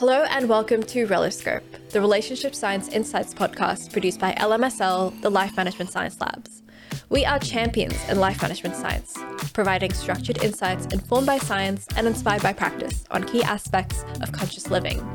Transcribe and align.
Hello 0.00 0.24
and 0.30 0.48
welcome 0.48 0.82
to 0.84 1.06
Reloscope, 1.06 1.90
the 1.90 2.00
Relationship 2.00 2.54
Science 2.54 2.88
Insights 2.88 3.34
podcast 3.34 3.92
produced 3.92 4.18
by 4.18 4.32
LMSL, 4.32 5.20
the 5.20 5.28
Life 5.28 5.54
Management 5.58 5.90
Science 5.90 6.18
Labs. 6.18 6.62
We 7.10 7.26
are 7.26 7.38
champions 7.38 8.08
in 8.08 8.18
life 8.18 8.40
management 8.40 8.76
science, 8.76 9.14
providing 9.52 9.92
structured 9.92 10.42
insights 10.42 10.86
informed 10.86 11.26
by 11.26 11.36
science 11.36 11.86
and 11.96 12.06
inspired 12.06 12.42
by 12.42 12.54
practice 12.54 13.04
on 13.10 13.24
key 13.24 13.42
aspects 13.42 14.02
of 14.22 14.32
conscious 14.32 14.70
living. 14.70 15.06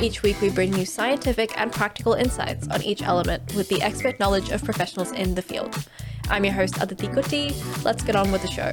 Each 0.00 0.24
week, 0.24 0.40
we 0.40 0.50
bring 0.50 0.76
you 0.76 0.84
scientific 0.84 1.56
and 1.56 1.70
practical 1.70 2.14
insights 2.14 2.66
on 2.66 2.82
each 2.82 3.02
element 3.02 3.54
with 3.54 3.68
the 3.68 3.80
expert 3.82 4.18
knowledge 4.18 4.50
of 4.50 4.64
professionals 4.64 5.12
in 5.12 5.36
the 5.36 5.42
field. 5.42 5.86
I'm 6.28 6.44
your 6.44 6.54
host, 6.54 6.82
Aditi 6.82 7.06
Kutty. 7.06 7.84
Let's 7.84 8.02
get 8.02 8.16
on 8.16 8.32
with 8.32 8.42
the 8.42 8.48
show. 8.48 8.72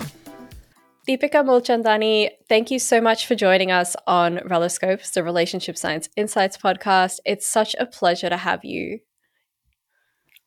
Deepika 1.12 1.44
Mulchandani, 1.44 2.30
thank 2.48 2.72
you 2.72 2.80
so 2.80 3.02
much 3.02 3.26
for 3.28 3.36
joining 3.36 3.70
us 3.70 3.98
on 4.08 4.38
Reloscopes, 4.38 5.12
the 5.12 5.22
Relationship 5.22 5.78
Science 5.78 6.08
Insights 6.16 6.56
podcast. 6.58 7.20
It's 7.26 7.46
such 7.46 7.76
a 7.78 7.86
pleasure 7.86 8.30
to 8.30 8.38
have 8.38 8.64
you. 8.64 9.02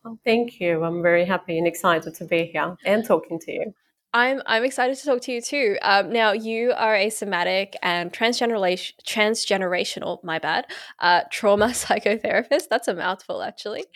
Well, 0.03 0.19
thank 0.25 0.61
you. 0.61 0.83
I'm 0.83 1.03
very 1.03 1.27
happy 1.27 1.59
and 1.59 1.67
excited 1.67 2.15
to 2.15 2.25
be 2.25 2.47
here 2.47 2.79
and 2.87 3.05
talking 3.05 3.39
to 3.41 3.53
you. 3.53 3.75
I'm 4.15 4.43
I'm 4.47 4.63
excited 4.65 4.97
to 4.97 5.05
talk 5.05 5.23
to 5.23 5.33
you 5.33 5.43
too. 5.43 5.77
Um, 5.83 6.13
now 6.13 6.31
you 6.31 6.73
are 6.77 6.95
a 6.95 7.11
somatic 7.11 7.77
and 7.83 8.13
transgeneration 8.13 8.95
transgenerational, 9.05 10.23
my 10.23 10.39
bad, 10.39 10.67
uh, 11.01 11.23
trauma 11.33 11.67
psychotherapist. 11.71 12.69
That's 12.71 12.87
a 12.87 12.95
mouthful, 12.95 13.43
actually. 13.43 13.87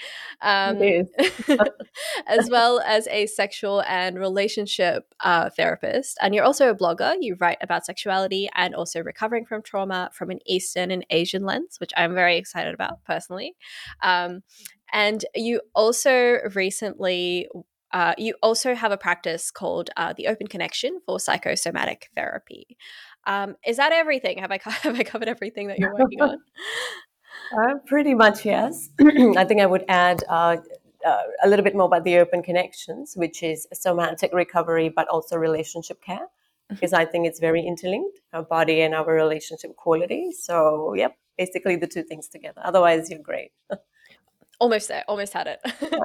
Um, 0.42 0.82
as 2.26 2.50
well 2.50 2.80
as 2.80 3.06
a 3.06 3.26
sexual 3.26 3.82
and 3.82 4.18
relationship 4.18 5.04
uh, 5.20 5.50
therapist, 5.50 6.18
and 6.20 6.34
you're 6.34 6.44
also 6.44 6.68
a 6.68 6.74
blogger. 6.74 7.14
You 7.20 7.36
write 7.38 7.58
about 7.60 7.86
sexuality 7.86 8.50
and 8.56 8.74
also 8.74 9.00
recovering 9.00 9.46
from 9.46 9.62
trauma 9.62 10.10
from 10.12 10.30
an 10.30 10.40
Eastern 10.46 10.90
and 10.90 11.06
Asian 11.10 11.44
lens, 11.44 11.78
which 11.78 11.92
I'm 11.96 12.14
very 12.14 12.36
excited 12.36 12.74
about 12.74 13.04
personally. 13.04 13.54
Um, 14.02 14.42
and 14.92 15.24
you 15.36 15.60
also 15.76 16.38
recently 16.56 17.46
uh, 17.92 18.14
you 18.18 18.34
also 18.42 18.74
have 18.74 18.92
a 18.92 18.96
practice 18.96 19.50
called 19.50 19.90
uh, 19.96 20.12
the 20.16 20.26
Open 20.26 20.46
Connection 20.46 21.00
for 21.06 21.18
psychosomatic 21.18 22.10
therapy. 22.14 22.76
Um, 23.26 23.56
is 23.66 23.76
that 23.76 23.92
everything? 23.92 24.38
Have 24.38 24.52
I 24.52 24.58
have 24.64 24.98
I 24.98 25.02
covered 25.02 25.28
everything 25.28 25.68
that 25.68 25.78
you're 25.78 25.94
working 25.94 26.20
on? 26.20 26.38
Uh, 27.56 27.74
pretty 27.86 28.14
much, 28.14 28.44
yes. 28.44 28.90
I 29.00 29.44
think 29.44 29.62
I 29.62 29.66
would 29.66 29.84
add 29.88 30.22
uh, 30.28 30.58
uh, 31.06 31.22
a 31.42 31.48
little 31.48 31.64
bit 31.64 31.74
more 31.74 31.86
about 31.86 32.04
the 32.04 32.18
Open 32.18 32.42
Connections, 32.42 33.14
which 33.16 33.42
is 33.42 33.66
somatic 33.72 34.32
recovery, 34.34 34.88
but 34.88 35.08
also 35.08 35.36
relationship 35.36 36.02
care, 36.02 36.16
mm-hmm. 36.18 36.74
because 36.74 36.92
I 36.92 37.04
think 37.06 37.26
it's 37.26 37.40
very 37.40 37.64
interlinked, 37.64 38.18
our 38.32 38.42
body 38.42 38.82
and 38.82 38.94
our 38.94 39.14
relationship 39.14 39.76
quality. 39.76 40.30
So, 40.32 40.92
yep, 40.94 41.16
basically 41.38 41.76
the 41.76 41.86
two 41.86 42.02
things 42.02 42.28
together. 42.28 42.60
Otherwise, 42.64 43.08
you're 43.08 43.20
great. 43.20 43.52
almost 44.60 44.88
there 44.88 45.04
almost 45.08 45.32
had 45.32 45.46
it. 45.46 45.60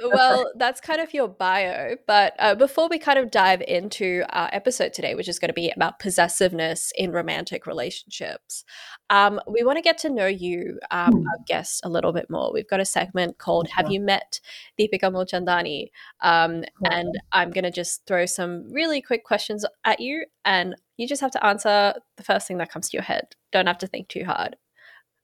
Well 0.00 0.50
that's 0.56 0.80
kind 0.80 1.00
of 1.00 1.12
your 1.12 1.28
bio 1.28 1.96
but 2.06 2.34
uh, 2.38 2.54
before 2.54 2.88
we 2.88 2.98
kind 2.98 3.18
of 3.18 3.30
dive 3.30 3.62
into 3.62 4.22
our 4.30 4.48
episode 4.52 4.92
today 4.92 5.14
which 5.14 5.28
is 5.28 5.38
going 5.38 5.48
to 5.48 5.54
be 5.54 5.70
about 5.70 5.98
possessiveness 5.98 6.92
in 6.96 7.10
romantic 7.10 7.66
relationships 7.66 8.64
um, 9.10 9.40
we 9.48 9.64
want 9.64 9.76
to 9.76 9.82
get 9.82 9.98
to 9.98 10.10
know 10.10 10.26
you 10.26 10.78
um, 10.90 11.12
hmm. 11.12 11.26
our 11.26 11.38
guest 11.46 11.80
a 11.84 11.88
little 11.88 12.12
bit 12.12 12.30
more. 12.30 12.52
We've 12.52 12.68
got 12.68 12.80
a 12.80 12.84
segment 12.84 13.38
called 13.38 13.68
have 13.68 13.90
you 13.90 14.00
met 14.00 14.40
deepika 14.78 15.10
mulchandani? 15.10 15.88
Um, 16.20 16.64
and 16.84 17.18
i'm 17.32 17.50
going 17.50 17.64
to 17.64 17.70
just 17.70 18.06
throw 18.06 18.26
some 18.26 18.70
really 18.72 19.02
quick 19.02 19.24
questions 19.24 19.64
at 19.84 20.00
you 20.00 20.24
and 20.44 20.74
you 20.96 21.06
just 21.08 21.20
have 21.20 21.30
to 21.32 21.44
answer 21.44 21.94
the 22.16 22.22
first 22.22 22.46
thing 22.46 22.58
that 22.58 22.70
comes 22.70 22.90
to 22.90 22.96
your 22.96 23.04
head. 23.04 23.28
Don't 23.52 23.66
have 23.66 23.78
to 23.78 23.86
think 23.86 24.08
too 24.08 24.24
hard. 24.24 24.56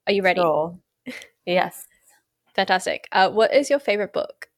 Are 0.06 0.12
you 0.12 0.22
ready? 0.22 0.40
Sure. 0.40 0.78
yes 1.46 1.86
Fantastic. 2.54 3.08
Uh, 3.12 3.30
what 3.30 3.52
is 3.52 3.68
your 3.68 3.78
favorite 3.78 4.12
book? 4.12 4.48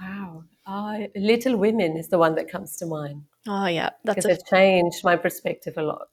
Wow. 0.00 0.44
Uh, 0.66 1.06
Little 1.14 1.56
Women 1.56 1.96
is 1.96 2.08
the 2.08 2.18
one 2.18 2.34
that 2.34 2.50
comes 2.50 2.76
to 2.78 2.86
mind. 2.86 3.22
Oh, 3.46 3.66
yeah. 3.66 3.90
That's 4.04 4.16
because 4.16 4.38
a, 4.38 4.40
it 4.40 4.42
changed 4.50 5.04
my 5.04 5.16
perspective 5.16 5.74
a 5.76 5.82
lot 5.82 6.08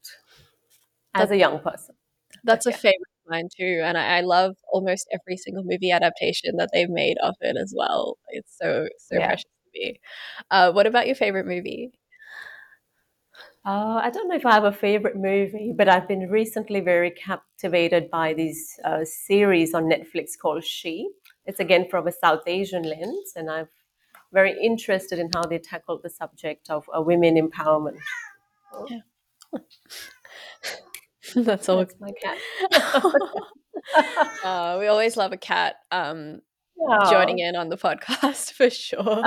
as 1.16 1.32
a 1.32 1.38
young 1.38 1.60
person. 1.60 1.96
That's 2.44 2.66
but, 2.66 2.76
a 2.76 2.78
favorite 2.78 3.02
of 3.26 3.32
mine 3.32 3.50
too. 3.56 3.82
And 3.84 3.98
I, 3.98 4.18
I, 4.18 4.22
love 4.22 4.56
almost 4.72 5.08
every 5.12 5.38
single 5.38 5.64
movie 5.64 5.92
adaptation 5.92 6.58
that 6.58 6.70
they've 6.74 6.90
made 6.90 7.18
of 7.24 7.36
it 7.42 7.58
as 7.58 7.74
well. 7.76 8.18
It's 8.30 8.56
so, 8.58 8.88
so 8.98 9.18
yeah. 9.18 9.28
precious 9.28 9.44
to 9.44 9.80
me. 9.80 10.00
Uh, 10.52 10.72
what 10.72 10.88
about 10.88 11.08
your 11.08 11.16
favorite 11.16 11.46
movie? 11.46 11.92
Uh, 13.66 14.02
I 14.04 14.10
don't 14.10 14.28
know 14.28 14.36
if 14.36 14.46
I 14.46 14.52
have 14.52 14.66
a 14.66 14.74
favorite 14.74 15.16
movie, 15.16 15.74
but 15.76 15.88
I've 15.88 16.06
been 16.08 16.30
recently 16.30 16.82
very 16.82 17.12
captivated 17.12 18.10
by 18.12 18.34
this 18.34 18.78
uh, 18.84 19.06
series 19.06 19.74
on 19.74 19.86
Netflix 19.86 20.38
called 20.38 20.66
She. 20.66 21.10
It's 21.46 21.62
again 21.62 21.88
from 21.90 22.06
a 22.08 22.12
South 22.12 22.42
Asian 22.46 22.84
lens, 22.84 23.34
and 23.38 23.50
I'm 23.50 23.70
very 24.34 24.54
interested 24.62 25.18
in 25.18 25.30
how 25.34 25.44
they 25.44 25.60
tackled 25.60 26.04
the 26.04 26.10
subject 26.10 26.70
of 26.70 26.90
uh, 26.96 27.02
women 27.02 27.36
empowerment. 27.36 28.00
Yeah. 28.90 29.00
That's 31.36 31.70
all. 31.70 31.78
That's 31.78 31.96
my 32.02 32.12
cat. 32.22 32.38
uh, 34.44 34.78
we 34.78 34.88
always 34.88 35.16
love 35.16 35.32
a 35.32 35.38
cat 35.38 35.76
um, 35.90 36.42
joining 37.10 37.40
in 37.40 37.56
on 37.56 37.70
the 37.70 37.78
podcast 37.78 38.52
for 38.58 38.70
sure. 38.70 39.24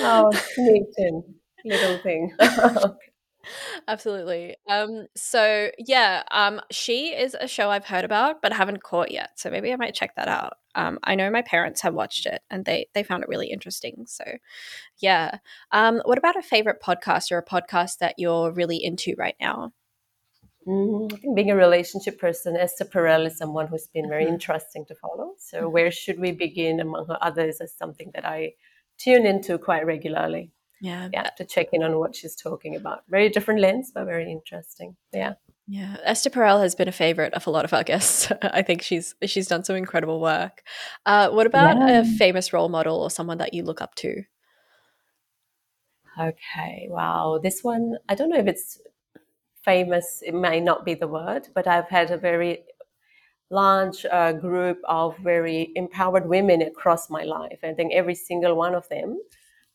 oh, 0.00 0.30
Nathan 0.58 1.36
little 1.64 1.98
thing. 1.98 2.36
Absolutely. 3.88 4.56
Um, 4.68 5.06
so 5.16 5.70
yeah, 5.78 6.22
um, 6.30 6.60
she 6.70 7.08
is 7.08 7.36
a 7.38 7.48
show 7.48 7.70
I've 7.70 7.84
heard 7.84 8.04
about 8.04 8.42
but 8.42 8.52
haven't 8.52 8.82
caught 8.82 9.10
yet. 9.10 9.30
So 9.36 9.50
maybe 9.50 9.72
I 9.72 9.76
might 9.76 9.94
check 9.94 10.14
that 10.16 10.28
out. 10.28 10.54
Um, 10.74 10.98
I 11.04 11.14
know 11.14 11.30
my 11.30 11.42
parents 11.42 11.82
have 11.82 11.94
watched 11.94 12.26
it 12.26 12.42
and 12.50 12.64
they 12.64 12.88
they 12.94 13.02
found 13.02 13.22
it 13.22 13.28
really 13.28 13.48
interesting. 13.48 14.04
So 14.06 14.24
yeah. 14.98 15.38
Um, 15.70 16.00
what 16.04 16.18
about 16.18 16.36
a 16.36 16.42
favorite 16.42 16.82
podcast 16.82 17.30
or 17.32 17.38
a 17.38 17.44
podcast 17.44 17.98
that 17.98 18.14
you're 18.18 18.52
really 18.52 18.82
into 18.82 19.14
right 19.18 19.36
now? 19.40 19.72
Mm, 20.66 21.12
I 21.12 21.16
think 21.16 21.34
being 21.34 21.50
a 21.50 21.56
relationship 21.56 22.20
person, 22.20 22.56
Esther 22.56 22.84
Perel 22.84 23.26
is 23.26 23.36
someone 23.36 23.66
who's 23.66 23.88
been 23.88 24.08
very 24.08 24.24
mm-hmm. 24.24 24.34
interesting 24.34 24.84
to 24.86 24.94
follow. 24.94 25.34
So 25.38 25.62
mm-hmm. 25.62 25.72
where 25.72 25.90
should 25.90 26.20
we 26.20 26.30
begin 26.30 26.78
among 26.78 27.06
her 27.06 27.18
others 27.20 27.60
is 27.60 27.74
something 27.74 28.12
that 28.14 28.24
I 28.24 28.52
tune 28.96 29.26
into 29.26 29.58
quite 29.58 29.84
regularly 29.84 30.52
yeah. 30.82 31.08
Yeah 31.12 31.30
to 31.38 31.44
check 31.44 31.68
in 31.72 31.82
on 31.82 31.98
what 31.98 32.14
she's 32.14 32.36
talking 32.36 32.76
about. 32.76 33.04
Very 33.08 33.30
different 33.30 33.60
lens 33.60 33.90
but 33.94 34.04
very 34.04 34.30
interesting. 34.30 34.96
Yeah. 35.12 35.34
Yeah. 35.68 35.96
Esther 36.04 36.28
perel 36.28 36.60
has 36.60 36.74
been 36.74 36.88
a 36.88 36.92
favorite 36.92 37.32
of 37.34 37.46
a 37.46 37.50
lot 37.50 37.64
of 37.64 37.72
our 37.72 37.84
guests. 37.84 38.30
I 38.42 38.62
think 38.62 38.82
she's 38.82 39.14
she's 39.24 39.46
done 39.46 39.64
some 39.64 39.76
incredible 39.76 40.20
work. 40.20 40.62
Uh, 41.06 41.30
what 41.30 41.46
about 41.46 41.78
yeah. 41.78 42.00
a 42.00 42.04
famous 42.04 42.52
role 42.52 42.68
model 42.68 43.00
or 43.00 43.10
someone 43.10 43.38
that 43.38 43.54
you 43.54 43.62
look 43.62 43.80
up 43.80 43.94
to? 43.96 44.24
Okay. 46.20 46.88
Wow. 46.90 47.40
This 47.42 47.62
one 47.62 47.96
i 48.08 48.14
don't 48.14 48.28
know 48.28 48.40
if 48.40 48.48
it's 48.48 48.80
famous 49.64 50.22
it 50.26 50.34
may 50.34 50.58
not 50.58 50.84
be 50.84 50.92
the 50.92 51.06
word 51.06 51.46
but 51.54 51.68
i've 51.68 51.88
had 51.88 52.10
a 52.10 52.18
very 52.18 52.64
large 53.52 54.04
uh, 54.10 54.32
group 54.32 54.80
of 54.88 55.16
very 55.18 55.70
empowered 55.76 56.26
women 56.26 56.62
across 56.62 57.10
my 57.10 57.22
life. 57.22 57.58
I 57.62 57.74
think 57.74 57.92
every 57.92 58.14
single 58.14 58.54
one 58.56 58.74
of 58.74 58.88
them 58.88 59.20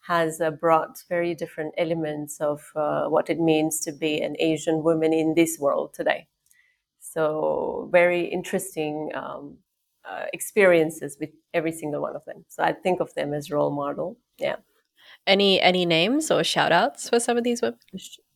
has 0.08 0.40
uh, 0.40 0.52
brought 0.52 1.04
very 1.10 1.36
different 1.36 1.74
elements 1.78 2.40
of 2.40 2.72
uh, 2.76 3.08
what 3.08 3.30
it 3.30 3.40
means 3.40 3.82
to 3.82 3.92
be 3.92 4.22
an 4.22 4.36
Asian 4.40 4.82
woman 4.82 5.12
in 5.12 5.34
this 5.36 5.60
world 5.60 5.94
today. 5.94 6.28
So, 7.00 7.90
very 7.92 8.26
interesting 8.26 9.12
um, 9.16 9.58
uh, 10.10 10.26
experiences 10.34 11.18
with 11.20 11.32
every 11.54 11.74
single 11.74 12.02
one 12.02 12.16
of 12.16 12.24
them. 12.26 12.46
So, 12.48 12.64
I 12.64 12.74
think 12.74 13.02
of 13.02 13.14
them 13.16 13.34
as 13.34 13.52
role 13.52 13.72
model. 13.72 14.18
Yeah. 14.38 14.58
Any 15.26 15.60
any 15.62 15.86
names 15.86 16.32
or 16.32 16.44
shout 16.44 16.72
outs 16.72 17.10
for 17.10 17.20
some 17.20 17.38
of 17.38 17.44
these 17.44 17.62
women? 17.62 17.80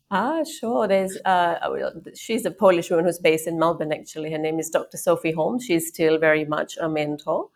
Ah, 0.10 0.44
sure. 0.44 0.88
There's 0.88 1.18
uh, 1.24 1.56
she's 2.16 2.46
a 2.46 2.52
Polish 2.52 2.90
woman 2.90 3.06
who's 3.06 3.20
based 3.20 3.48
in 3.48 3.58
Melbourne. 3.58 3.94
Actually, 3.94 4.32
her 4.32 4.38
name 4.38 4.60
is 4.60 4.70
Dr. 4.70 4.98
Sophie 4.98 5.32
Holmes. 5.32 5.64
She's 5.66 5.88
still 5.88 6.18
very 6.18 6.44
much 6.44 6.78
a 6.78 6.90
mentor 6.90 7.48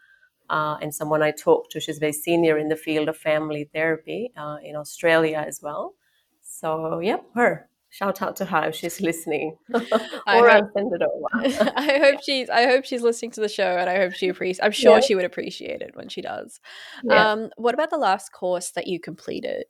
uh, 0.50 0.78
and 0.82 0.94
someone 0.94 1.22
I 1.24 1.32
talked 1.32 1.72
to. 1.72 1.80
She's 1.80 1.98
very 2.00 2.14
senior 2.14 2.58
in 2.58 2.70
the 2.70 2.76
field 2.76 3.10
of 3.10 3.18
family 3.18 3.70
therapy 3.74 4.32
uh, 4.38 4.58
in 4.64 4.76
Australia 4.76 5.44
as 5.48 5.62
well. 5.62 5.96
So, 6.42 7.00
yep, 7.00 7.24
her. 7.36 7.70
shout 7.90 8.22
out 8.22 8.36
to 8.38 8.46
her 8.46 8.70
if 8.70 8.76
she's 8.76 9.02
listening, 9.02 9.58
I 10.28 10.38
or 10.40 10.50
hope, 10.50 10.64
I'll 10.64 10.72
send 10.74 10.92
it 10.94 11.02
over. 11.02 11.72
I 11.76 11.98
hope 12.00 12.22
she's 12.24 12.50
I 12.50 12.66
hope 12.68 12.86
she's 12.86 13.02
listening 13.02 13.32
to 13.32 13.42
the 13.42 13.50
show 13.50 13.78
and 13.78 13.90
I 13.90 13.98
hope 13.98 14.14
she 14.14 14.28
appreciates 14.30 14.60
I'm 14.62 14.72
sure 14.72 14.96
Yeah, 14.96 15.00
she 15.02 15.16
would 15.16 15.26
appreciate 15.26 15.82
it 15.82 15.96
when 15.96 16.10
she 16.10 16.22
does. 16.22 16.60
yeah. 17.04 17.32
Um, 17.32 17.50
what 17.58 17.74
about 17.74 17.90
the 17.90 17.98
last 17.98 18.32
course 18.32 18.72
that 18.72 18.88
you 18.88 19.00
completed? 19.00 19.66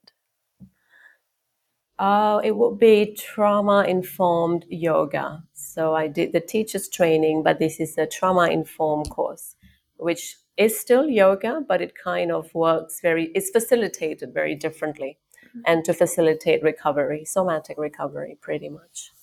Uh, 1.98 2.42
it 2.44 2.56
would 2.56 2.77
be 2.77 3.16
trauma 3.16 3.83
informed 3.88 4.66
yoga. 4.69 5.44
So 5.54 5.94
I 5.95 6.07
did 6.07 6.33
the 6.33 6.42
teacher's 6.42 6.89
training, 6.89 7.44
but 7.44 7.60
this 7.60 7.80
is 7.80 7.98
a 7.98 8.06
trauma 8.06 8.50
informed 8.50 9.10
course, 9.10 9.56
which 9.98 10.36
is 10.57 10.80
still 10.80 11.10
yoga, 11.10 11.62
but 11.68 11.81
it 11.81 11.94
kind 11.96 12.31
of 12.31 12.54
works 12.56 13.02
very, 13.02 13.25
it's 13.36 13.50
facilitated 13.50 14.34
very 14.34 14.56
differently 14.56 15.18
and 15.66 15.86
to 15.86 15.94
facilitate 15.94 16.62
recovery, 16.63 17.24
somatic 17.25 17.78
recovery, 17.78 18.38
pretty 18.42 18.69
much. 18.69 19.13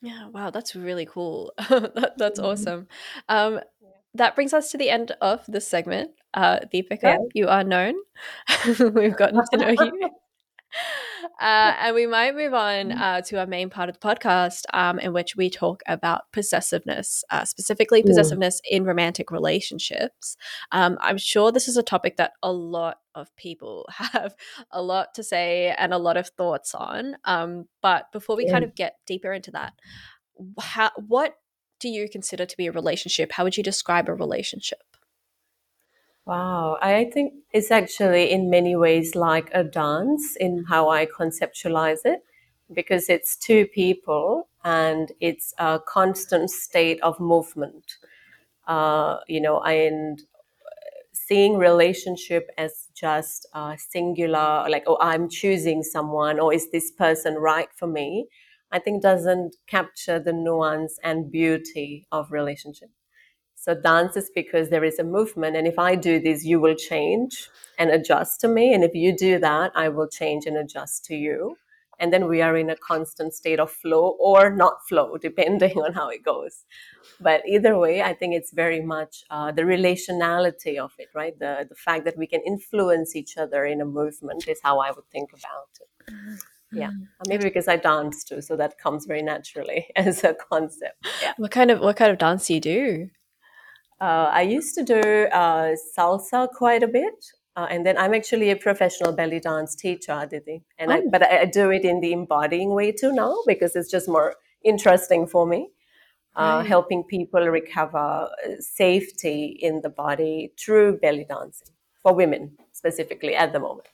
Yeah, 0.00 0.28
wow, 0.28 0.50
that's 0.50 0.74
really 0.76 1.06
cool. 1.06 1.52
that, 1.68 2.14
that's 2.16 2.40
Mhm. 2.40 2.44
awesome. 2.44 2.88
Um, 3.28 3.60
that 4.14 4.34
brings 4.34 4.52
us 4.52 4.70
to 4.72 4.78
the 4.78 4.90
end 4.90 5.12
of 5.20 5.44
this 5.48 5.66
segment. 5.68 6.12
Uh, 6.34 6.60
Deepika, 6.72 7.02
Yeah. 7.02 7.18
you 7.34 7.48
are 7.48 7.64
known. 7.64 7.94
We've 8.78 9.16
gotten 9.16 9.40
to 9.52 9.56
know 9.56 9.70
you. 9.70 10.10
Uh, 11.40 11.74
and 11.78 11.94
we 11.94 12.06
might 12.06 12.34
move 12.34 12.52
on 12.54 12.92
uh, 12.92 13.20
to 13.22 13.38
our 13.38 13.46
main 13.46 13.70
part 13.70 13.88
of 13.88 13.98
the 13.98 14.06
podcast, 14.08 14.62
um, 14.74 14.98
in 14.98 15.12
which 15.12 15.36
we 15.36 15.48
talk 15.48 15.82
about 15.86 16.22
possessiveness, 16.32 17.22
uh, 17.30 17.44
specifically 17.44 18.02
possessiveness 18.02 18.60
in 18.68 18.84
romantic 18.84 19.30
relationships. 19.30 20.36
Um, 20.72 20.98
I'm 21.00 21.18
sure 21.18 21.52
this 21.52 21.68
is 21.68 21.76
a 21.76 21.82
topic 21.82 22.16
that 22.16 22.32
a 22.42 22.52
lot 22.52 22.98
of 23.14 23.34
people 23.36 23.86
have 23.96 24.34
a 24.72 24.82
lot 24.82 25.14
to 25.14 25.22
say 25.22 25.74
and 25.78 25.94
a 25.94 25.98
lot 25.98 26.16
of 26.16 26.28
thoughts 26.28 26.74
on. 26.74 27.16
Um, 27.24 27.66
but 27.82 28.10
before 28.12 28.36
we 28.36 28.46
Yeah. 28.46 28.52
kind 28.52 28.64
of 28.64 28.74
get 28.74 28.96
deeper 29.06 29.32
into 29.32 29.50
that, 29.52 29.74
how, 30.60 30.90
what 30.96 31.34
do 31.80 31.88
you 31.88 32.08
consider 32.08 32.46
to 32.46 32.56
be 32.56 32.66
a 32.66 32.72
relationship? 32.72 33.30
How 33.32 33.44
would 33.44 33.56
you 33.56 33.62
describe 33.62 34.08
a 34.08 34.14
relationship? 34.14 34.87
Wow, 36.28 36.78
I 36.82 37.06
think 37.12 37.32
it's 37.52 37.70
actually 37.72 38.30
in 38.30 38.50
many 38.50 38.76
ways 38.76 39.14
like 39.16 39.50
a 39.52 39.64
dance 39.64 40.36
in 40.36 40.64
how 40.68 40.90
I 40.90 41.06
conceptualize 41.06 42.00
it, 42.04 42.22
because 42.72 43.08
it's 43.08 43.34
two 43.36 43.66
people 43.66 44.48
and 44.64 45.10
it's 45.20 45.54
a 45.58 45.80
constant 45.86 46.50
state 46.50 47.00
of 47.02 47.18
movement. 47.18 47.96
Uh, 48.68 49.18
you 49.28 49.40
know, 49.40 49.60
and 49.62 50.22
seeing 51.12 51.58
relationship 51.58 52.50
as 52.58 52.88
just 52.94 53.46
uh, 53.54 53.76
singular, 53.78 54.66
like, 54.70 54.84
oh, 54.88 54.98
I'm 55.00 55.28
choosing 55.30 55.82
someone, 55.82 56.40
or 56.40 56.52
is 56.54 56.70
this 56.72 56.90
person 56.92 57.36
right 57.36 57.68
for 57.76 57.88
me? 57.88 58.28
I 58.72 58.78
think 58.80 59.02
doesn't 59.02 59.56
capture 59.68 60.18
the 60.20 60.32
nuance 60.34 60.98
and 61.04 61.30
beauty 61.32 62.06
of 62.12 62.32
relationship. 62.32 62.90
So 63.60 63.74
dance 63.74 64.16
is 64.16 64.30
because 64.34 64.70
there 64.70 64.84
is 64.84 64.98
a 64.98 65.04
movement, 65.04 65.56
and 65.56 65.66
if 65.66 65.78
I 65.78 65.94
do 65.94 66.20
this, 66.20 66.44
you 66.44 66.60
will 66.60 66.76
change 66.76 67.50
and 67.78 67.90
adjust 67.90 68.40
to 68.40 68.48
me, 68.48 68.72
and 68.72 68.84
if 68.84 68.94
you 68.94 69.16
do 69.16 69.38
that, 69.40 69.72
I 69.74 69.88
will 69.88 70.08
change 70.08 70.46
and 70.46 70.56
adjust 70.56 71.04
to 71.06 71.14
you. 71.14 71.56
And 72.00 72.12
then 72.12 72.28
we 72.28 72.40
are 72.40 72.56
in 72.56 72.70
a 72.70 72.76
constant 72.76 73.34
state 73.34 73.58
of 73.58 73.72
flow 73.72 74.16
or 74.20 74.50
not 74.50 74.86
flow, 74.88 75.16
depending 75.20 75.78
on 75.78 75.92
how 75.92 76.08
it 76.08 76.24
goes. 76.24 76.64
But 77.20 77.42
either 77.48 77.76
way, 77.76 78.00
I 78.02 78.14
think 78.14 78.34
it's 78.34 78.52
very 78.52 78.80
much 78.80 79.24
uh, 79.30 79.50
the 79.50 79.62
relationality 79.62 80.78
of 80.78 80.92
it, 80.98 81.08
right? 81.14 81.36
The 81.36 81.66
the 81.68 81.74
fact 81.74 82.04
that 82.04 82.16
we 82.16 82.28
can 82.28 82.40
influence 82.46 83.16
each 83.16 83.36
other 83.36 83.64
in 83.64 83.80
a 83.80 83.84
movement 83.84 84.46
is 84.46 84.60
how 84.62 84.78
I 84.78 84.92
would 84.92 85.08
think 85.10 85.30
about 85.30 85.70
it. 85.80 85.88
Yeah, 86.70 86.90
maybe 87.26 87.44
because 87.44 87.66
I 87.66 87.76
dance 87.76 88.22
too, 88.22 88.42
so 88.42 88.54
that 88.56 88.78
comes 88.78 89.06
very 89.06 89.22
naturally 89.22 89.88
as 89.96 90.22
a 90.22 90.34
concept. 90.34 91.06
Yeah. 91.22 91.32
What 91.38 91.50
kind 91.50 91.70
of 91.70 91.80
what 91.80 91.96
kind 91.96 92.12
of 92.12 92.18
dance 92.18 92.46
do 92.46 92.54
you 92.54 92.60
do? 92.60 93.10
Uh, 94.00 94.30
I 94.32 94.42
used 94.42 94.74
to 94.76 94.82
do 94.84 95.00
uh, 95.32 95.74
salsa 95.96 96.48
quite 96.52 96.82
a 96.82 96.88
bit, 96.88 97.24
uh, 97.56 97.66
and 97.70 97.84
then 97.84 97.98
I'm 97.98 98.14
actually 98.14 98.50
a 98.50 98.56
professional 98.56 99.12
belly 99.12 99.40
dance 99.40 99.74
teacher, 99.74 100.12
Aditi. 100.12 100.62
And 100.78 100.92
I, 100.92 100.98
Oh. 100.98 101.08
but 101.10 101.22
I, 101.22 101.40
I 101.40 101.44
do 101.46 101.70
it 101.70 101.84
in 101.84 102.00
the 102.00 102.12
embodying 102.12 102.74
way 102.74 102.92
too 102.92 103.12
now 103.12 103.34
because 103.46 103.74
it's 103.74 103.90
just 103.90 104.08
more 104.08 104.34
interesting 104.62 105.26
for 105.26 105.46
me, 105.46 105.70
uh, 106.36 106.58
Right. 106.58 106.66
helping 106.66 107.02
people 107.04 107.40
recover 107.48 107.98
uh, 107.98 108.28
safety 108.60 109.58
in 109.60 109.80
the 109.82 109.90
body 109.90 110.52
through 110.58 110.98
belly 110.98 111.26
dancing 111.28 111.74
for 112.02 112.14
women 112.14 112.56
specifically 112.72 113.34
at 113.34 113.52
the 113.52 113.58
moment. 113.58 113.88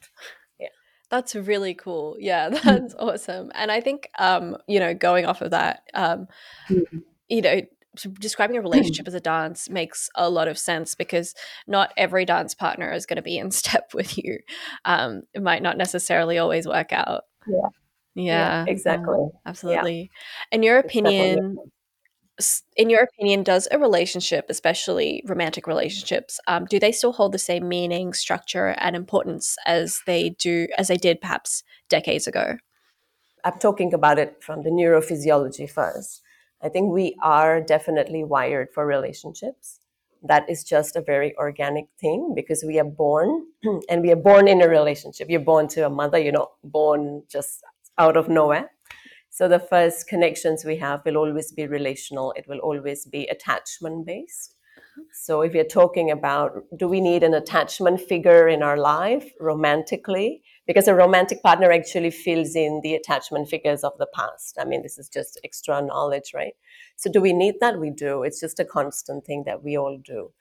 Yeah. 0.60 0.68
That's 1.08 1.34
really 1.34 1.74
cool. 1.74 2.16
Yeah, 2.20 2.48
that's 2.64 2.94
awesome. 2.98 3.50
And 3.54 3.72
I 3.72 3.80
think, 3.80 4.08
um, 4.18 4.58
you 4.68 4.80
know, 4.80 4.92
going 4.92 5.24
off 5.24 5.40
of 5.40 5.50
that, 5.52 5.84
um, 5.94 6.28
you 7.28 7.40
know, 7.40 7.62
describing 7.94 8.56
a 8.56 8.62
relationship 8.62 9.06
as 9.08 9.14
a 9.14 9.20
dance 9.20 9.68
makes 9.68 10.10
a 10.14 10.28
lot 10.28 10.48
of 10.48 10.58
sense 10.58 10.94
because 10.94 11.34
not 11.66 11.92
every 11.96 12.24
dance 12.24 12.54
partner 12.54 12.92
is 12.92 13.06
going 13.06 13.16
to 13.16 13.22
be 13.22 13.38
in 13.38 13.50
step 13.62 13.92
with 13.94 14.18
you. 14.18 14.38
Um, 14.84 15.22
it 15.32 15.42
might 15.42 15.62
not 15.62 15.76
necessarily 15.76 16.38
always 16.38 16.66
work 16.66 16.92
out. 16.92 17.24
Yeah. 17.46 17.68
Yeah, 18.16 18.22
Yeah, 18.24 18.64
yeah, 18.64 18.72
exactly. 18.72 19.28
absolutely. 19.46 20.10
In 20.52 20.62
your 20.62 20.78
It's 20.78 20.94
definitely 20.94 21.34
a 21.34 21.38
opinion, 21.38 21.72
in 22.76 22.90
your 22.90 23.02
opinion, 23.02 23.42
does 23.44 23.68
a 23.70 23.78
relationship, 23.78 24.46
especially 24.48 25.22
romantic 25.26 25.66
relationships, 25.66 26.40
um, 26.48 26.64
do 26.64 26.80
they 26.80 26.90
still 26.92 27.12
hold 27.12 27.32
the 27.32 27.38
same 27.38 27.68
meaning, 27.68 28.12
structure, 28.12 28.74
and 28.78 28.96
importance 28.96 29.56
as 29.66 30.00
they 30.06 30.30
do 30.30 30.66
as 30.76 30.88
they 30.88 30.96
did 30.96 31.20
perhaps 31.20 31.62
decades 31.88 32.26
ago? 32.26 32.56
I'm 33.44 33.58
talking 33.58 33.92
about 33.94 34.18
it 34.18 34.42
from 34.42 34.62
the 34.62 34.70
neurophysiology 34.70 35.70
first. 35.70 36.22
I 36.64 36.70
think 36.70 36.90
we 36.90 37.14
are 37.22 37.60
definitely 37.60 38.24
wired 38.24 38.68
for 38.72 38.86
relationships. 38.86 39.80
That 40.22 40.48
is 40.48 40.64
just 40.64 40.96
a 40.96 41.02
very 41.02 41.36
organic 41.36 41.88
thing 42.00 42.32
because 42.34 42.64
we 42.66 42.80
are 42.80 42.84
born 42.84 43.48
and 43.90 44.00
we 44.00 44.10
are 44.10 44.16
born 44.16 44.48
in 44.48 44.62
a 44.62 44.68
relationship. 44.68 45.28
You're 45.28 45.40
born 45.40 45.68
to 45.68 45.84
a 45.86 45.90
mother, 45.90 46.18
you're 46.18 46.32
not 46.32 46.52
born 46.64 47.24
just 47.28 47.62
out 47.98 48.16
of 48.16 48.30
nowhere. 48.30 48.70
So 49.28 49.46
the 49.46 49.58
first 49.58 50.08
connections 50.08 50.64
we 50.64 50.76
have 50.76 51.02
will 51.04 51.18
always 51.18 51.52
be 51.52 51.66
relational, 51.66 52.32
it 52.34 52.46
will 52.48 52.60
always 52.60 53.04
be 53.04 53.26
attachment 53.26 54.06
based. 54.06 54.54
So 55.12 55.42
if 55.42 55.52
you're 55.52 55.64
talking 55.64 56.10
about 56.10 56.52
do 56.78 56.88
we 56.88 57.00
need 57.00 57.22
an 57.22 57.34
attachment 57.34 58.00
figure 58.00 58.48
in 58.48 58.62
our 58.62 58.78
life 58.78 59.30
romantically? 59.38 60.42
Because 60.66 60.88
a 60.88 60.94
romantic 60.94 61.42
partner 61.42 61.70
actually 61.70 62.10
fills 62.10 62.56
in 62.56 62.80
the 62.82 62.94
attachment 62.94 63.48
figures 63.48 63.84
of 63.84 63.92
the 63.98 64.06
past. 64.14 64.56
I 64.58 64.64
mean, 64.64 64.82
this 64.82 64.98
is 64.98 65.08
just 65.08 65.38
extra 65.44 65.82
knowledge, 65.82 66.32
right? 66.34 66.54
So 66.96 67.10
do 67.10 67.20
we 67.20 67.32
need 67.34 67.56
that? 67.60 67.78
We 67.78 67.90
do. 67.90 68.22
It's 68.22 68.40
just 68.40 68.58
a 68.60 68.64
constant 68.64 69.26
thing 69.26 69.44
that 69.44 69.62
we 69.62 69.76
all 69.76 69.98
do. 69.98 70.32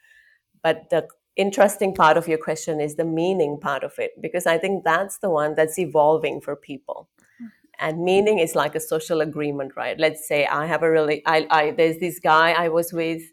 But 0.62 0.90
the 0.90 1.08
interesting 1.36 1.94
part 1.94 2.16
of 2.16 2.28
your 2.28 2.38
question 2.38 2.80
is 2.80 2.96
the 2.96 3.04
meaning 3.04 3.60
part 3.60 3.84
of 3.84 3.94
it, 3.98 4.12
because 4.22 4.46
I 4.46 4.58
think 4.58 4.86
that's 4.86 5.18
the 5.18 5.30
one 5.30 5.56
that's 5.56 5.77
evolving 5.77 6.39
for 6.39 6.56
people. 6.56 7.10
And 7.80 8.03
meaning 8.03 8.39
is 8.39 8.56
like 8.56 8.75
a 8.75 8.80
social 8.80 9.20
agreement, 9.20 9.74
right? 9.75 10.00
Let's 10.00 10.25
say 10.27 10.46
I 10.46 10.68
have 10.68 10.84
a 10.84 10.92
really, 10.92 11.22
I, 11.25 11.48
I 11.50 11.72
there's 11.72 11.98
this 11.98 12.20
guy 12.20 12.51
I 12.51 12.70
was 12.70 12.94
with 12.94 13.24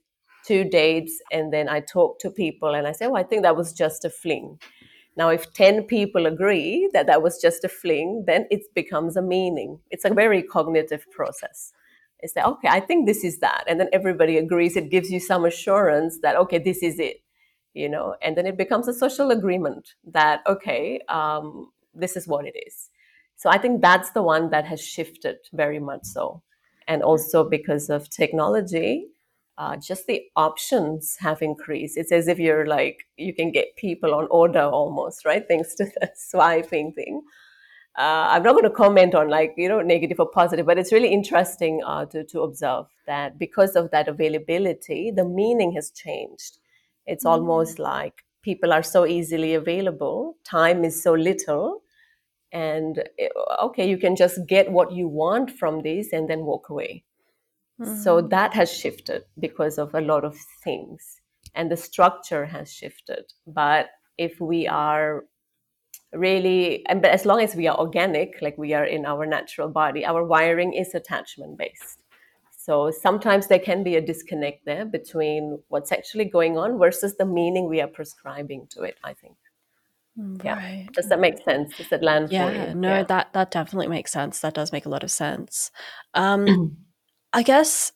two 0.46 0.64
dates, 0.64 1.20
and 1.30 1.52
then 1.52 1.68
I 1.68 1.80
talk 1.80 2.18
to 2.20 2.30
people, 2.30 2.74
and 2.74 2.86
I 2.88 2.92
say, 2.92 3.06
oh, 3.06 3.14
I 3.14 3.22
think 3.22 3.42
that 3.42 3.56
was 3.56 3.74
just 3.74 4.06
a 4.06 4.10
fling. 4.10 4.58
Now, 5.20 5.28
if 5.28 5.52
10 5.52 5.82
people 5.82 6.24
agree 6.24 6.88
that 6.94 7.06
that 7.06 7.20
was 7.20 7.38
just 7.42 7.62
a 7.62 7.68
fling, 7.68 8.24
then 8.26 8.46
it 8.50 8.62
becomes 8.74 9.18
a 9.18 9.22
meaning. 9.22 9.78
It's 9.90 10.06
a 10.06 10.14
very 10.14 10.42
cognitive 10.42 11.04
process. 11.10 11.74
It's 12.20 12.32
that, 12.32 12.46
okay, 12.46 12.68
I 12.68 12.80
think 12.80 13.04
this 13.04 13.22
is 13.22 13.38
that. 13.40 13.64
And 13.68 13.78
then 13.78 13.90
everybody 13.92 14.38
agrees. 14.38 14.78
It 14.78 14.90
gives 14.90 15.10
you 15.10 15.20
some 15.20 15.44
assurance 15.44 16.20
that, 16.22 16.36
okay, 16.36 16.56
this 16.56 16.82
is 16.82 16.98
it, 16.98 17.18
you 17.74 17.86
know, 17.86 18.16
and 18.22 18.34
then 18.34 18.46
it 18.46 18.56
becomes 18.56 18.88
a 18.88 18.94
social 18.94 19.30
agreement 19.30 19.92
that, 20.06 20.40
okay, 20.46 21.02
um, 21.10 21.70
this 21.94 22.16
is 22.16 22.26
what 22.26 22.46
it 22.46 22.54
is. 22.66 22.88
So 23.36 23.50
I 23.50 23.58
think 23.58 23.82
that's 23.82 24.12
the 24.12 24.22
one 24.22 24.48
that 24.52 24.64
has 24.64 24.80
shifted 24.80 25.36
very 25.52 25.80
much 25.80 26.04
so. 26.04 26.42
And 26.88 27.02
also 27.02 27.46
because 27.46 27.90
of 27.90 28.08
technology, 28.08 29.08
uh, 29.58 29.76
just 29.76 30.06
the 30.06 30.22
options 30.36 31.16
have 31.20 31.42
increased. 31.42 31.96
It's 31.96 32.12
as 32.12 32.28
if 32.28 32.38
you're 32.38 32.66
like, 32.66 33.04
you 33.16 33.34
can 33.34 33.52
get 33.52 33.76
people 33.76 34.14
on 34.14 34.26
order 34.30 34.62
almost, 34.62 35.24
right? 35.24 35.44
Thanks 35.46 35.74
to 35.76 35.84
the 36.00 36.10
swiping 36.16 36.92
thing. 36.92 37.22
Uh, 37.98 38.28
I'm 38.30 38.42
not 38.42 38.52
going 38.52 38.64
to 38.64 38.70
comment 38.70 39.14
on 39.14 39.28
like, 39.28 39.52
you 39.56 39.68
know, 39.68 39.80
negative 39.82 40.20
or 40.20 40.30
positive, 40.30 40.64
but 40.64 40.78
it's 40.78 40.92
really 40.92 41.12
interesting 41.12 41.82
uh, 41.84 42.06
to, 42.06 42.24
to 42.24 42.40
observe 42.42 42.86
that 43.06 43.38
because 43.38 43.74
of 43.74 43.90
that 43.90 44.08
availability, 44.08 45.10
the 45.10 45.24
meaning 45.24 45.72
has 45.72 45.90
changed. 45.90 46.58
It's 47.06 47.26
almost 47.26 47.78
like 47.78 48.22
people 48.42 48.72
are 48.72 48.82
so 48.82 49.06
easily 49.06 49.54
available, 49.54 50.36
time 50.44 50.84
is 50.84 51.02
so 51.02 51.12
little, 51.12 51.82
and 52.52 53.02
eh, 53.18 53.28
okay, 53.62 53.88
you 53.88 53.98
can 53.98 54.16
just 54.16 54.46
get 54.46 54.70
what 54.70 54.92
you 54.92 55.08
want 55.08 55.50
from 55.50 55.82
this 55.82 56.12
and 56.12 56.28
then 56.30 56.44
walk 56.44 56.68
away. 56.68 57.04
So 57.82 58.20
that 58.20 58.52
has 58.54 58.70
shifted 58.72 59.22
because 59.38 59.78
of 59.78 59.94
a 59.94 60.00
lot 60.00 60.24
of 60.24 60.36
things, 60.62 61.20
and 61.54 61.70
the 61.70 61.76
structure 61.76 62.44
has 62.44 62.72
shifted. 62.72 63.32
But 63.46 63.90
if 64.18 64.40
we 64.40 64.68
are 64.68 65.24
really 66.12 66.84
and 66.86 67.00
but 67.02 67.10
as 67.10 67.24
long 67.24 67.40
as 67.40 67.54
we 67.54 67.68
are 67.68 67.78
organic 67.78 68.34
like 68.42 68.58
we 68.58 68.74
are 68.74 68.84
in 68.84 69.06
our 69.06 69.26
natural 69.26 69.68
body 69.68 70.04
our 70.04 70.24
wiring 70.24 70.72
is 70.72 70.94
attachment 70.94 71.56
based 71.56 71.98
so 72.50 72.90
sometimes 72.90 73.46
there 73.46 73.60
can 73.60 73.84
be 73.84 73.94
a 73.96 74.00
disconnect 74.00 74.64
there 74.64 74.84
between 74.84 75.58
what's 75.68 75.92
actually 75.92 76.24
going 76.24 76.58
on 76.58 76.78
versus 76.78 77.16
the 77.16 77.24
meaning 77.24 77.68
we 77.68 77.80
are 77.80 77.86
prescribing 77.86 78.66
to 78.68 78.82
it 78.82 78.96
i 79.04 79.14
think 79.14 79.36
yeah 80.42 80.56
Right. 80.56 80.88
does 80.92 81.08
that 81.08 81.20
make 81.20 81.40
sense 81.44 81.76
does 81.76 81.88
that 81.90 82.02
land 82.02 82.28
for 82.28 82.34
Yeah, 82.34 82.72
you 82.72 82.80
no, 82.80 82.88
yeah 82.88 83.02
that 83.04 83.32
that 83.32 83.50
definitely 83.52 83.88
makes 83.88 84.12
sense. 84.12 84.40
That 84.40 84.54
does 84.54 84.72
make 84.72 84.86
a 84.86 84.88
lot 84.90 85.04
of 85.04 85.10
sense. 85.10 85.70
Um, 86.14 86.76
I 87.32 87.42
guess 87.42 87.92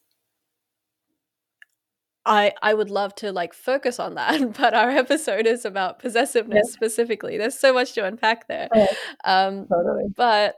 I 2.27 2.53
I 2.63 2.73
would 2.75 2.91
love 2.91 3.15
to 3.17 3.33
like 3.33 3.53
focus 3.55 3.99
on 4.01 4.15
that, 4.15 4.55
but 4.59 4.75
our 4.75 4.91
episode 4.91 5.47
is 5.47 5.65
about 5.65 5.99
yeah 5.99 6.03
possessiveness 6.03 6.73
specifically. 6.73 7.37
There's 7.39 7.59
so 7.59 7.73
much 7.73 7.93
to 7.95 8.05
unpack 8.05 8.49
there. 8.49 8.69
yeah, 8.75 8.87
Um, 9.25 9.67
totally 9.71 10.05
but 10.17 10.57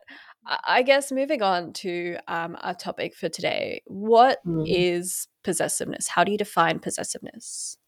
I 0.64 0.83
guess 0.83 1.11
moving 1.11 1.42
on 1.42 1.73
to 1.75 2.18
um, 2.28 2.56
our 2.61 2.75
topic 2.75 3.16
for 3.16 3.28
today, 3.28 3.83
what 3.87 4.38
Mhm. 4.47 4.64
is 4.68 5.26
possessiveness? 5.42 6.06
How 6.09 6.23
do 6.23 6.30
you 6.30 6.38
define 6.38 6.78
possessiveness? 6.78 7.78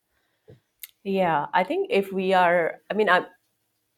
yeah 1.05 1.47
i 1.55 1.63
think 1.65 1.89
if 1.91 2.13
we 2.13 2.33
are 2.33 2.81
i 2.91 2.95
mean 2.95 3.09
i 3.09 3.23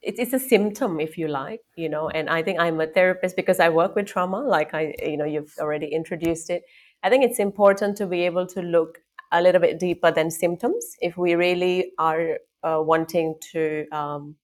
it's, 0.02 0.32
a 0.32 0.38
symptom 0.38 1.00
if 1.00 1.18
you 1.18 1.28
like 1.28 1.60
you 1.76 1.88
know 1.88 2.08
and 2.08 2.28
i 2.30 2.42
think 2.42 2.58
i'm 2.58 2.80
a 2.80 2.86
therapist 2.86 3.36
because 3.36 3.60
i 3.60 3.68
work 3.68 3.94
with 3.94 4.06
trauma 4.06 4.38
like 4.40 4.72
i 4.74 4.94
you 5.02 5.16
know 5.16 5.24
you've 5.24 5.54
already 5.58 5.86
introduced 5.86 6.50
it 6.50 6.62
i 7.02 7.10
think 7.10 7.24
it's 7.24 7.38
important 7.38 7.96
to 7.96 8.06
be 8.06 8.22
able 8.22 8.46
to 8.46 8.62
look 8.62 8.98
a 9.32 9.42
little 9.42 9.60
bit 9.60 9.78
deeper 9.78 10.10
than 10.10 10.30
symptoms 10.30 10.96
if 11.00 11.16
we 11.16 11.34
really 11.34 11.92
are 11.98 12.38
uh, 12.62 12.80
wanting 12.82 13.34
to 13.52 13.86
um, 13.92 14.34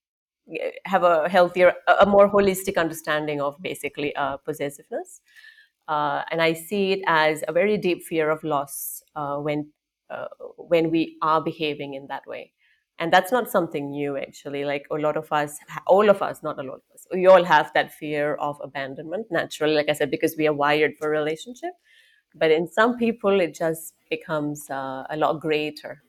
have 0.85 1.03
a 1.03 1.29
healthier 1.29 1.75
a 1.89 1.93
a 2.01 2.07
more 2.07 2.31
holistic 2.31 2.77
understanding 2.77 3.41
of 3.41 3.61
basically 3.61 4.15
uh, 4.17 4.37
possessiveness 4.39 5.21
uh, 5.89 6.23
and 6.31 6.43
I 6.43 6.53
see 6.53 6.93
it 6.93 7.01
as 7.07 7.45
a 7.47 7.53
very 7.53 7.79
deep 7.79 8.03
fear 8.03 8.31
of 8.31 8.43
loss 8.43 9.03
uh, 9.15 9.37
when 9.37 9.71
uh, 10.11 10.27
when 10.57 10.91
we 10.91 11.17
are 11.23 11.41
behaving 11.41 11.95
in 11.95 12.07
that 12.09 12.27
way. 12.27 12.53
And 12.99 13.13
that's 13.13 13.31
not 13.31 13.51
something 13.51 13.91
new, 13.91 14.17
actually. 14.17 14.65
Like 14.65 14.87
a 14.91 14.95
lot 14.95 15.17
of 15.17 15.31
us, 15.33 15.59
all 15.87 16.09
of 16.09 16.23
us, 16.23 16.43
not 16.43 16.59
a 16.59 16.63
lot 16.63 16.77
of 16.77 16.83
us, 16.95 17.07
we 17.13 17.27
all 17.27 17.45
have 17.45 17.71
that 17.75 17.93
fear 17.93 18.35
of 18.37 18.59
abandonment 18.63 19.27
naturally, 19.31 19.75
like 19.75 19.89
I 19.89 19.93
said, 19.93 20.11
because 20.11 20.35
we 20.37 20.47
are 20.47 20.55
wired 20.55 20.95
for 20.99 21.11
relationship. 21.11 21.73
But 22.35 22.51
in 22.51 22.69
some 22.69 22.97
people, 22.99 23.41
it 23.41 23.55
just 23.55 23.95
becomes 24.11 24.69
uh, 24.71 25.05
a 25.11 25.17
lot 25.17 25.41
greater, 25.41 26.03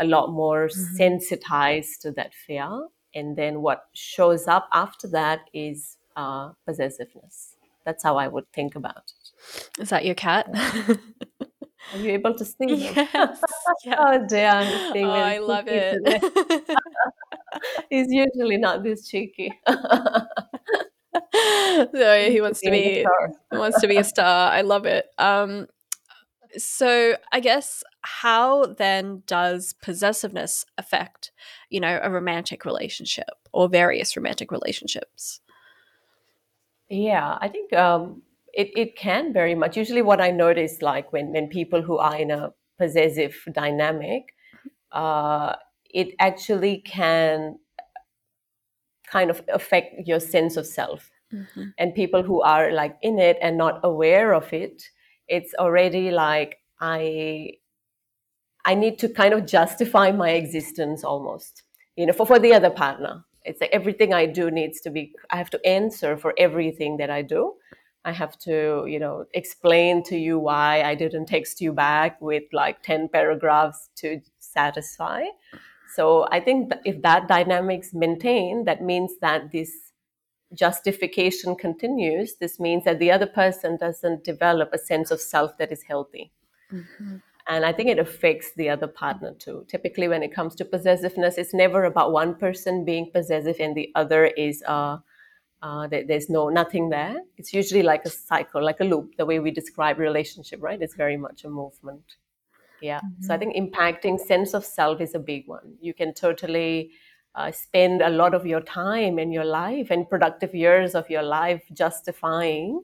a 0.00 0.04
lot 0.04 0.30
more 0.30 0.68
Mhm. 0.68 0.96
sensitized 0.96 2.02
to 2.02 2.10
that 2.12 2.34
fear. 2.34 2.88
And 3.14 3.36
then 3.36 3.62
what 3.62 3.84
shows 3.94 4.48
up 4.48 4.68
after 4.72 5.08
that 5.08 5.40
is 5.52 5.96
uh, 6.16 6.50
possessiveness. 6.66 7.56
That's 7.84 8.02
how 8.02 8.16
I 8.16 8.28
would 8.28 8.50
think 8.52 8.76
about 8.76 8.96
it. 9.12 9.80
Is 9.80 9.90
that 9.90 10.04
your 10.04 10.14
cat? 10.14 10.46
Are 11.94 11.98
you 11.98 12.10
able 12.10 12.34
to 12.34 12.44
see 12.44 12.76
him? 12.76 13.06
yes, 13.14 13.40
yes. 13.84 13.96
Oh 13.98 14.26
being 14.92 15.06
Oh, 15.06 15.10
I 15.10 15.38
love 15.38 15.66
it. 15.68 15.96
He's 17.90 18.08
usually 18.10 18.56
not 18.56 18.82
this 18.82 19.06
cheeky. 19.08 19.52
so 19.68 19.78
he 22.28 22.40
wants 22.40 22.60
to 22.62 22.70
be 22.72 23.06
he 23.52 23.56
wants 23.56 23.80
to 23.80 23.86
be 23.86 23.98
a 23.98 24.04
star. 24.04 24.50
I 24.50 24.62
love 24.62 24.86
it. 24.86 25.06
Um, 25.18 25.68
so 26.56 27.16
I 27.30 27.38
guess 27.38 27.84
how 28.02 28.66
then 28.66 29.22
does 29.26 29.72
possessiveness 29.74 30.64
affect, 30.76 31.30
you 31.70 31.78
know, 31.78 32.00
a 32.02 32.10
romantic 32.10 32.64
relationship 32.64 33.30
or 33.52 33.68
various 33.68 34.16
romantic 34.16 34.50
relationships? 34.50 35.40
Yeah, 36.88 37.38
I 37.40 37.48
think 37.48 37.72
um, 37.72 38.22
it, 38.56 38.70
it 38.76 38.96
can 38.96 39.32
very 39.32 39.54
much. 39.54 39.76
Usually, 39.76 40.02
what 40.02 40.20
I 40.20 40.30
notice, 40.30 40.82
like 40.82 41.12
when, 41.12 41.32
when 41.32 41.48
people 41.48 41.82
who 41.82 41.98
are 41.98 42.16
in 42.16 42.30
a 42.30 42.52
possessive 42.78 43.34
dynamic, 43.52 44.34
uh, 44.92 45.54
it 45.90 46.14
actually 46.18 46.78
can 46.78 47.58
kind 49.06 49.30
of 49.30 49.42
affect 49.52 50.06
your 50.06 50.20
sense 50.20 50.56
of 50.56 50.66
self. 50.66 51.10
Mhm. 51.32 51.72
And 51.78 51.94
people 51.94 52.22
who 52.22 52.42
are 52.42 52.72
like 52.72 52.96
in 53.02 53.18
it 53.18 53.38
and 53.40 53.56
not 53.58 53.80
aware 53.82 54.34
of 54.34 54.52
it, 54.52 54.90
it's 55.28 55.54
already 55.58 56.10
like 56.10 56.58
I 56.80 57.58
I 58.64 58.74
need 58.74 58.98
to 59.00 59.08
kind 59.08 59.34
of 59.34 59.46
justify 59.46 60.10
my 60.10 60.30
existence 60.30 61.04
almost, 61.04 61.62
you 61.96 62.06
know, 62.06 62.12
for, 62.12 62.26
for 62.26 62.38
the 62.38 62.54
other 62.54 62.70
partner. 62.70 63.24
It's 63.44 63.60
like 63.60 63.70
everything 63.72 64.14
I 64.14 64.24
do 64.26 64.50
needs 64.50 64.80
to 64.82 64.90
be, 64.90 65.12
I 65.30 65.36
have 65.36 65.50
to 65.50 65.66
answer 65.66 66.16
for 66.16 66.32
everything 66.38 66.96
that 66.96 67.10
I 67.10 67.20
do. 67.20 67.54
I 68.04 68.12
have 68.12 68.38
to, 68.40 68.84
you 68.86 68.98
know, 68.98 69.26
explain 69.32 70.02
to 70.04 70.16
you 70.16 70.38
why 70.38 70.82
I 70.82 70.94
didn't 70.94 71.26
text 71.26 71.60
you 71.60 71.72
back 71.72 72.20
with 72.20 72.44
like 72.52 72.82
10 72.82 73.08
paragraphs 73.08 73.88
to 73.96 74.20
satisfy. 74.38 75.24
So 75.94 76.26
I 76.30 76.40
think 76.40 76.70
that 76.70 76.82
if 76.84 77.02
that 77.02 77.28
dynamics 77.28 77.94
maintain, 77.94 78.64
that 78.64 78.82
means 78.82 79.12
that 79.20 79.52
this 79.52 79.92
justification 80.52 81.56
continues. 81.56 82.36
This 82.36 82.60
means 82.60 82.84
that 82.84 82.98
the 82.98 83.10
other 83.10 83.26
person 83.26 83.76
doesn't 83.76 84.24
develop 84.24 84.70
a 84.72 84.78
sense 84.78 85.10
of 85.10 85.20
self 85.20 85.56
that 85.58 85.72
is 85.72 85.82
healthy 85.82 86.30
Mhm. 86.72 87.22
and 87.46 87.64
i 87.64 87.72
think 87.72 87.88
it 87.88 87.98
affects 87.98 88.52
the 88.54 88.68
other 88.68 88.86
partner 88.86 89.32
too 89.34 89.64
typically 89.68 90.08
when 90.08 90.22
it 90.22 90.32
comes 90.32 90.54
to 90.54 90.64
possessiveness 90.64 91.38
it's 91.38 91.54
never 91.54 91.84
about 91.84 92.12
one 92.12 92.34
person 92.34 92.84
being 92.84 93.10
possessive 93.10 93.56
and 93.60 93.76
the 93.76 93.90
other 93.94 94.26
is 94.26 94.62
uh, 94.66 94.96
uh, 95.62 95.86
there, 95.86 96.04
there's 96.06 96.28
no 96.30 96.48
nothing 96.48 96.90
there. 96.90 97.16
It's 97.36 97.52
usually 97.52 97.82
like 97.82 98.04
a 98.04 98.10
cycle 98.10 98.62
like 98.64 98.80
a 98.80 98.84
loop 98.84 99.16
the 99.16 99.26
way 99.26 99.40
we 99.40 99.50
describe 99.50 99.98
relationship 99.98 100.62
right? 100.62 100.80
It's 100.80 100.94
very 100.94 101.16
much 101.16 101.44
a 101.44 101.50
movement. 101.50 102.16
Yeah. 102.80 103.00
So 103.20 103.34
i 103.34 103.38
Mhm. 103.38 103.38
think 103.38 103.56
impacting 103.56 104.18
sense 104.20 104.54
of 104.54 104.64
self 104.64 105.00
is 105.00 105.14
a 105.14 105.18
big 105.18 105.48
one. 105.48 105.76
You 105.80 105.94
can 105.94 106.14
totally 106.14 106.92
uh, 107.34 107.50
spend 107.52 108.02
a 108.02 108.10
lot 108.10 108.34
of 108.34 108.46
your 108.46 108.60
time 108.60 109.18
in 109.18 109.32
your 109.32 109.44
life 109.44 109.90
and 109.90 110.08
productive 110.08 110.54
years 110.54 110.94
of 110.94 111.10
your 111.10 111.22
life 111.22 111.62
justifying 111.72 112.82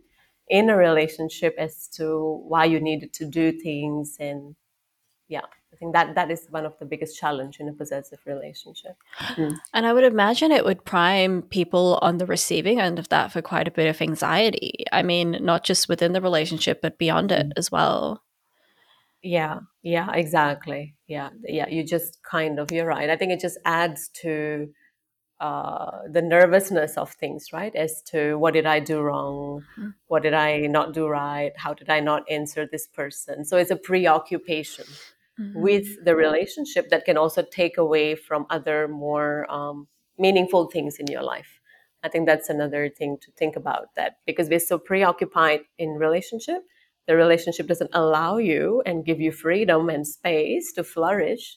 in 0.49 0.71
a 0.71 0.77
relationship 0.77 1.55
as 1.59 1.89
to 1.89 2.43
why 2.49 2.65
you 2.65 2.81
needed 2.81 3.12
to 3.15 3.27
do 3.27 3.53
things 3.53 4.17
and 4.19 4.57
yeah 5.29 5.47
think 5.80 5.92
that 5.94 6.14
that 6.14 6.30
is 6.30 6.46
one 6.50 6.64
of 6.66 6.78
the 6.78 6.84
biggest 6.84 7.18
challenge 7.18 7.58
in 7.58 7.68
a 7.68 7.72
possessive 7.72 8.20
relationship. 8.26 8.96
Mm. 9.37 9.56
And 9.75 9.87
I 9.87 9.92
would 9.92 10.04
imagine 10.04 10.52
it 10.52 10.64
would 10.64 10.84
prime 10.84 11.42
people 11.42 11.99
on 12.02 12.18
the 12.18 12.26
receiving 12.26 12.78
end 12.80 12.99
of 13.00 13.08
that 13.08 13.32
for 13.32 13.42
quite 13.42 13.66
a 13.66 13.72
bit 13.72 13.88
of 13.88 14.00
anxiety. 14.00 14.84
I 14.92 15.02
mean, 15.02 15.38
not 15.40 15.64
just 15.64 15.88
within 15.88 16.12
the 16.12 16.20
relationship, 16.20 16.80
but 16.82 16.99
beyond 16.99 17.32
it 17.32 17.46
as 17.56 17.72
well. 17.72 18.22
yeah 19.22 19.60
yeah 19.82 20.08
exactly. 20.12 20.94
Yeah 21.06 21.30
yeah 21.44 21.68
you 21.68 21.84
just 21.84 22.22
kind 22.22 22.58
of 22.58 22.70
you're 22.72 22.87
right. 22.87 23.10
I 23.10 23.16
think 23.16 23.32
it 23.32 23.40
just 23.40 23.58
adds 23.64 24.08
to 24.22 24.68
uh, 25.40 26.00
the 26.10 26.20
nervousness 26.22 26.96
of 26.99 27.10
things 27.12 27.52
right? 27.52 27.75
As 27.75 28.02
to 28.12 28.37
what 28.37 28.52
did 28.54 28.66
i 28.66 28.78
do 28.80 29.00
wrong? 29.00 29.64
Mhm. 29.78 29.94
what 30.08 30.22
did 30.22 30.34
i 30.34 30.66
not 30.76 30.92
do 30.94 31.08
right? 31.08 31.52
How 31.56 31.72
did 31.75 31.88
i 31.90 32.00
not 32.00 32.22
answer 32.30 32.66
this 32.66 32.87
person? 32.87 33.44
So 33.44 33.56
it's 33.56 33.70
a 33.70 33.76
preoccupation 33.76 34.84
Mhm. 35.40 35.54
with 35.54 36.04
the 36.04 36.14
relationship 36.14 36.90
that 36.90 37.04
can 37.04 37.16
also 37.16 37.42
take 37.42 37.76
away 37.78 38.14
from 38.14 38.47
other 38.50 38.87
more 38.88 39.50
um, 39.50 39.88
meaningful 40.18 40.66
things 40.75 40.97
in 40.99 41.06
your 41.06 41.23
life 41.23 41.61
i 42.04 42.09
think 42.09 42.26
that's 42.26 42.50
another 42.50 42.88
thing 42.99 43.16
to 43.25 43.30
think 43.40 43.56
about 43.56 43.87
that 43.97 44.12
because 44.26 44.49
we're 44.50 44.68
so 44.73 44.78
preoccupied 44.78 45.61
in 45.78 45.90
relationship 46.06 46.62
the 47.06 47.16
relationship 47.16 47.66
doesn't 47.66 47.90
allow 47.94 48.37
you 48.37 48.82
and 48.87 49.04
give 49.06 49.20
you 49.20 49.32
freedom 49.32 49.88
and 49.88 50.06
space 50.06 50.73
to 50.73 50.85
flourish 50.85 51.56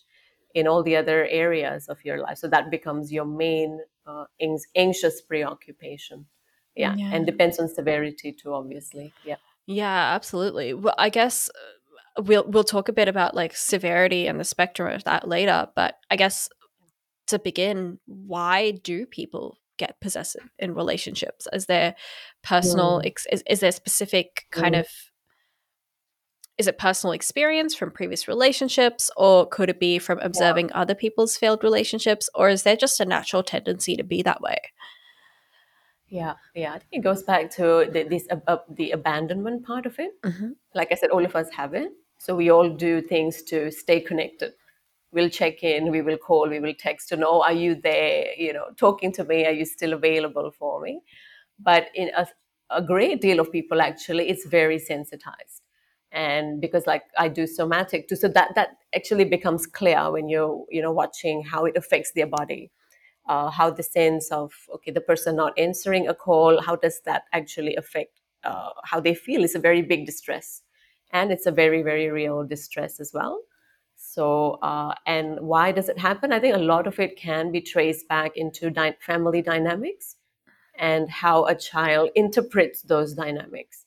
in 0.53 0.67
all 0.67 0.83
the 0.83 0.95
other 0.95 1.25
areas 1.27 1.87
of 1.89 1.97
your 2.05 2.19
life 2.25 2.37
so 2.37 2.47
that 2.47 2.69
becomes 2.71 3.11
your 3.11 3.25
main 3.25 3.79
uh, 4.07 4.25
anx- 4.39 4.67
anxious 4.75 5.21
preoccupation 5.21 6.25
yeah 6.75 6.95
Yeah. 6.97 7.09
and 7.13 7.25
depends 7.25 7.59
on 7.59 7.67
severity 7.67 8.31
too 8.31 8.53
obviously 8.53 9.13
yeah 9.25 9.41
Yeah, 9.65 10.15
absolutely. 10.17 10.73
Well, 10.73 10.95
I 10.97 11.09
guess 11.09 11.49
uh, 11.49 11.53
we'll 12.17 12.46
we'll 12.48 12.63
talk 12.63 12.89
a 12.89 12.93
bit 12.93 13.08
about 13.08 13.36
like 13.36 13.55
severity 13.55 14.27
and 14.27 14.39
the 14.39 14.43
spectrum 14.43 14.93
of 14.93 15.03
that 15.05 15.27
later, 15.27 15.67
but 15.75 15.96
I 16.10 16.15
guess 16.15 16.50
to 17.27 17.39
begin, 17.39 18.00
why 18.05 18.72
do 18.72 19.05
people 19.05 19.58
get 19.77 20.00
possessive 20.01 20.50
in 20.60 20.75
relationships? 20.75 21.48
Is 21.51 21.65
there 21.65 21.96
personal 22.43 23.01
ex- 23.03 23.27
is, 23.32 23.43
is 23.50 23.60
there 23.62 23.72
specific 23.72 24.46
kind 24.51 24.75
mm. 24.75 24.82
of 24.82 24.88
is 26.60 26.67
it 26.67 26.77
personal 26.77 27.13
experience 27.13 27.74
from 27.74 27.89
previous 27.89 28.27
relationships 28.27 29.10
or 29.17 29.48
could 29.48 29.70
it 29.70 29.79
be 29.79 29.98
from 29.98 30.20
yeah 30.20 30.25
observing 30.25 30.72
other 30.74 30.93
people's 30.93 31.36
failed 31.36 31.63
relationships 31.63 32.29
or 32.36 32.48
is 32.50 32.62
there 32.62 32.75
just 32.75 33.00
a 33.00 33.05
natural 33.05 33.41
tendency 33.41 33.96
to 33.96 34.03
be 34.03 34.22
that 34.22 34.41
way? 34.41 34.58
Yeah, 36.08 36.36
yeah. 36.53 36.74
I 36.74 36.77
think 36.77 36.89
it 36.91 37.03
goes 37.03 37.24
back 37.24 37.50
to 37.55 37.89
the, 37.91 38.03
this 38.03 38.27
ab- 38.29 38.62
the 38.70 38.91
abandonment 38.91 39.65
part 39.65 39.88
of 39.88 39.98
it. 39.98 40.12
Mhm. 40.22 40.51
Like 40.75 40.91
I 40.91 40.96
said, 40.96 41.10
all 41.10 41.25
of 41.25 41.36
us 41.36 41.50
have 41.50 41.74
it. 41.74 41.91
So 42.23 42.35
we 42.35 42.49
all 42.49 42.69
do 42.69 43.01
things 43.01 43.43
to 43.51 43.69
stay 43.71 43.99
connected. 43.99 44.53
we'll 45.13 45.29
check 45.29 45.63
in, 45.63 45.91
we 45.91 46.01
will 46.01 46.17
call, 46.17 46.49
we 46.49 46.59
will 46.59 46.75
text 46.77 47.09
to 47.09 47.17
know, 47.17 47.41
are 47.43 47.53
you 47.53 47.75
there? 47.75 48.27
You 48.37 48.53
know, 48.53 48.67
talking 48.77 49.11
to 49.13 49.23
me, 49.25 49.45
are 49.45 49.51
you 49.51 49.65
still 49.65 49.93
available 49.93 50.51
for 50.51 50.81
me? 50.81 51.01
But 51.59 51.89
in 51.95 52.11
a, 52.17 52.27
a 52.71 52.81
great 52.81 53.21
deal 53.21 53.39
of 53.39 53.51
people, 53.51 53.81
actually, 53.81 54.29
it's 54.29 54.45
very 54.45 54.79
sensitized. 54.79 55.61
And 56.11 56.61
because 56.61 56.87
like 56.87 57.03
I 57.17 57.29
do 57.29 57.47
somatic 57.47 58.07
too, 58.09 58.17
so 58.17 58.29
that 58.29 58.55
that 58.55 58.69
actually 58.95 59.25
becomes 59.25 59.67
clear 59.67 60.11
when 60.11 60.29
you're 60.29 60.65
you 60.69 60.81
know 60.81 60.91
watching 60.93 61.43
how 61.43 61.65
it 61.65 61.77
affects 61.77 62.11
their 62.13 62.27
body, 62.27 62.71
uh, 63.27 63.49
how 63.49 63.71
the 63.71 63.83
sense 63.83 64.31
of 64.31 64.53
okay 64.75 64.91
the 64.91 65.01
person 65.01 65.35
not 65.37 65.53
answering 65.57 66.07
a 66.07 66.15
call, 66.15 66.61
how 66.61 66.75
does 66.77 67.01
that 67.05 67.23
actually 67.33 67.75
affect 67.75 68.21
uh, 68.43 68.71
how 68.85 68.99
they 69.01 69.15
feel? 69.15 69.43
It's 69.43 69.55
a 69.55 69.59
very 69.59 69.81
big 69.81 70.05
distress, 70.05 70.61
and 71.13 71.32
it's 71.32 71.46
a 71.46 71.51
very 71.51 71.82
very 71.84 72.10
real 72.10 72.43
distress 72.43 73.00
as 73.00 73.13
well 73.13 73.41
so, 73.96 74.60
uh, 74.62 74.93
and 75.08 75.39
why 75.39 75.72
does 75.72 75.88
it 75.88 75.98
happen? 75.98 76.34
I 76.34 76.39
think 76.39 76.55
a 76.55 76.60
lot 76.60 76.88
of 76.88 77.00
it 77.00 77.15
can 77.15 77.51
be 77.51 77.62
traced 77.62 78.08
back 78.10 78.36
into 78.36 78.70
dy- 78.70 78.98
family 79.00 79.41
dynamics 79.41 80.17
and 80.77 81.10
how 81.10 81.46
a 81.46 81.55
child 81.55 82.10
interprets 82.15 82.82
those 82.84 83.13
dynamics. 83.13 83.86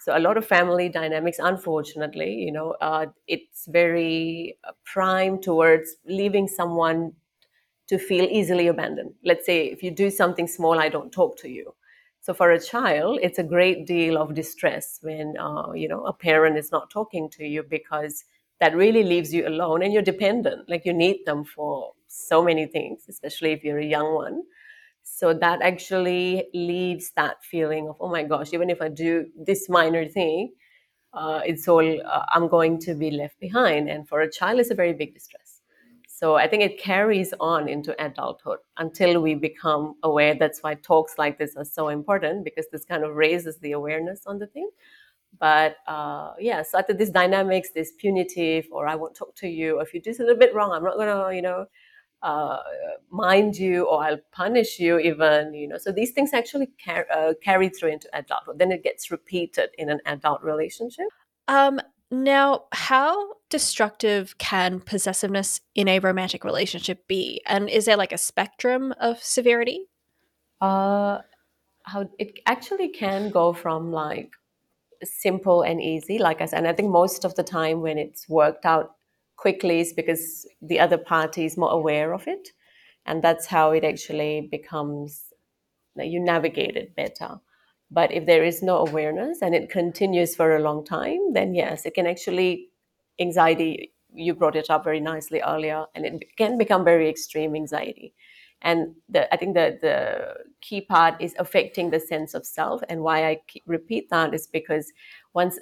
So, 0.00 0.16
a 0.16 0.20
lot 0.20 0.36
of 0.36 0.46
family 0.46 0.88
dynamics, 0.88 1.38
unfortunately, 1.42 2.34
you 2.34 2.52
know, 2.52 2.72
uh, 2.80 3.06
it's 3.26 3.66
very 3.66 4.58
uh, 4.64 4.72
prime 4.84 5.40
towards 5.40 5.96
leaving 6.06 6.48
someone 6.48 7.12
to 7.88 7.98
feel 7.98 8.24
easily 8.24 8.68
abandoned. 8.68 9.14
Let's 9.24 9.46
say 9.46 9.66
if 9.66 9.82
you 9.82 9.90
do 9.90 10.10
something 10.10 10.48
small, 10.48 10.78
I 10.78 10.88
don't 10.88 11.12
talk 11.12 11.36
to 11.38 11.48
you. 11.48 11.74
So 12.26 12.34
for 12.34 12.50
a 12.50 12.58
child, 12.60 13.20
it's 13.22 13.38
a 13.38 13.44
great 13.44 13.86
deal 13.86 14.18
of 14.18 14.34
distress 14.34 14.98
when 15.00 15.36
uh, 15.38 15.70
you 15.74 15.86
know 15.86 16.04
a 16.06 16.12
parent 16.12 16.58
is 16.58 16.72
not 16.72 16.90
talking 16.90 17.30
to 17.30 17.44
you 17.44 17.62
because 17.62 18.24
that 18.58 18.74
really 18.74 19.04
leaves 19.04 19.32
you 19.32 19.46
alone 19.46 19.80
and 19.80 19.92
you're 19.92 20.02
dependent. 20.02 20.68
Like 20.68 20.84
you 20.84 20.92
need 20.92 21.18
them 21.24 21.44
for 21.44 21.92
so 22.08 22.42
many 22.42 22.66
things 22.66 23.04
especially 23.08 23.52
if 23.52 23.62
you're 23.62 23.78
a 23.78 23.86
young 23.86 24.12
one. 24.12 24.42
So 25.04 25.34
that 25.34 25.62
actually 25.62 26.48
leaves 26.52 27.12
that 27.14 27.44
feeling 27.44 27.88
of 27.88 27.96
oh 28.00 28.08
my 28.08 28.24
gosh 28.24 28.52
even 28.52 28.70
if 28.70 28.82
i 28.82 28.88
do 28.88 29.26
this 29.36 29.68
minor 29.68 30.04
thing 30.08 30.52
uh, 31.14 31.42
it's 31.46 31.68
all 31.68 31.88
uh, 32.04 32.24
i'm 32.34 32.48
going 32.48 32.80
to 32.80 32.94
be 32.94 33.12
left 33.12 33.38
behind. 33.38 33.88
And 33.88 34.08
for 34.08 34.20
a 34.20 34.32
child 34.32 34.58
it's 34.58 34.72
a 34.72 34.74
very 34.74 34.94
big 34.94 35.14
distress 35.14 35.55
so 36.18 36.34
i 36.34 36.46
think 36.48 36.62
it 36.62 36.78
carries 36.90 37.32
on 37.40 37.68
into 37.68 37.92
adulthood 38.04 38.58
until 38.84 39.20
we 39.20 39.34
become 39.34 39.94
aware 40.02 40.34
that's 40.34 40.62
why 40.62 40.72
talks 40.74 41.14
like 41.18 41.38
this 41.38 41.56
are 41.56 41.64
so 41.78 41.88
important 41.88 42.44
because 42.44 42.66
this 42.72 42.84
kind 42.84 43.04
of 43.04 43.14
raises 43.14 43.58
the 43.58 43.72
awareness 43.72 44.26
on 44.26 44.38
the 44.38 44.46
thing 44.46 44.68
but 45.38 45.76
uh, 45.86 46.32
yeah, 46.38 46.62
so 46.62 46.78
after 46.78 46.94
this 46.94 47.10
dynamics, 47.10 47.70
this 47.74 47.92
punitive, 47.98 48.66
or 48.70 48.88
I 48.88 48.94
won't 48.94 49.14
talk 49.14 49.34
to 49.36 49.48
you, 49.48 49.78
or 49.78 49.82
if 49.82 49.92
you 49.92 50.00
do 50.00 50.12
something 50.12 50.34
a 50.34 50.38
bit 50.38 50.54
wrong, 50.54 50.72
I'm 50.72 50.84
not 50.84 50.96
gonna, 50.96 51.34
you 51.34 51.42
know, 51.42 51.66
uh, 52.22 52.58
mind 53.10 53.56
you, 53.56 53.84
or 53.84 54.02
I'll 54.02 54.20
punish 54.32 54.78
you, 54.78 54.98
even, 54.98 55.52
you 55.54 55.68
know. 55.68 55.78
So 55.78 55.92
these 55.92 56.12
things 56.12 56.32
actually 56.32 56.68
car- 56.82 57.06
uh, 57.14 57.34
carry 57.42 57.68
through 57.68 57.90
into 57.90 58.08
adulthood. 58.12 58.58
Then 58.58 58.72
it 58.72 58.82
gets 58.82 59.10
repeated 59.10 59.70
in 59.78 59.90
an 59.90 60.00
adult 60.06 60.42
relationship. 60.42 61.06
Um, 61.48 61.80
now, 62.10 62.64
how 62.72 63.34
destructive 63.56 64.36
can 64.36 64.80
possessiveness 64.80 65.62
in 65.74 65.88
a 65.88 65.98
romantic 65.98 66.44
relationship 66.44 67.08
be? 67.08 67.40
And 67.46 67.70
is 67.70 67.86
there 67.86 67.96
like 67.96 68.12
a 68.12 68.18
spectrum 68.18 68.92
of 69.00 69.22
severity? 69.22 69.86
Uh, 70.60 71.20
how 71.84 72.10
it 72.18 72.38
actually 72.44 72.90
can 72.90 73.30
go 73.30 73.54
from 73.54 73.92
like 73.92 74.30
simple 75.02 75.62
and 75.62 75.80
easy, 75.80 76.18
like 76.18 76.42
I 76.42 76.46
said. 76.46 76.58
And 76.58 76.68
I 76.68 76.74
think 76.74 76.90
most 76.90 77.24
of 77.24 77.34
the 77.34 77.42
time 77.42 77.80
when 77.80 77.96
it's 77.96 78.28
worked 78.28 78.66
out 78.66 78.96
quickly 79.36 79.80
is 79.80 79.94
because 79.94 80.46
the 80.60 80.78
other 80.78 80.98
party 80.98 81.46
is 81.46 81.56
more 81.56 81.70
aware 81.70 82.12
of 82.12 82.26
it. 82.26 82.50
And 83.06 83.22
that's 83.22 83.46
how 83.46 83.70
it 83.70 83.84
actually 83.84 84.48
becomes, 84.50 85.32
you 85.96 86.20
navigate 86.20 86.76
it 86.76 86.94
better. 86.94 87.40
But 87.90 88.12
if 88.12 88.26
there 88.26 88.44
is 88.44 88.62
no 88.62 88.84
awareness 88.86 89.40
and 89.40 89.54
it 89.54 89.70
continues 89.70 90.36
for 90.36 90.56
a 90.56 90.60
long 90.60 90.84
time, 90.84 91.32
then 91.32 91.54
yes, 91.54 91.86
it 91.86 91.94
can 91.94 92.06
actually, 92.06 92.68
anxiety, 93.18 93.92
you 94.14 94.34
brought 94.34 94.56
it 94.56 94.70
up 94.70 94.84
very 94.84 95.00
nicely 95.00 95.40
earlier, 95.42 95.84
and 95.94 96.04
it 96.06 96.36
can 96.36 96.58
become 96.58 96.84
very 96.84 97.08
extreme 97.08 97.54
anxiety. 97.54 98.14
And 98.62 98.94
the, 99.08 99.32
i 99.32 99.36
think 99.36 99.54
the, 99.54 99.78
the 99.82 100.34
key 100.62 100.80
part 100.80 101.20
is 101.20 101.34
affecting 101.38 101.90
the 101.90 102.00
sense 102.00 102.32
of 102.32 102.46
self 102.46 102.82
and 102.88 103.02
why 103.02 103.28
i 103.28 103.40
repeat 103.66 104.08
that 104.08 104.32
is 104.32 104.46
because 104.46 104.90
once 105.34 105.58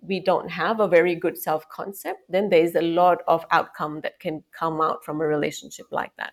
we 0.00 0.20
don't 0.20 0.48
have 0.50 0.80
a 0.80 0.88
very 0.88 1.14
good 1.14 1.36
self 1.36 1.68
concept 1.68 2.20
then 2.28 2.48
there's 2.48 2.74
a 2.74 2.82
lot 2.82 3.18
of 3.26 3.44
outcome 3.50 4.00
that 4.02 4.20
can 4.20 4.42
come 4.52 4.80
out 4.80 5.04
from 5.04 5.20
a 5.20 5.26
relationship 5.26 5.86
like 5.90 6.14
that. 6.16 6.32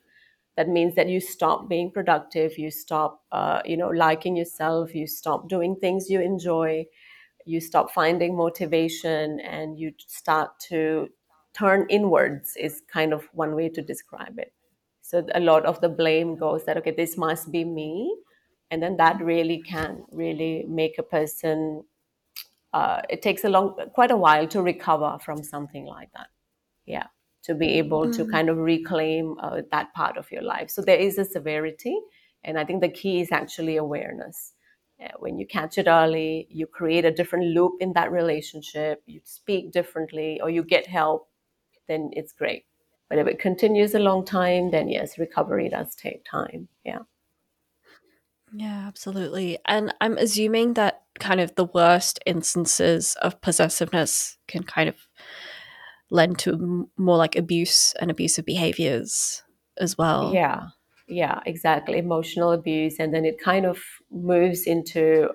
That 0.56 0.70
means 0.70 0.94
that 0.96 1.10
you 1.10 1.20
stop 1.20 1.68
being 1.68 1.90
productive 1.90 2.60
you 2.60 2.70
stop 2.70 3.24
uh, 3.32 3.62
you 3.66 3.76
know 3.76 3.90
liking 3.90 4.36
yourself 4.36 4.94
you 4.94 5.08
stop 5.08 5.50
doing 5.50 5.76
things 5.76 6.10
you 6.12 6.22
enjoy 6.22 6.86
you 7.46 7.60
stop 7.60 7.92
finding 7.92 8.36
motivation 8.36 9.40
and 9.40 9.80
you 9.80 9.94
start 10.08 10.60
to 10.60 11.10
turn 11.54 11.86
inwards 11.90 12.56
is 12.58 12.82
kind 12.92 13.14
of 13.14 13.28
one 13.34 13.56
way 13.56 13.70
to 13.70 13.82
describe 13.82 14.40
it 14.40 14.54
so 15.04 15.24
a 15.36 15.40
lot 15.40 15.66
of 15.66 15.80
the 15.82 15.90
blame 15.90 16.38
goes 16.38 16.66
that, 16.66 16.78
okay, 16.78 16.92
this 16.92 17.18
must 17.18 17.52
be 17.52 17.66
me. 17.66 18.18
And 18.72 18.82
then 18.82 18.98
that 18.98 19.22
really 19.22 19.62
can 19.62 20.06
really 20.12 20.66
make 20.68 20.98
a 20.98 21.04
person, 21.04 21.84
uh, 22.74 23.02
it 23.10 23.22
takes 23.22 23.44
a 23.44 23.50
long, 23.50 23.78
quite 23.94 24.10
a 24.10 24.18
while 24.18 24.48
to 24.48 24.62
recover 24.62 25.20
from 25.24 25.44
something 25.44 25.86
like 25.86 26.10
that. 26.14 26.28
Yeah. 26.86 27.08
To 27.44 27.54
be 27.54 27.78
able 27.78 28.12
to 28.14 28.26
kind 28.26 28.50
of 28.50 28.58
reclaim 28.58 29.36
uh, 29.40 29.62
that 29.72 29.94
part 29.94 30.18
of 30.18 30.32
your 30.32 30.42
life. 30.42 30.72
So 30.72 30.82
there 30.82 30.98
is 30.98 31.18
a 31.18 31.26
severity. 31.26 32.00
And 32.46 32.58
I 32.58 32.64
think 32.64 32.82
the 32.82 32.90
key 32.90 33.20
is 33.20 33.32
actually 33.32 33.76
awareness. 33.76 34.53
Uh, 35.04 35.10
when 35.20 35.38
you 35.38 35.46
catch 35.46 35.78
it 35.78 35.88
early, 35.88 36.48
you 36.50 36.68
create 36.68 37.06
a 37.06 37.12
different 37.12 37.46
loop 37.46 37.74
in 37.80 37.94
that 37.94 38.12
relationship, 38.12 39.02
you 39.06 39.20
speak 39.24 39.72
differently, 39.72 40.40
or 40.42 40.50
you 40.50 40.64
get 40.64 40.88
help, 40.88 41.28
then 41.88 42.10
it's 42.14 42.32
great. 42.32 42.66
But 43.10 43.20
if 43.20 43.28
it 43.28 43.40
continues 43.40 43.94
a 43.96 44.00
long 44.00 44.26
time, 44.26 44.72
then 44.72 44.88
yes, 44.88 45.18
recovery 45.18 45.70
does 45.70 45.96
take 45.96 46.24
time. 46.30 46.68
Yeah. 46.86 47.00
Yeah, 48.54 48.86
absolutely. 48.88 49.58
And 49.66 49.94
I'm 50.00 50.18
assuming 50.18 50.76
that 50.76 51.02
kind 51.20 51.40
of 51.40 51.56
the 51.56 51.66
worst 51.66 52.20
instances 52.26 53.16
of 53.22 53.42
possessiveness 53.42 54.38
can 54.48 54.64
kind 54.64 54.88
of 54.88 54.96
lend 56.12 56.38
to 56.40 56.90
more 56.98 57.18
like 57.18 57.36
abuse 57.36 57.94
and 58.00 58.12
abusive 58.12 58.46
behaviors 58.46 59.44
as 59.78 59.98
well. 59.98 60.32
Yeah. 60.34 60.68
Yeah, 61.08 61.40
exactly. 61.46 61.98
Emotional 61.98 62.52
abuse. 62.52 62.98
And 63.00 63.14
then 63.14 63.26
it 63.26 63.40
kind 63.40 63.66
of 63.66 63.80
moves 64.12 64.64
into, 64.64 65.30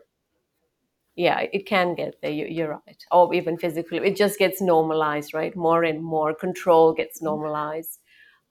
yeah, 1.17 1.41
it 1.53 1.67
can 1.67 1.95
get 1.95 2.15
there. 2.23 2.31
You, 2.31 2.47
you're 2.47 2.71
right. 2.87 3.05
Or 3.11 3.33
even 3.35 3.59
physically. 3.59 3.99
It 3.99 4.17
just 4.17 4.39
gets 4.39 4.61
normalized, 4.61 5.35
right? 5.35 5.55
More 5.57 5.85
and 5.85 6.03
more 6.03 6.35
control 6.35 6.93
gets 6.95 7.21
normalized. 7.23 8.01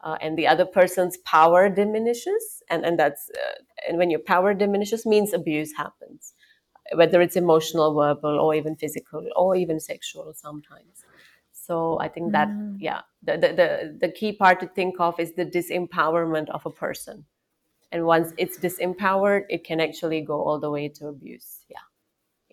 Uh, 0.01 0.17
and 0.21 0.37
the 0.37 0.47
other 0.47 0.65
person's 0.65 1.17
power 1.17 1.69
diminishes. 1.69 2.61
And, 2.69 2.85
and 2.85 2.99
that's, 2.99 3.29
uh, 3.35 3.61
and 3.87 3.97
when 3.97 4.09
your 4.11 4.19
power 4.19 4.53
diminishes 4.53 5.05
means 5.05 5.33
abuse 5.33 5.73
happens 5.75 6.33
whether 6.95 7.21
it's 7.21 7.35
emotional, 7.35 7.93
verbal, 7.93 8.39
or 8.39 8.55
even 8.55 8.75
physical, 8.75 9.25
or 9.35 9.55
even 9.55 9.79
sexual 9.79 10.33
sometimes. 10.33 11.03
So 11.51 11.99
I 11.99 12.07
think 12.07 12.31
that 12.31 12.49
Mm. 12.49 12.77
yeah, 12.79 13.01
the, 13.27 13.37
the 13.37 13.53
the 13.53 13.97
the 14.01 14.11
key 14.11 14.31
part 14.31 14.59
to 14.61 14.67
think 14.67 14.95
of 14.99 15.19
is 15.19 15.33
the 15.33 15.45
disempowerment 15.45 16.49
of 16.49 16.65
a 16.65 16.71
person. 16.71 17.25
And 17.91 18.05
once 18.05 18.33
it's 18.37 18.57
disempowered, 18.57 19.43
it 19.49 19.63
can 19.63 19.79
actually 19.79 20.21
go 20.21 20.43
all 20.43 20.59
the 20.59 20.71
way 20.71 20.89
to 20.89 21.07
abuse. 21.07 21.65
Yeah. 21.69 21.85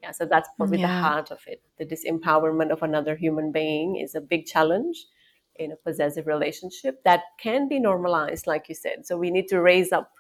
Yeah. 0.03 0.13
So 0.13 0.27
that's 0.27 0.49
probably 0.57 0.83
the 0.83 0.87
heart 0.87 1.31
of 1.31 1.41
it. 1.47 1.63
The 1.79 1.87
disempowerment 1.87 2.71
of 2.71 2.83
another 2.83 3.17
human 3.17 3.51
being 3.51 3.97
is 3.97 4.15
a 4.15 4.21
big 4.21 4.47
challenge 4.47 5.07
in 5.57 5.73
a 5.73 5.77
possessive 5.77 6.27
relationship 6.27 7.03
that 7.05 7.23
can 7.41 7.69
be 7.69 7.81
normalized, 7.81 8.47
like 8.47 8.69
you 8.69 8.75
said. 8.75 9.07
So 9.07 9.17
we 9.17 9.31
need 9.31 9.49
to 9.49 9.61
raise 9.61 9.93
up 9.93 10.13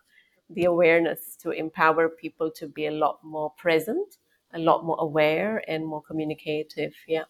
the 0.50 0.64
awareness 0.64 1.36
to 1.42 1.50
empower 1.50 2.08
people 2.08 2.50
to 2.52 2.66
be 2.66 2.86
a 2.86 2.90
lot 2.90 3.18
more 3.22 3.50
present, 3.56 4.16
a 4.52 4.58
lot 4.58 4.84
more 4.84 4.96
aware, 5.00 5.62
and 5.68 5.86
more 5.86 6.02
communicative. 6.02 6.92
Yeah. 7.06 7.24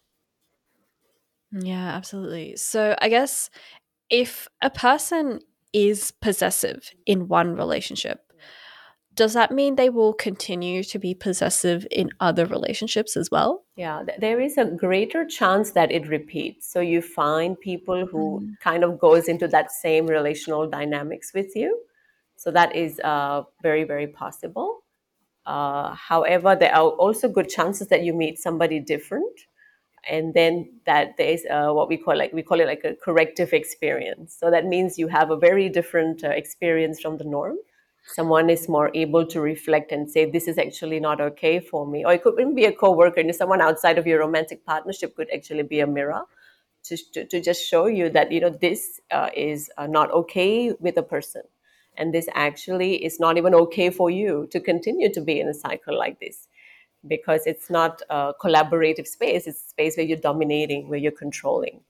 Yeah, 1.51 1.89
absolutely. 1.95 2.55
So 2.57 2.95
I 3.01 3.09
guess 3.09 3.49
if 4.09 4.47
a 4.61 4.69
person 4.69 5.39
is 5.73 6.11
possessive 6.11 6.89
in 7.05 7.27
one 7.27 7.55
relationship, 7.55 8.19
does 9.13 9.33
that 9.33 9.51
mean 9.51 9.75
they 9.75 9.89
will 9.89 10.13
continue 10.13 10.83
to 10.83 10.99
be 10.99 11.13
possessive 11.13 11.87
in 11.89 12.09
other 12.19 12.45
relationships 12.45 13.15
as 13.15 13.29
well? 13.31 13.63
Yeah, 13.75 14.03
th- 14.05 14.19
there 14.19 14.39
is 14.39 14.57
a 14.57 14.65
greater 14.65 15.25
chance 15.25 15.71
that 15.71 15.91
it 15.91 16.07
repeats. 16.07 16.67
So 16.71 16.79
you 16.81 17.01
find 17.01 17.59
people 17.59 18.05
who 18.05 18.41
Mm. 18.41 18.59
kind 18.59 18.83
of 18.83 18.99
goes 18.99 19.27
into 19.27 19.47
that 19.49 19.71
same 19.71 20.07
relational 20.07 20.67
dynamics 20.67 21.33
with 21.33 21.55
you. 21.55 21.81
So 22.35 22.51
that 22.51 22.75
is 22.75 22.99
uh, 23.03 23.43
very, 23.61 23.83
very 23.85 24.07
possible. 24.07 24.83
Uh, 25.45 25.93
however, 25.95 26.55
there 26.55 26.75
are 26.75 26.89
also 26.89 27.29
good 27.29 27.49
chances 27.49 27.87
that 27.89 28.03
you 28.03 28.13
meet 28.13 28.39
somebody 28.39 28.79
different 28.79 29.47
and 30.09 30.33
then 30.33 30.71
that 30.85 31.17
there's 31.17 31.41
uh, 31.49 31.69
what 31.71 31.89
we 31.89 31.97
call 31.97 32.17
like 32.17 32.33
we 32.33 32.43
call 32.43 32.59
it 32.59 32.67
like 32.67 32.83
a 32.83 32.95
corrective 32.95 33.53
experience. 33.53 34.35
So 34.39 34.51
that 34.51 34.65
means 34.65 34.97
you 34.97 35.07
have 35.07 35.31
a 35.31 35.37
very 35.37 35.69
different 35.69 36.23
uh, 36.23 36.29
experience 36.29 36.99
from 36.99 37.17
the 37.17 37.23
norm. 37.23 37.57
Someone 38.07 38.51
is 38.51 38.69
more 38.69 38.91
able 38.93 39.25
to 39.25 39.41
reflect 39.41 39.91
and 39.91 40.09
say 40.09 40.29
this 40.29 40.47
is 40.47 40.59
actually 40.59 40.99
not 40.99 41.19
okay 41.19 41.59
for 41.59 41.87
me. 41.87 42.05
Or 42.05 42.13
it 42.13 42.23
could 42.23 42.39
even 42.39 42.53
be 42.53 42.65
a 42.65 42.71
co-worker 42.71 43.19
and 43.19 43.33
someone 43.35 43.61
outside 43.61 43.97
of 43.97 44.05
your 44.05 44.19
romantic 44.19 44.63
partnership 44.63 45.15
could 45.15 45.27
actually 45.33 45.63
be 45.63 45.79
a 45.79 45.87
mirror 45.87 46.21
to, 46.83 46.97
to, 47.13 47.25
to 47.25 47.41
just 47.41 47.67
show 47.67 47.87
you 47.87 48.09
that 48.11 48.31
you 48.31 48.39
know 48.39 48.49
this 48.49 49.01
uh, 49.09 49.29
is 49.35 49.71
uh, 49.77 49.87
not 49.87 50.11
okay 50.11 50.71
with 50.79 50.97
a 50.97 51.03
person. 51.03 51.41
And 51.97 52.13
this 52.13 52.27
actually 52.33 53.03
is 53.03 53.19
not 53.19 53.37
even 53.37 53.55
okay 53.55 53.89
for 53.89 54.09
you 54.09 54.47
to 54.51 54.59
continue 54.59 55.11
to 55.13 55.21
be 55.21 55.39
in 55.39 55.47
a 55.47 55.53
cycle 55.53 55.97
like 55.97 56.19
this 56.19 56.47
because 57.07 57.45
it's 57.45 57.69
not 57.69 58.01
a 58.09 58.33
collaborative 58.41 59.07
space 59.07 59.47
it's 59.47 59.59
a 59.59 59.69
space 59.69 59.97
where 59.97 60.05
you're 60.05 60.17
dominating 60.17 60.89
where 60.89 60.99
you're 60.99 61.11
controlling 61.11 61.81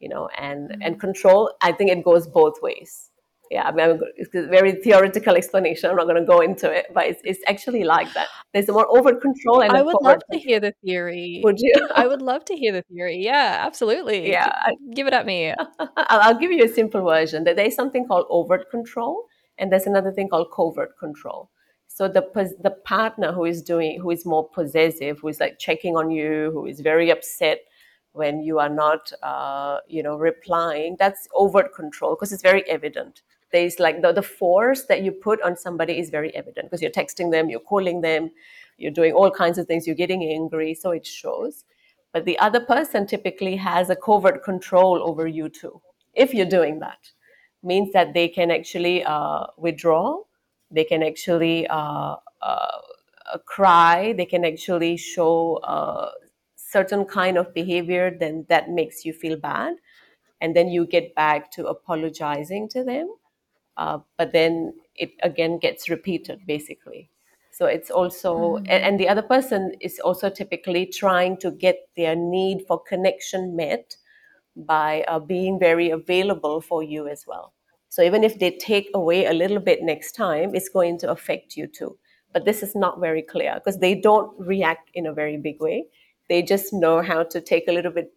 you 0.00 0.08
know 0.08 0.28
and 0.38 0.70
mm-hmm. 0.70 0.82
and 0.82 1.00
control 1.00 1.52
i 1.62 1.72
think 1.72 1.90
it 1.90 2.04
goes 2.04 2.26
both 2.26 2.60
ways. 2.62 3.10
Yeah 3.50 3.62
i 3.68 3.72
mean 3.72 4.00
it's 4.16 4.34
a 4.34 4.46
very 4.48 4.72
theoretical 4.72 5.36
explanation 5.36 5.88
i'm 5.88 5.96
not 5.96 6.08
going 6.08 6.20
to 6.20 6.26
go 6.26 6.40
into 6.40 6.70
it 6.70 6.86
but 6.92 7.06
it's, 7.06 7.20
it's 7.24 7.40
actually 7.46 7.84
like 7.84 8.12
that. 8.14 8.26
There's 8.52 8.68
a 8.68 8.72
more 8.72 8.88
over 8.96 9.14
control 9.14 9.62
and 9.62 9.72
i 9.72 9.82
would 9.82 10.02
love 10.02 10.18
to 10.32 10.38
hear 10.38 10.58
the 10.58 10.72
theory. 10.84 11.42
Would 11.44 11.60
you? 11.60 11.74
I 11.94 12.08
would 12.08 12.22
love 12.22 12.44
to 12.46 12.56
hear 12.56 12.72
the 12.72 12.82
theory. 12.82 13.18
Yeah 13.18 13.62
absolutely. 13.68 14.30
Yeah 14.36 14.52
give 14.94 15.06
it 15.06 15.12
at 15.12 15.26
me. 15.26 15.54
I'll, 15.78 16.20
I'll 16.24 16.38
give 16.38 16.50
you 16.50 16.64
a 16.64 16.68
simple 16.68 17.04
version. 17.04 17.44
There's 17.44 17.76
something 17.76 18.08
called 18.08 18.26
overt 18.30 18.68
control 18.70 19.26
and 19.58 19.70
there's 19.70 19.86
another 19.86 20.12
thing 20.12 20.28
called 20.28 20.48
covert 20.54 20.98
control 20.98 21.50
so 21.96 22.08
the 22.08 22.22
the 22.62 22.74
partner 22.84 23.32
who 23.32 23.46
is 23.46 23.62
doing 23.62 23.98
who 23.98 24.10
is 24.10 24.26
more 24.26 24.46
possessive 24.50 25.18
who 25.20 25.28
is 25.28 25.40
like 25.40 25.58
checking 25.58 25.96
on 25.96 26.10
you 26.10 26.50
who 26.52 26.66
is 26.66 26.80
very 26.80 27.08
upset 27.10 27.60
when 28.12 28.42
you 28.42 28.58
are 28.58 28.68
not 28.68 29.12
uh, 29.22 29.78
you 29.88 30.02
know 30.02 30.16
replying 30.16 30.96
that's 30.98 31.26
overt 31.34 31.74
control 31.74 32.14
because 32.14 32.32
it's 32.32 32.42
very 32.42 32.68
evident. 32.68 33.22
There's 33.52 33.78
like 33.78 34.02
the, 34.02 34.12
the 34.12 34.22
force 34.22 34.82
that 34.86 35.02
you 35.02 35.12
put 35.12 35.40
on 35.40 35.56
somebody 35.56 35.98
is 35.98 36.10
very 36.10 36.34
evident 36.34 36.66
because 36.66 36.82
you're 36.82 36.90
texting 36.90 37.30
them 37.30 37.48
you're 37.48 37.68
calling 37.72 38.02
them 38.02 38.30
you're 38.76 38.98
doing 39.00 39.14
all 39.14 39.30
kinds 39.30 39.56
of 39.56 39.66
things 39.66 39.86
you're 39.86 40.02
getting 40.04 40.22
angry 40.22 40.74
so 40.74 40.90
it 40.90 41.06
shows. 41.06 41.64
But 42.12 42.26
the 42.26 42.38
other 42.38 42.60
person 42.60 43.06
typically 43.06 43.56
has 43.56 43.88
a 43.88 43.96
covert 43.96 44.44
control 44.44 45.02
over 45.02 45.26
you 45.26 45.48
too 45.48 45.80
if 46.12 46.34
you're 46.34 46.54
doing 46.58 46.80
that. 46.80 46.98
Means 47.62 47.92
that 47.94 48.12
they 48.12 48.28
can 48.28 48.50
actually 48.50 49.02
uh, 49.02 49.46
withdraw 49.56 50.20
they 50.70 50.84
can 50.84 51.02
actually 51.02 51.66
uh, 51.68 52.16
uh, 52.42 52.78
cry 53.44 54.12
they 54.16 54.26
can 54.26 54.44
actually 54.44 54.96
show 54.96 55.56
uh, 55.64 56.10
certain 56.56 57.04
kind 57.04 57.36
of 57.38 57.52
behavior 57.54 58.16
then 58.18 58.44
that 58.48 58.70
makes 58.70 59.04
you 59.04 59.12
feel 59.12 59.36
bad. 59.36 59.76
And 60.40 60.54
then 60.54 60.68
you 60.68 60.86
get 60.86 61.14
back 61.14 61.50
to 61.52 61.66
apologizing 61.66 62.68
to 62.70 62.84
them 62.84 63.14
uh, 63.76 63.98
but 64.16 64.32
then 64.32 64.74
it 64.94 65.12
again 65.22 65.58
gets 65.58 65.88
repeated 65.88 66.40
basically. 66.46 67.10
So 67.50 67.64
it's 67.66 67.90
also 67.90 68.56
and, 68.56 68.68
and, 68.68 69.00
the 69.00 69.08
other 69.08 69.22
person 69.22 69.72
is 69.80 69.98
also 69.98 70.28
typically 70.28 70.84
trying 70.84 71.38
to 71.38 71.50
get 71.50 71.88
their 71.96 72.14
need 72.14 72.66
for 72.68 72.78
connection 72.82 73.56
met 73.56 73.96
by 74.54 75.04
uh, 75.08 75.18
being 75.20 75.58
very 75.58 75.88
available 75.90 76.60
for 76.60 76.82
you 76.82 77.08
as 77.08 77.26
well 77.26 77.52
so 77.96 78.02
even 78.02 78.24
if 78.24 78.38
they 78.38 78.50
take 78.50 78.90
away 78.94 79.26
a 79.26 79.32
little 79.32 79.58
bit 79.68 79.82
next 79.82 80.12
time 80.12 80.54
it's 80.54 80.68
going 80.68 80.98
to 80.98 81.10
affect 81.10 81.56
you 81.56 81.66
too 81.66 81.96
but 82.32 82.44
this 82.44 82.62
is 82.62 82.74
not 82.74 83.00
very 83.00 83.22
clear 83.22 83.54
because 83.54 83.78
they 83.78 83.94
don't 83.94 84.32
react 84.38 84.90
in 84.94 85.06
a 85.06 85.12
very 85.12 85.36
big 85.36 85.60
way 85.60 85.84
they 86.28 86.42
just 86.42 86.72
know 86.72 87.00
how 87.00 87.22
to 87.22 87.40
take 87.40 87.68
a 87.68 87.72
little 87.72 87.92
bit 87.92 88.12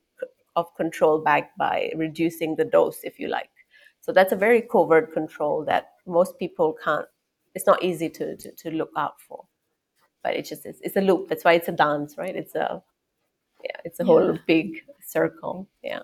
of 0.56 0.66
control 0.76 1.20
back 1.20 1.56
by 1.58 1.92
reducing 1.96 2.56
the 2.56 2.66
dose 2.66 3.00
if 3.04 3.20
you 3.20 3.28
like 3.28 3.50
so 4.02 4.14
that's 4.14 4.32
a 4.32 4.36
very 4.36 4.62
covert 4.62 5.14
control 5.14 5.64
that 5.66 5.92
most 6.08 6.40
people 6.40 6.76
can't. 6.84 7.06
It's 7.56 7.68
not 7.68 7.84
easy 7.84 8.10
to 8.10 8.36
to, 8.38 8.52
to 8.52 8.72
look 8.72 8.92
out 8.98 9.20
for, 9.22 9.46
but 10.24 10.36
it's 10.36 10.50
just 10.50 10.66
it's, 10.66 10.80
it's, 10.82 10.96
a 10.96 11.02
loop. 11.02 11.30
That's 11.30 11.44
why 11.44 11.54
it's 11.54 11.68
a 11.68 11.74
dance, 11.74 12.18
right? 12.18 12.36
It's 12.36 12.56
a 12.56 12.82
yeah, 13.64 13.78
it's 13.86 14.00
a 14.00 14.04
yeah. 14.04 14.08
whole 14.08 14.40
big 14.48 14.84
circle. 15.06 15.68
Yeah. 15.84 16.02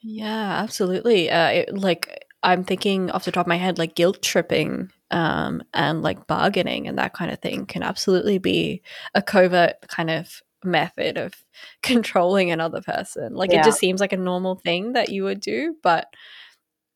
Yeah, 0.00 0.60
absolutely. 0.62 1.30
Uh, 1.30 1.48
it, 1.48 1.78
like 1.78 2.25
I'm 2.46 2.62
thinking 2.62 3.10
off 3.10 3.24
the 3.24 3.32
top 3.32 3.46
of 3.46 3.48
my 3.48 3.56
head, 3.56 3.76
like 3.76 3.96
guilt 3.96 4.22
tripping 4.22 4.92
um, 5.10 5.64
and 5.74 6.00
like 6.00 6.28
bargaining 6.28 6.86
and 6.86 6.96
that 6.96 7.12
kind 7.12 7.32
of 7.32 7.40
thing 7.40 7.66
can 7.66 7.82
absolutely 7.82 8.38
be 8.38 8.82
a 9.16 9.20
covert 9.20 9.74
kind 9.88 10.10
of 10.10 10.42
method 10.62 11.18
of 11.18 11.34
controlling 11.82 12.52
another 12.52 12.80
person. 12.80 13.34
Like 13.34 13.50
yeah. 13.50 13.60
it 13.60 13.64
just 13.64 13.80
seems 13.80 14.00
like 14.00 14.12
a 14.12 14.16
normal 14.16 14.54
thing 14.54 14.92
that 14.92 15.08
you 15.08 15.24
would 15.24 15.40
do, 15.40 15.74
but 15.82 16.06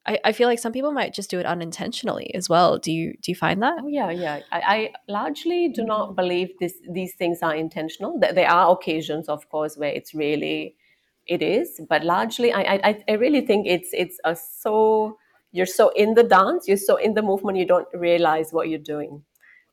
I, 0.07 0.21
I 0.27 0.33
feel 0.33 0.47
like 0.47 0.61
some 0.61 0.73
people 0.73 0.93
might 0.93 1.13
just 1.13 1.31
do 1.31 1.41
it 1.41 1.47
unintentionally 1.47 2.33
as 2.33 2.49
well. 2.49 2.79
Do 2.79 2.93
you 2.93 3.15
do 3.21 3.33
you 3.33 3.35
find 3.35 3.61
that? 3.65 3.81
Oh 3.83 3.89
yeah, 3.89 4.11
yeah. 4.11 4.41
I, 4.53 4.61
I 4.61 4.93
largely 5.09 5.69
do 5.69 5.85
not 5.85 6.15
believe 6.15 6.51
this 6.61 6.75
these 6.89 7.15
things 7.17 7.41
are 7.43 7.57
intentional. 7.57 8.21
There 8.21 8.49
are 8.49 8.73
occasions, 8.73 9.29
of 9.29 9.49
course, 9.49 9.77
where 9.77 9.91
it's 9.91 10.15
really 10.15 10.77
it 11.27 11.43
is, 11.43 11.81
but 11.89 12.05
largely 12.05 12.53
I 12.53 12.81
I, 12.85 13.05
I 13.09 13.13
really 13.15 13.41
think 13.41 13.67
it's 13.67 13.91
it's 13.93 14.21
a 14.25 14.37
so 14.37 15.19
you're 15.53 15.67
so 15.67 15.91
in 15.91 16.15
the 16.15 16.23
dance, 16.23 16.69
you're 16.69 16.77
so 16.77 16.97
in 16.97 17.15
the 17.15 17.23
movement, 17.23 17.59
you 17.59 17.67
don't 17.67 17.89
realize 17.95 18.53
what 18.53 18.69
you're 18.69 18.79
doing 18.79 19.23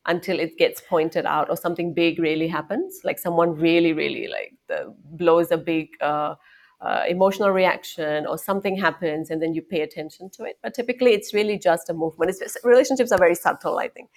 until 0.05 0.39
it 0.39 0.57
gets 0.57 0.81
pointed 0.81 1.25
out 1.25 1.49
or 1.49 1.57
something 1.57 1.93
big 1.93 2.17
really 2.19 2.47
happens, 2.47 3.01
like 3.03 3.19
someone 3.19 3.55
really 3.55 3.93
really 3.93 4.27
like 4.27 4.53
the, 4.67 4.93
blows 5.11 5.51
a 5.51 5.57
big. 5.57 5.89
Uh, 6.01 6.35
uh, 6.79 7.03
emotional 7.07 7.49
reaction 7.49 8.27
or 8.27 8.37
something 8.37 8.77
happens 8.77 9.31
and 9.31 9.41
then 9.41 9.53
you 9.53 9.61
pay 9.61 9.81
attention 9.81 10.29
to 10.29 10.43
it 10.43 10.59
but 10.61 10.75
typically 10.75 11.11
it's 11.11 11.33
really 11.33 11.57
just 11.57 11.89
a 11.89 11.93
movement 11.93 12.29
it's 12.29 12.39
just, 12.39 12.59
relationships 12.63 13.11
are 13.11 13.17
very 13.17 13.33
subtle 13.33 13.79
i 13.79 13.87
think 13.87 14.09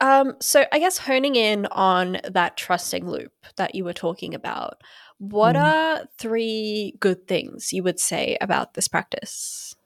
um, 0.00 0.34
so 0.40 0.64
i 0.72 0.80
guess 0.80 0.98
honing 0.98 1.36
in 1.36 1.66
on 1.66 2.18
that 2.28 2.56
trusting 2.56 3.08
loop 3.08 3.32
that 3.56 3.76
you 3.76 3.84
were 3.84 3.92
talking 3.92 4.34
about 4.34 4.82
what 5.18 5.54
mm. 5.54 5.62
are 5.62 6.04
three 6.18 6.94
good 6.98 7.28
things 7.28 7.72
you 7.72 7.84
would 7.84 8.00
say 8.00 8.36
about 8.40 8.74
this 8.74 8.88
practice 8.88 9.76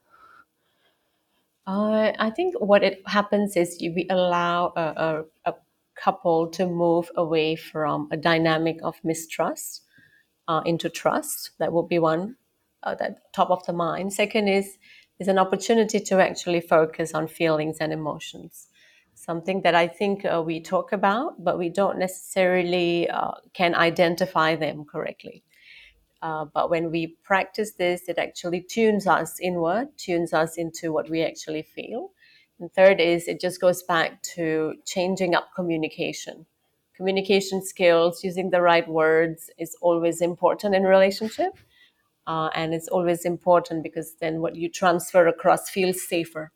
uh, 1.69 2.11
i 2.19 2.29
think 2.29 2.55
what 2.59 2.83
it 2.83 3.01
happens 3.07 3.55
is 3.55 3.77
we 3.81 4.07
allow 4.09 4.73
a, 4.75 4.81
a, 5.07 5.51
a 5.51 5.53
couple 5.95 6.47
to 6.47 6.65
move 6.65 7.11
away 7.15 7.55
from 7.55 8.07
a 8.11 8.17
dynamic 8.17 8.77
of 8.83 8.95
mistrust 9.03 9.83
uh, 10.49 10.61
into 10.65 10.89
trust. 10.89 11.51
That 11.59 11.73
would 11.73 11.89
be 11.89 11.99
one 11.99 12.37
uh, 12.83 12.95
that 12.95 13.33
top 13.33 13.51
of 13.51 13.65
the 13.65 13.73
mind. 13.73 14.13
Second 14.13 14.49
is 14.49 14.77
is 15.19 15.29
an 15.29 15.39
opportunity 15.39 15.99
to 15.99 16.19
actually 16.19 16.61
focus 16.61 17.13
on 17.13 17.27
feelings 17.27 17.77
and 17.81 17.93
emotions. 17.93 18.67
Something 19.15 19.61
that 19.63 19.75
I 19.75 19.87
think 19.87 20.25
uh, 20.25 20.43
we 20.45 20.61
talk 20.61 20.93
about, 20.93 21.43
but 21.43 21.59
we 21.59 21.69
don't 21.69 21.99
necessarily 21.99 23.09
uh, 23.09 23.33
can 23.53 23.75
identify 23.75 24.55
them 24.55 24.85
correctly. 24.85 25.43
Uh, 26.21 26.45
but 26.53 26.69
when 26.69 26.91
we 26.91 27.15
practice 27.23 27.73
this, 27.73 28.09
it 28.09 28.17
actually 28.17 28.61
tunes 28.61 29.07
us 29.07 29.39
inward, 29.39 29.87
tunes 29.97 30.33
us 30.33 30.57
into 30.57 30.91
what 30.91 31.09
we 31.09 31.23
actually 31.23 31.61
feel. 31.61 32.11
And 32.59 32.71
third 32.73 32.99
is 32.99 33.27
it 33.27 33.39
just 33.39 33.61
goes 33.61 33.83
back 33.83 34.21
to 34.35 34.75
changing 34.85 35.33
up 35.33 35.49
communication 35.55 36.45
communication 36.99 37.65
skills, 37.65 38.25
using 38.25 38.49
the 38.49 38.61
right 38.61 38.85
words 38.85 39.49
is 39.57 39.73
always 39.81 40.19
important 40.19 40.75
in 40.75 40.83
relationship. 40.83 41.53
Uh, 42.27 42.49
and 42.53 42.73
it's 42.73 42.89
always 42.89 43.23
important 43.23 43.81
because 43.83 44.15
then 44.19 44.41
what 44.41 44.57
you 44.57 44.69
transfer 44.69 45.25
across 45.25 45.69
feels 45.69 46.05
safer. 46.05 46.51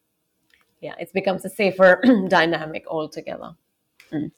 Yeah, 0.82 0.95
it 0.99 1.12
becomes 1.13 1.45
a 1.45 1.49
safer 1.49 2.02
dynamic 2.28 2.84
altogether. 2.88 3.52
Mm. 4.12 4.32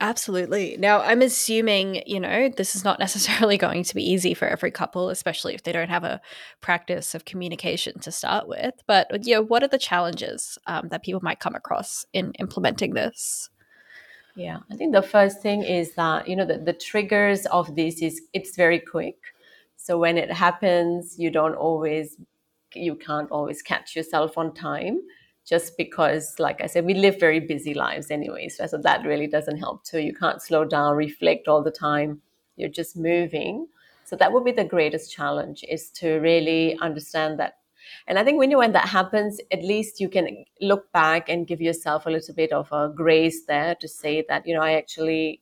Absolutely. 0.00 0.76
Now, 0.78 1.02
I'm 1.02 1.20
assuming, 1.20 2.02
you 2.06 2.18
know, 2.18 2.48
this 2.48 2.74
is 2.74 2.84
not 2.84 2.98
necessarily 3.06 3.58
going 3.58 3.84
to 3.84 3.94
be 3.94 4.02
easy 4.02 4.34
for 4.34 4.48
every 4.48 4.70
couple, 4.70 5.10
especially 5.10 5.54
if 5.54 5.62
they 5.62 5.72
don't 5.72 5.90
have 5.90 6.04
a 6.04 6.20
practice 6.60 7.14
of 7.14 7.26
communication 7.26 8.00
to 8.00 8.10
start 8.10 8.48
with. 8.48 8.74
But, 8.86 9.26
you 9.26 9.34
know, 9.34 9.42
what 9.42 9.62
are 9.62 9.68
the 9.68 9.78
challenges 9.78 10.58
um, 10.66 10.88
that 10.88 11.04
people 11.04 11.20
might 11.22 11.40
come 11.40 11.54
across 11.54 12.06
in 12.12 12.32
implementing 12.38 12.94
this? 12.94 13.50
Yeah, 14.36 14.58
I 14.70 14.76
think 14.76 14.94
the 14.94 15.02
first 15.02 15.42
thing 15.42 15.62
is 15.62 15.94
that 15.96 16.28
you 16.28 16.36
know 16.36 16.46
the, 16.46 16.58
the 16.58 16.72
triggers 16.72 17.46
of 17.46 17.74
this 17.74 18.00
is 18.00 18.22
it's 18.32 18.56
very 18.56 18.78
quick. 18.78 19.16
So 19.76 19.98
when 19.98 20.16
it 20.16 20.30
happens, 20.30 21.18
you 21.18 21.30
don't 21.30 21.54
always 21.54 22.16
you 22.74 22.94
can't 22.94 23.30
always 23.30 23.60
catch 23.60 23.96
yourself 23.96 24.38
on 24.38 24.54
time 24.54 25.00
just 25.50 25.76
because 25.76 26.34
like 26.38 26.62
i 26.62 26.66
said 26.66 26.84
we 26.84 26.94
live 26.94 27.20
very 27.20 27.40
busy 27.40 27.74
lives 27.74 28.10
anyways 28.10 28.56
so 28.56 28.78
that 28.78 29.04
really 29.04 29.26
doesn't 29.26 29.58
help 29.58 29.84
too 29.84 30.00
you 30.00 30.14
can't 30.14 30.40
slow 30.40 30.64
down 30.64 30.96
reflect 30.96 31.48
all 31.48 31.62
the 31.62 31.70
time 31.70 32.22
you're 32.56 32.76
just 32.80 32.96
moving 32.96 33.66
so 34.04 34.16
that 34.16 34.32
would 34.32 34.44
be 34.44 34.52
the 34.52 34.64
greatest 34.64 35.12
challenge 35.12 35.64
is 35.68 35.90
to 35.90 36.18
really 36.20 36.78
understand 36.80 37.38
that 37.38 37.54
and 38.06 38.18
I 38.18 38.24
think 38.24 38.38
when 38.38 38.50
you 38.50 38.58
when 38.58 38.72
that 38.72 38.88
happens, 38.88 39.40
at 39.50 39.64
least 39.64 40.00
you 40.00 40.08
can 40.08 40.44
look 40.60 40.92
back 40.92 41.28
and 41.28 41.46
give 41.46 41.60
yourself 41.60 42.06
a 42.06 42.10
little 42.10 42.34
bit 42.34 42.52
of 42.52 42.70
a 42.72 42.90
grace 42.94 43.46
there 43.46 43.74
to 43.80 43.88
say 43.88 44.24
that, 44.28 44.46
you 44.46 44.54
know, 44.54 44.62
I 44.62 44.74
actually 44.74 45.40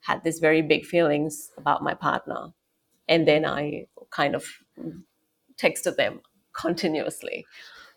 had 0.00 0.22
these 0.24 0.38
very 0.38 0.62
big 0.62 0.84
feelings 0.84 1.50
about 1.56 1.82
my 1.82 1.94
partner. 1.94 2.52
and 3.08 3.28
then 3.28 3.44
I 3.44 3.86
kind 4.10 4.34
of 4.34 4.44
texted 5.56 5.96
them 5.96 6.20
continuously. 6.52 7.46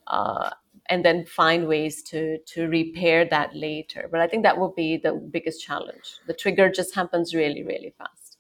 Uh, 0.07 0.51
and 0.89 1.03
then 1.03 1.25
find 1.25 1.67
ways 1.67 2.03
to 2.03 2.37
to 2.53 2.67
repair 2.67 3.25
that 3.25 3.55
later. 3.55 4.07
But 4.11 4.21
I 4.21 4.27
think 4.27 4.43
that 4.43 4.57
will 4.57 4.73
be 4.73 4.97
the 4.97 5.13
biggest 5.13 5.63
challenge. 5.63 6.19
The 6.27 6.33
trigger 6.33 6.69
just 6.69 6.95
happens 6.95 7.33
really, 7.33 7.63
really 7.63 7.93
fast. 7.97 8.37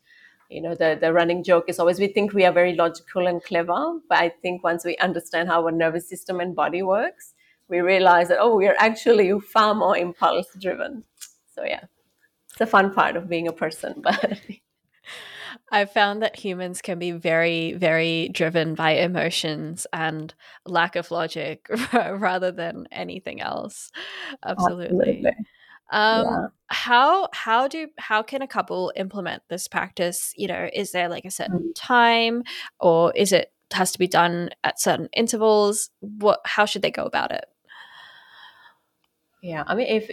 You 0.49 0.61
know, 0.61 0.75
the 0.75 0.97
the 0.99 1.11
running 1.13 1.43
joke 1.43 1.65
is 1.67 1.79
always 1.79 1.99
we 1.99 2.07
think 2.07 2.33
we 2.33 2.45
are 2.45 2.53
very 2.53 2.73
logical 2.75 3.27
and 3.27 3.43
clever, 3.43 3.99
but 4.09 4.17
I 4.17 4.29
think 4.29 4.63
once 4.63 4.85
we 4.85 4.97
understand 4.97 5.49
how 5.49 5.63
our 5.63 5.71
nervous 5.71 6.07
system 6.09 6.39
and 6.39 6.55
body 6.55 6.81
works, 6.83 7.33
we 7.67 7.79
realize 7.81 8.29
that 8.29 8.39
oh, 8.39 8.55
we 8.55 8.67
are 8.67 8.75
actually 8.79 9.37
far 9.39 9.75
more 9.75 9.97
impulse 9.97 10.47
driven. 10.59 11.03
So 11.53 11.63
yeah, 11.65 11.83
it's 12.51 12.61
a 12.61 12.65
fun 12.65 12.93
part 12.93 13.15
of 13.17 13.27
being 13.27 13.47
a 13.47 13.53
person, 13.53 13.95
but 14.01 14.39
I've 15.71 15.91
found 15.91 16.21
that 16.21 16.35
humans 16.37 16.81
can 16.81 16.99
be 16.99 17.11
very, 17.11 17.73
very 17.73 18.29
driven 18.29 18.75
by 18.75 18.91
emotions 18.91 19.85
and 19.93 20.33
lack 20.65 20.95
of 20.95 21.11
logic 21.11 21.67
rather 21.93 22.51
than 22.51 22.87
anything 22.91 23.41
else. 23.41 23.91
Absolutely. 24.45 25.23
absolutely. 25.23 25.31
Um, 25.91 26.23
Yeah. 26.25 26.47
how 26.69 27.29
how 27.33 27.67
do 27.69 27.87
how 27.97 28.21
can 28.21 28.41
a 28.41 28.47
couple 28.47 28.91
implement 28.95 29.43
this 29.49 29.67
practice? 29.67 30.33
You 30.35 30.47
know, 30.47 30.69
is 30.73 30.91
there 30.91 31.07
like 31.09 31.25
a 31.25 31.31
certain 31.31 31.59
Mm. 31.59 31.71
time, 31.75 32.43
or 32.79 33.13
is 33.15 33.31
it 33.31 33.53
has 33.73 33.91
to 33.93 33.99
be 33.99 34.07
done 34.07 34.49
at 34.63 34.79
certain 34.79 35.09
intervals? 35.13 35.89
What 36.01 36.41
how 36.45 36.65
should 36.65 36.81
they 36.81 36.91
go 36.91 37.05
about 37.05 37.31
it? 37.31 37.45
Yeah. 39.41 39.63
I 39.67 39.75
mean, 39.75 39.87
if 39.87 40.09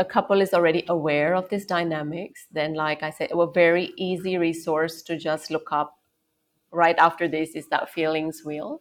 a 0.00 0.04
couple 0.04 0.40
is 0.40 0.54
already 0.54 0.84
aware 0.88 1.34
of 1.34 1.48
these 1.50 1.66
dynamics, 1.66 2.46
then 2.50 2.72
like 2.74 3.02
I 3.02 3.10
said, 3.10 3.30
a 3.32 3.46
very 3.46 3.92
easy 3.98 4.38
resource 4.38 5.02
to 5.02 5.18
just 5.18 5.50
look 5.50 5.68
up 5.72 5.98
right 6.72 6.96
after 6.98 7.28
this 7.28 7.50
is 7.54 7.68
that 7.68 7.90
feelings 7.90 8.42
wheel. 8.44 8.80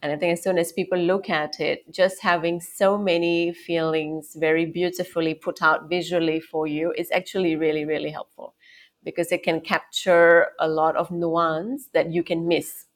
And 0.00 0.10
I 0.10 0.16
think 0.16 0.32
as 0.32 0.42
soon 0.42 0.56
as 0.56 0.72
people 0.72 0.98
look 0.98 1.28
at 1.28 1.60
it, 1.60 1.92
just 1.92 2.22
having 2.22 2.60
so 2.60 2.96
many 2.96 3.52
feelings 3.52 4.34
very 4.38 4.64
beautifully 4.64 5.34
put 5.34 5.60
out 5.62 5.90
visually 5.90 6.40
for 6.40 6.66
you 6.66 6.94
is 6.96 7.10
actually 7.12 7.56
really, 7.56 7.84
really 7.84 8.10
helpful 8.10 8.54
because 9.02 9.32
it 9.32 9.42
can 9.42 9.60
capture 9.60 10.48
a 10.60 10.68
lot 10.68 10.96
of 10.96 11.10
nuance 11.10 11.88
that 11.92 12.10
you 12.10 12.22
can 12.22 12.48
miss 12.48 12.86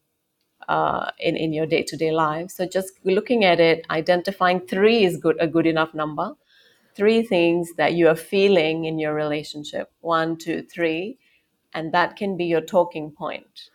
uh, 0.68 1.10
in, 1.18 1.36
in 1.36 1.52
your 1.52 1.66
day 1.66 1.82
to 1.82 1.96
day 1.98 2.12
life. 2.12 2.50
So 2.50 2.66
just 2.66 2.92
looking 3.04 3.44
at 3.44 3.60
it, 3.60 3.84
identifying 3.90 4.60
three 4.60 5.04
is 5.04 5.18
good, 5.18 5.36
a 5.38 5.46
good 5.46 5.66
enough 5.66 5.92
number. 5.92 6.32
Three 6.98 7.22
things 7.22 7.72
that 7.78 7.94
you 7.94 8.08
are 8.08 8.16
feeling 8.16 8.84
in 8.84 8.98
your 8.98 9.14
relationship. 9.14 9.90
One, 10.00 10.36
two, 10.36 10.62
three, 10.62 11.18
and 11.74 11.94
that 11.94 12.16
can 12.16 12.36
be 12.36 12.44
your 12.44 12.60
talking 12.60 13.10
point 13.10 13.70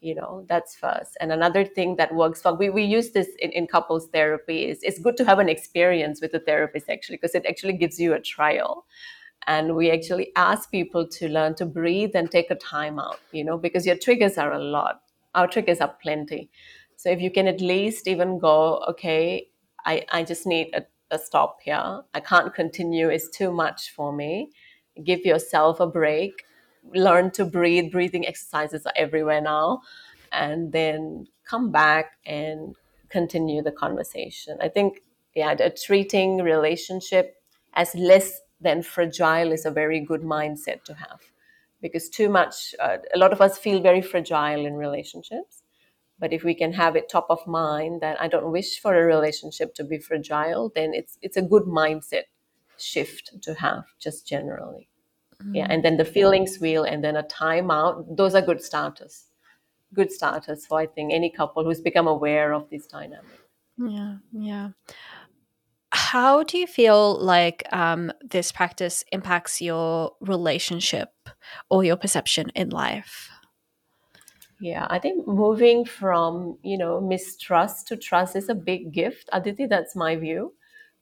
you 0.00 0.14
know 0.14 0.44
that's 0.48 0.74
first. 0.76 1.16
And 1.20 1.32
another 1.32 1.64
thing 1.64 1.96
that 1.96 2.14
works 2.14 2.42
for 2.42 2.54
we, 2.54 2.70
we 2.70 2.84
use 2.84 3.10
this 3.10 3.28
in, 3.38 3.50
in 3.52 3.66
couples 3.66 4.08
therapy 4.12 4.68
is 4.68 4.80
it's 4.82 4.98
good 4.98 5.16
to 5.18 5.24
have 5.24 5.38
an 5.38 5.48
experience 5.48 6.20
with 6.20 6.34
a 6.34 6.40
therapist 6.40 6.88
actually 6.88 7.16
because 7.16 7.34
it 7.34 7.46
actually 7.46 7.74
gives 7.74 8.00
you 8.00 8.14
a 8.14 8.20
trial. 8.20 8.86
And 9.46 9.74
we 9.74 9.90
actually 9.90 10.32
ask 10.36 10.70
people 10.70 11.06
to 11.08 11.28
learn 11.28 11.54
to 11.56 11.66
breathe 11.66 12.12
and 12.14 12.30
take 12.30 12.50
a 12.50 12.54
time 12.56 12.98
out 12.98 13.20
you 13.32 13.44
know 13.44 13.58
because 13.58 13.86
your 13.86 13.96
triggers 13.96 14.38
are 14.38 14.52
a 14.52 14.62
lot. 14.62 15.02
Our 15.34 15.46
triggers 15.46 15.80
are 15.80 15.94
plenty. 16.02 16.50
So 16.96 17.10
if 17.10 17.20
you 17.20 17.30
can 17.30 17.48
at 17.48 17.60
least 17.60 18.08
even 18.08 18.38
go 18.38 18.84
okay 18.88 19.48
i, 19.86 20.04
I 20.12 20.24
just 20.24 20.46
need 20.46 20.70
a, 20.74 20.82
a 21.10 21.18
stop 21.18 21.58
here. 21.62 22.02
I 22.14 22.20
can't 22.20 22.54
continue 22.54 23.08
it's 23.08 23.28
too 23.28 23.52
much 23.52 23.90
for 23.90 24.12
me. 24.12 24.50
Give 25.02 25.20
yourself 25.24 25.80
a 25.80 25.86
break. 25.86 26.44
Learn 26.94 27.30
to 27.32 27.44
breathe. 27.44 27.92
Breathing 27.92 28.26
exercises 28.26 28.86
are 28.86 28.92
everywhere 28.96 29.40
now. 29.40 29.82
And 30.32 30.72
then 30.72 31.26
come 31.44 31.70
back 31.70 32.12
and 32.24 32.76
continue 33.08 33.62
the 33.62 33.72
conversation. 33.72 34.56
I 34.60 34.68
think 34.68 35.02
yeah 35.34 35.54
the 35.54 35.70
treating 35.70 36.38
relationship 36.38 37.36
as 37.74 37.94
less 37.94 38.40
than 38.60 38.82
fragile 38.82 39.52
is 39.52 39.64
a 39.64 39.70
very 39.70 40.00
good 40.00 40.22
mindset 40.22 40.84
to 40.84 40.94
have. 40.94 41.20
Because 41.82 42.08
too 42.08 42.28
much 42.28 42.74
uh, 42.78 42.98
a 43.14 43.18
lot 43.18 43.32
of 43.32 43.40
us 43.40 43.58
feel 43.58 43.80
very 43.80 44.02
fragile 44.02 44.66
in 44.66 44.74
relationships 44.74 45.62
but 46.20 46.32
if 46.32 46.44
we 46.44 46.54
can 46.54 46.72
have 46.72 46.96
it 46.96 47.08
top 47.08 47.26
of 47.30 47.46
mind 47.46 48.00
that 48.00 48.20
i 48.20 48.28
don't 48.28 48.52
wish 48.52 48.78
for 48.80 48.94
a 48.94 49.04
relationship 49.04 49.74
to 49.74 49.84
be 49.84 49.98
fragile 49.98 50.70
then 50.74 50.92
it's 50.94 51.18
it's 51.22 51.36
a 51.36 51.42
good 51.42 51.64
mindset 51.64 52.24
shift 52.80 53.40
to 53.42 53.54
have 53.54 53.84
just 53.98 54.26
generally. 54.26 54.88
Yeah 55.52 55.66
Mm, 55.66 55.66
and 55.70 55.84
then 55.84 55.96
the 55.96 56.04
feelings 56.04 56.58
wheel 56.60 56.84
and 56.84 57.02
then 57.02 57.16
a 57.16 57.22
timeout. 57.22 58.04
Those 58.14 58.34
are 58.34 58.42
good 58.42 58.62
starters. 58.62 59.24
Good 59.94 60.12
starters 60.12 60.66
for 60.66 60.78
i 60.80 60.86
think 60.86 61.12
any 61.12 61.30
couple 61.30 61.64
who's 61.64 61.80
become 61.80 62.06
aware 62.06 62.52
of 62.52 62.68
this 62.68 62.86
dynamic. 62.86 63.40
Yeah, 63.78 64.16
yeah. 64.32 64.68
How 65.92 66.42
do 66.42 66.58
you 66.58 66.66
feel 66.66 67.18
like 67.18 67.64
um, 67.72 68.12
this 68.22 68.52
practice 68.52 69.02
impacts 69.10 69.62
your 69.62 70.12
relationship 70.20 71.08
or 71.70 71.82
your 71.82 71.96
perception 71.96 72.52
in 72.54 72.68
life? 72.68 73.29
Yeah, 74.60 74.86
I 74.90 74.98
think 74.98 75.26
moving 75.26 75.86
from, 75.86 76.58
you 76.62 76.76
know, 76.76 77.00
mistrust 77.00 77.88
to 77.88 77.96
trust 77.96 78.36
is 78.36 78.50
a 78.50 78.54
big 78.54 78.92
gift. 78.92 79.30
Aditi, 79.32 79.66
that's 79.66 79.96
my 79.96 80.16
view. 80.16 80.52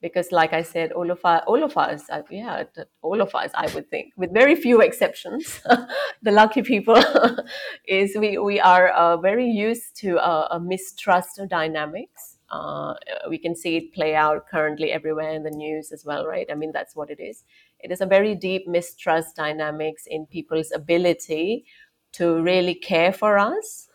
Because 0.00 0.30
like 0.30 0.52
I 0.52 0.62
said, 0.62 0.92
all 0.92 1.10
of 1.10 1.18
all 1.24 1.64
of 1.64 1.76
us, 1.76 2.04
yeah, 2.30 2.62
all 3.02 3.20
of 3.20 3.34
us, 3.34 3.50
I 3.54 3.66
would 3.74 3.90
think, 3.90 4.12
with 4.16 4.32
very 4.32 4.54
few 4.54 4.80
exceptions, 4.80 5.60
the 6.22 6.30
lucky 6.30 6.62
people 6.62 7.02
is 7.88 8.16
we, 8.16 8.38
we 8.38 8.60
are 8.60 8.90
uh, 8.90 9.16
very 9.16 9.50
used 9.50 9.96
to 9.96 10.18
uh, 10.18 10.46
a 10.52 10.60
mistrust 10.60 11.40
dynamics. 11.48 12.36
Uh, 12.48 12.94
we 13.28 13.38
can 13.38 13.56
see 13.56 13.76
it 13.76 13.92
play 13.92 14.14
out 14.14 14.46
currently 14.48 14.92
everywhere 14.92 15.32
in 15.32 15.42
the 15.42 15.50
news 15.50 15.90
as 15.90 16.04
well, 16.04 16.28
right? 16.28 16.46
I 16.48 16.54
mean, 16.54 16.70
that's 16.72 16.94
what 16.94 17.10
it 17.10 17.18
is. 17.18 17.42
It 17.80 17.90
is 17.90 18.00
a 18.00 18.06
very 18.06 18.36
deep 18.36 18.68
mistrust 18.68 19.34
dynamics 19.34 20.04
in 20.06 20.26
people's 20.26 20.70
ability 20.72 21.64
to 22.12 22.42
really 22.42 22.74
care 22.74 23.12
for 23.12 23.38
us 23.38 23.88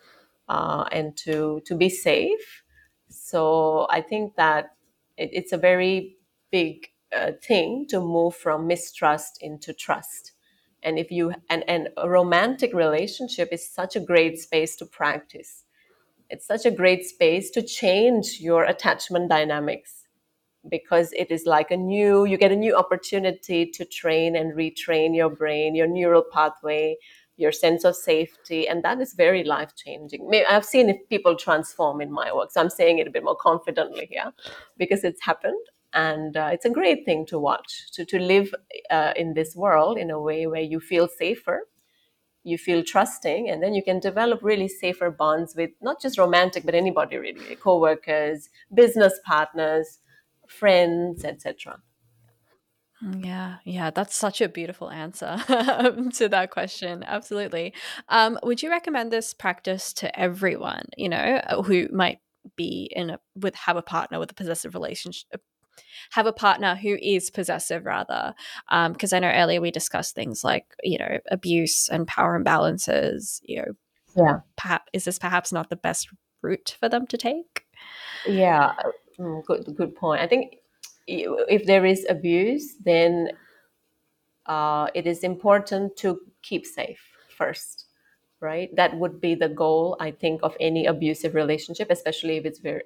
uh, 0.48 0.84
and 0.92 1.16
to 1.16 1.60
to 1.66 1.74
be 1.74 1.88
safe. 1.88 2.62
So 3.08 3.86
I 3.90 4.00
think 4.00 4.36
that 4.36 4.76
it, 5.16 5.30
it's 5.32 5.52
a 5.52 5.58
very 5.58 6.16
big 6.50 6.88
uh, 7.16 7.32
thing 7.42 7.86
to 7.88 8.00
move 8.00 8.34
from 8.36 8.66
mistrust 8.66 9.38
into 9.40 9.72
trust. 9.72 10.32
And 10.82 10.98
if 10.98 11.10
you 11.10 11.34
and, 11.48 11.64
and 11.68 11.88
a 11.96 12.08
romantic 12.08 12.74
relationship 12.74 13.48
is 13.52 13.68
such 13.68 13.96
a 13.96 14.00
great 14.00 14.38
space 14.38 14.76
to 14.76 14.86
practice. 14.86 15.64
It's 16.30 16.46
such 16.46 16.66
a 16.66 16.70
great 16.70 17.04
space 17.04 17.50
to 17.50 17.62
change 17.62 18.38
your 18.40 18.64
attachment 18.64 19.30
dynamics 19.30 20.04
because 20.68 21.12
it 21.12 21.30
is 21.30 21.44
like 21.46 21.70
a 21.70 21.76
new 21.76 22.24
you 22.24 22.36
get 22.36 22.52
a 22.52 22.56
new 22.56 22.74
opportunity 22.76 23.66
to 23.66 23.84
train 23.84 24.36
and 24.36 24.54
retrain 24.54 25.14
your 25.14 25.30
brain 25.30 25.74
your 25.74 25.86
neural 25.86 26.24
pathway 26.32 26.96
your 27.36 27.52
sense 27.52 27.84
of 27.84 27.96
safety 27.96 28.68
and 28.68 28.82
that 28.82 29.00
is 29.00 29.14
very 29.14 29.44
life 29.44 29.74
changing 29.76 30.30
i've 30.48 30.64
seen 30.64 30.88
if 30.88 30.96
people 31.08 31.36
transform 31.36 32.00
in 32.00 32.12
my 32.12 32.32
work 32.32 32.50
so 32.50 32.60
i'm 32.60 32.70
saying 32.70 32.98
it 32.98 33.06
a 33.06 33.10
bit 33.10 33.24
more 33.24 33.36
confidently 33.36 34.06
here 34.10 34.32
because 34.76 35.04
it's 35.04 35.22
happened 35.22 35.66
and 35.92 36.36
uh, 36.36 36.50
it's 36.52 36.64
a 36.64 36.70
great 36.70 37.04
thing 37.04 37.24
to 37.26 37.38
watch 37.38 37.90
to, 37.92 38.04
to 38.04 38.18
live 38.18 38.54
uh, 38.90 39.12
in 39.16 39.34
this 39.34 39.54
world 39.54 39.96
in 39.96 40.10
a 40.10 40.20
way 40.20 40.46
where 40.46 40.62
you 40.62 40.80
feel 40.80 41.08
safer 41.08 41.66
you 42.44 42.58
feel 42.58 42.82
trusting 42.82 43.48
and 43.48 43.62
then 43.62 43.74
you 43.74 43.82
can 43.82 43.98
develop 43.98 44.40
really 44.42 44.68
safer 44.68 45.10
bonds 45.10 45.56
with 45.56 45.70
not 45.80 46.00
just 46.00 46.18
romantic 46.18 46.64
but 46.64 46.74
anybody 46.74 47.16
really 47.16 47.56
co-workers 47.56 48.48
business 48.72 49.18
partners 49.24 49.98
friends 50.46 51.24
etc 51.24 51.78
Yeah, 53.02 53.56
yeah, 53.64 53.90
that's 53.90 54.16
such 54.16 54.40
a 54.40 54.48
beautiful 54.48 54.90
answer 54.90 55.36
to 55.46 56.28
that 56.28 56.50
question. 56.50 57.02
Absolutely. 57.06 57.74
Um, 58.08 58.38
would 58.42 58.62
you 58.62 58.70
recommend 58.70 59.12
this 59.12 59.34
practice 59.34 59.92
to 59.94 60.18
everyone, 60.18 60.86
you 60.96 61.08
know, 61.08 61.40
uh, 61.46 61.62
who 61.62 61.88
might 61.92 62.20
be 62.56 62.90
in 62.94 63.10
a 63.10 63.20
with 63.34 63.54
have 63.54 63.76
a 63.76 63.82
partner 63.82 64.18
with 64.18 64.30
a 64.30 64.34
possessive 64.34 64.74
relationship, 64.74 65.42
have 66.12 66.26
a 66.26 66.32
partner 66.32 66.76
who 66.76 66.96
is 67.02 67.30
possessive 67.30 67.84
rather? 67.84 68.34
Um, 68.68 68.92
because 68.92 69.12
I 69.12 69.18
know 69.18 69.30
earlier 69.30 69.60
we 69.60 69.70
discussed 69.70 70.14
things 70.14 70.44
like, 70.44 70.66
you 70.82 70.98
know, 70.98 71.18
abuse 71.30 71.88
and 71.88 72.06
power 72.06 72.40
imbalances, 72.40 73.40
you 73.42 73.56
know, 73.58 73.72
yeah 74.16 74.40
perhaps 74.56 74.84
is 74.92 75.04
this 75.04 75.18
perhaps 75.18 75.52
not 75.52 75.70
the 75.70 75.76
best 75.76 76.08
route 76.42 76.76
for 76.78 76.88
them 76.88 77.06
to 77.08 77.16
take? 77.16 77.66
yeah 78.26 78.72
mm, 79.18 79.44
good 79.44 79.64
good 79.76 79.94
point 79.94 80.20
i 80.20 80.26
think 80.26 80.56
if 81.06 81.64
there 81.66 81.84
is 81.84 82.06
abuse 82.08 82.74
then 82.84 83.28
uh, 84.46 84.88
it 84.94 85.06
is 85.06 85.24
important 85.24 85.96
to 85.96 86.20
keep 86.42 86.66
safe 86.66 87.00
first 87.36 87.86
right 88.40 88.74
that 88.76 88.96
would 88.98 89.20
be 89.20 89.34
the 89.34 89.48
goal 89.48 89.96
i 90.00 90.10
think 90.10 90.40
of 90.42 90.56
any 90.60 90.86
abusive 90.86 91.34
relationship 91.34 91.90
especially 91.90 92.36
if 92.36 92.44
it's 92.44 92.58
very 92.58 92.82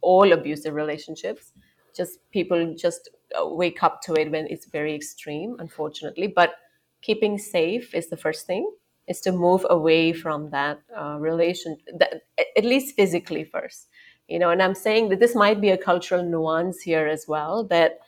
all 0.00 0.32
abusive 0.32 0.74
relationships 0.74 1.52
just 1.94 2.18
people 2.30 2.74
just 2.74 3.08
uh, 3.38 3.46
wake 3.46 3.82
up 3.82 4.00
to 4.02 4.14
it 4.14 4.30
when 4.30 4.46
it's 4.48 4.66
very 4.66 4.94
extreme 4.94 5.56
unfortunately 5.58 6.26
but 6.26 6.54
keeping 7.02 7.38
safe 7.38 7.94
is 7.94 8.08
the 8.08 8.16
first 8.16 8.46
thing 8.46 8.70
is 9.08 9.20
to 9.20 9.32
move 9.32 9.64
away 9.70 10.12
from 10.12 10.50
that 10.50 10.80
uh, 10.96 11.16
relation, 11.18 11.76
that, 11.98 12.22
at 12.56 12.64
least 12.64 12.96
physically 12.96 13.44
first. 13.44 13.88
You 14.28 14.38
know, 14.38 14.50
and 14.50 14.62
I'm 14.62 14.74
saying 14.74 15.10
that 15.10 15.20
this 15.20 15.34
might 15.34 15.60
be 15.60 15.70
a 15.70 15.78
cultural 15.78 16.24
nuance 16.24 16.80
here 16.80 17.06
as 17.06 17.26
well 17.28 17.64
that 17.64 18.00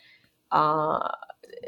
uh, 0.51 1.09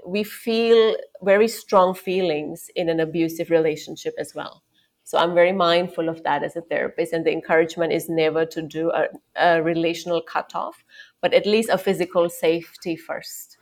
we 0.06 0.24
feel 0.24 0.96
very 1.22 1.46
strong 1.48 1.94
feelings 1.94 2.70
in 2.74 2.88
an 2.88 3.00
abusive 3.00 3.50
relationship 3.50 4.14
as 4.18 4.34
well. 4.34 4.62
So 5.04 5.18
I'm 5.18 5.34
very 5.34 5.52
mindful 5.52 6.08
of 6.08 6.22
that 6.24 6.42
as 6.42 6.56
a 6.56 6.60
therapist, 6.62 7.12
and 7.12 7.24
the 7.24 7.32
encouragement 7.32 7.92
is 7.92 8.08
never 8.08 8.44
to 8.46 8.62
do 8.62 8.90
a, 8.90 9.06
a 9.36 9.62
relational 9.62 10.20
cutoff, 10.20 10.84
but 11.20 11.34
at 11.34 11.46
least 11.46 11.68
a 11.68 11.78
physical 11.78 12.28
safety 12.28 12.96
first 12.96 13.58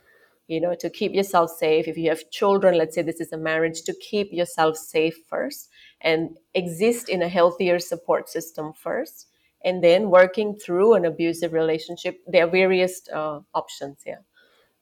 you 0.48 0.60
know 0.60 0.74
to 0.74 0.90
keep 0.90 1.12
yourself 1.14 1.50
safe 1.50 1.86
if 1.86 1.96
you 1.96 2.08
have 2.08 2.30
children 2.30 2.76
let's 2.76 2.94
say 2.94 3.02
this 3.02 3.20
is 3.20 3.32
a 3.32 3.38
marriage 3.38 3.82
to 3.82 3.94
keep 4.00 4.32
yourself 4.32 4.76
safe 4.76 5.16
first 5.28 5.68
and 6.00 6.30
exist 6.54 7.08
in 7.08 7.22
a 7.22 7.28
healthier 7.28 7.78
support 7.78 8.28
system 8.28 8.72
first 8.72 9.28
and 9.64 9.82
then 9.82 10.10
working 10.10 10.54
through 10.54 10.94
an 10.94 11.04
abusive 11.04 11.52
relationship 11.52 12.20
there 12.26 12.46
are 12.46 12.50
various 12.50 13.02
uh, 13.12 13.40
options 13.54 13.98
here 14.04 14.22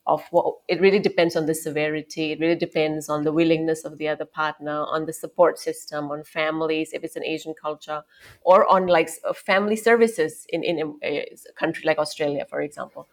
of 0.05 0.23
what 0.31 0.55
it 0.69 0.79
really 0.79 0.99
depends 0.99 1.35
on 1.35 1.45
the 1.45 1.55
severity 1.55 2.31
it 2.31 2.39
really 2.39 2.55
depends 2.55 3.09
on 3.09 3.23
the 3.23 3.31
willingness 3.31 3.83
of 3.83 3.97
the 3.97 4.07
other 4.07 4.25
partner 4.25 4.85
on 4.85 5.05
the 5.05 5.13
support 5.13 5.59
system 5.59 6.11
on 6.11 6.23
families 6.23 6.91
if 6.93 7.03
it's 7.03 7.15
an 7.15 7.25
asian 7.25 7.53
culture 7.61 8.01
or 8.41 8.65
on 8.71 8.87
like 8.87 9.09
family 9.35 9.75
services 9.75 10.45
in, 10.49 10.63
in 10.63 10.95
a 11.03 11.25
country 11.55 11.83
like 11.85 11.97
australia 11.97 12.45
for 12.49 12.61
example 12.61 13.07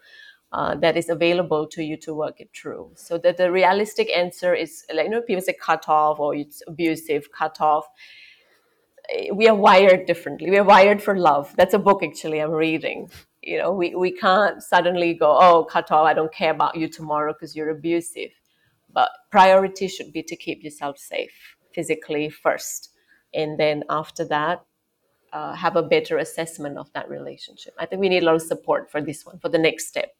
uh, 0.55 0.75
that 0.75 0.95
is 0.95 1.09
available 1.09 1.67
to 1.67 1.83
you 1.83 1.97
to 1.97 2.13
work 2.13 2.39
it 2.39 2.49
through. 2.55 2.89
So 2.95 3.17
that 3.17 3.35
the 3.35 3.51
realistic 3.51 4.09
answer 4.15 4.53
is 4.53 4.85
like 4.93 5.05
you 5.05 5.11
know 5.11 5.21
people 5.21 5.41
say 5.41 5.53
cut 5.59 5.89
off 5.89 6.19
or 6.19 6.33
it's 6.33 6.61
abusive, 6.65 7.29
cut 7.31 7.59
off. 7.59 7.85
We 9.33 9.47
are 9.47 9.55
wired 9.55 10.05
differently. 10.05 10.49
We 10.49 10.57
are 10.57 10.63
wired 10.63 11.01
for 11.01 11.17
love. 11.17 11.53
That's 11.57 11.73
a 11.73 11.79
book 11.79 12.03
actually 12.03 12.39
I'm 12.39 12.51
reading. 12.51 13.09
You 13.41 13.59
know, 13.59 13.71
we, 13.71 13.93
we 13.93 14.11
can't 14.11 14.61
suddenly 14.61 15.13
go, 15.13 15.37
oh, 15.39 15.65
cut 15.65 15.91
off, 15.91 16.05
I 16.05 16.13
don't 16.13 16.33
care 16.33 16.51
about 16.51 16.75
you 16.75 16.87
tomorrow 16.87 17.33
because 17.33 17.55
you're 17.55 17.69
abusive. 17.69 18.31
But 18.91 19.09
priority 19.29 19.87
should 19.87 20.11
be 20.11 20.23
to 20.23 20.35
keep 20.35 20.63
yourself 20.63 20.97
safe 20.97 21.55
physically 21.73 22.29
first. 22.29 22.89
And 23.33 23.59
then 23.59 23.83
after 23.89 24.25
that, 24.25 24.65
uh, 25.33 25.53
have 25.53 25.75
a 25.75 25.83
better 25.83 26.17
assessment 26.17 26.77
of 26.77 26.91
that 26.93 27.09
relationship. 27.09 27.73
I 27.77 27.85
think 27.85 27.99
we 27.99 28.09
need 28.09 28.23
a 28.23 28.25
lot 28.25 28.35
of 28.35 28.41
support 28.41 28.89
for 28.89 29.01
this 29.01 29.25
one, 29.25 29.37
for 29.39 29.49
the 29.49 29.57
next 29.57 29.87
step 29.87 30.15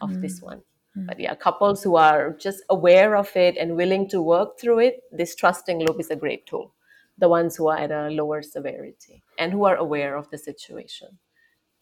of 0.00 0.10
mm. 0.10 0.22
this 0.22 0.40
one. 0.40 0.62
Mm. 0.96 1.06
But 1.06 1.20
yeah, 1.20 1.34
couples 1.34 1.82
who 1.82 1.96
are 1.96 2.32
just 2.40 2.62
aware 2.70 3.16
of 3.16 3.36
it 3.36 3.56
and 3.58 3.76
willing 3.76 4.08
to 4.08 4.22
work 4.22 4.58
through 4.58 4.80
it, 4.80 5.02
this 5.12 5.34
trusting 5.36 5.78
loop 5.78 6.00
is 6.00 6.10
a 6.10 6.16
great 6.16 6.46
tool. 6.46 6.72
The 7.18 7.28
ones 7.28 7.56
who 7.56 7.68
are 7.68 7.78
at 7.78 7.90
a 7.90 8.08
lower 8.08 8.42
severity 8.42 9.22
and 9.38 9.52
who 9.52 9.64
are 9.64 9.76
aware 9.76 10.16
of 10.16 10.30
the 10.30 10.38
situation. 10.38 11.18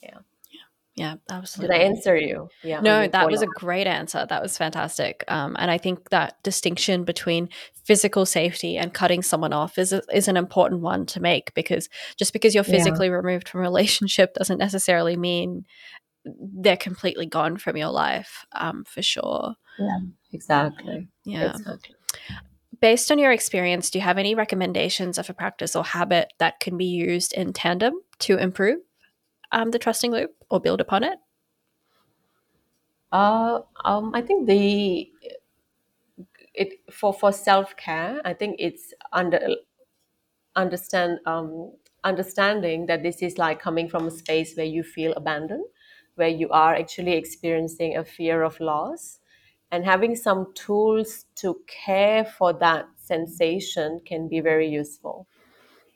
Yeah. 0.02 0.18
Yeah, 0.98 1.14
absolutely. 1.30 1.76
Did 1.76 1.82
I 1.82 1.86
answer 1.86 2.16
you? 2.16 2.48
Yeah. 2.64 2.80
No, 2.80 3.06
that 3.06 3.30
was 3.30 3.40
a 3.40 3.46
great 3.46 3.86
answer. 3.86 4.26
That 4.28 4.42
was 4.42 4.58
fantastic. 4.58 5.22
Um, 5.28 5.54
and 5.58 5.70
I 5.70 5.78
think 5.78 6.10
that 6.10 6.42
distinction 6.42 7.04
between 7.04 7.50
physical 7.84 8.26
safety 8.26 8.76
and 8.76 8.92
cutting 8.92 9.22
someone 9.22 9.52
off 9.52 9.78
is 9.78 9.92
a, 9.92 10.02
is 10.12 10.26
an 10.26 10.36
important 10.36 10.80
one 10.80 11.06
to 11.06 11.20
make 11.20 11.54
because 11.54 11.88
just 12.18 12.32
because 12.32 12.52
you're 12.52 12.64
physically 12.64 13.06
yeah. 13.06 13.12
removed 13.12 13.48
from 13.48 13.60
a 13.60 13.62
relationship 13.62 14.34
doesn't 14.34 14.58
necessarily 14.58 15.16
mean 15.16 15.64
they're 16.24 16.76
completely 16.76 17.26
gone 17.26 17.58
from 17.58 17.76
your 17.76 17.90
life 17.90 18.44
um, 18.56 18.84
for 18.84 19.00
sure. 19.00 19.54
Yeah, 19.78 19.98
exactly. 20.32 21.06
Yeah. 21.24 21.52
Exactly. 21.52 21.94
Based 22.80 23.10
on 23.10 23.18
your 23.18 23.32
experience, 23.32 23.90
do 23.90 23.98
you 23.98 24.04
have 24.04 24.18
any 24.18 24.34
recommendations 24.34 25.18
of 25.18 25.28
a 25.28 25.34
practice 25.34 25.74
or 25.74 25.84
habit 25.84 26.32
that 26.38 26.60
can 26.60 26.76
be 26.76 26.84
used 26.84 27.32
in 27.32 27.52
tandem 27.52 27.94
to 28.20 28.36
improve 28.36 28.78
um, 29.50 29.70
the 29.70 29.78
trusting 29.78 30.12
loop 30.12 30.30
or 30.50 30.60
build 30.60 30.80
upon 30.80 31.02
it? 31.02 31.18
Uh, 33.10 33.60
um, 33.84 34.12
I 34.14 34.20
think 34.20 34.46
the 34.46 35.10
it 36.54 36.80
for 36.92 37.12
for 37.12 37.32
self 37.32 37.76
care. 37.76 38.20
I 38.24 38.34
think 38.34 38.56
it's 38.58 38.92
under 39.12 39.40
understand 40.54 41.18
um, 41.26 41.72
understanding 42.04 42.86
that 42.86 43.02
this 43.02 43.22
is 43.22 43.38
like 43.38 43.60
coming 43.60 43.88
from 43.88 44.06
a 44.06 44.10
space 44.10 44.54
where 44.54 44.66
you 44.66 44.82
feel 44.82 45.12
abandoned 45.14 45.64
where 46.18 46.28
you 46.28 46.48
are 46.50 46.74
actually 46.74 47.12
experiencing 47.12 47.96
a 47.96 48.04
fear 48.04 48.42
of 48.42 48.58
loss 48.60 49.20
and 49.70 49.84
having 49.84 50.16
some 50.16 50.52
tools 50.54 51.26
to 51.36 51.60
care 51.66 52.24
for 52.24 52.52
that 52.52 52.86
sensation 52.96 54.00
can 54.04 54.28
be 54.28 54.40
very 54.40 54.68
useful. 54.68 55.26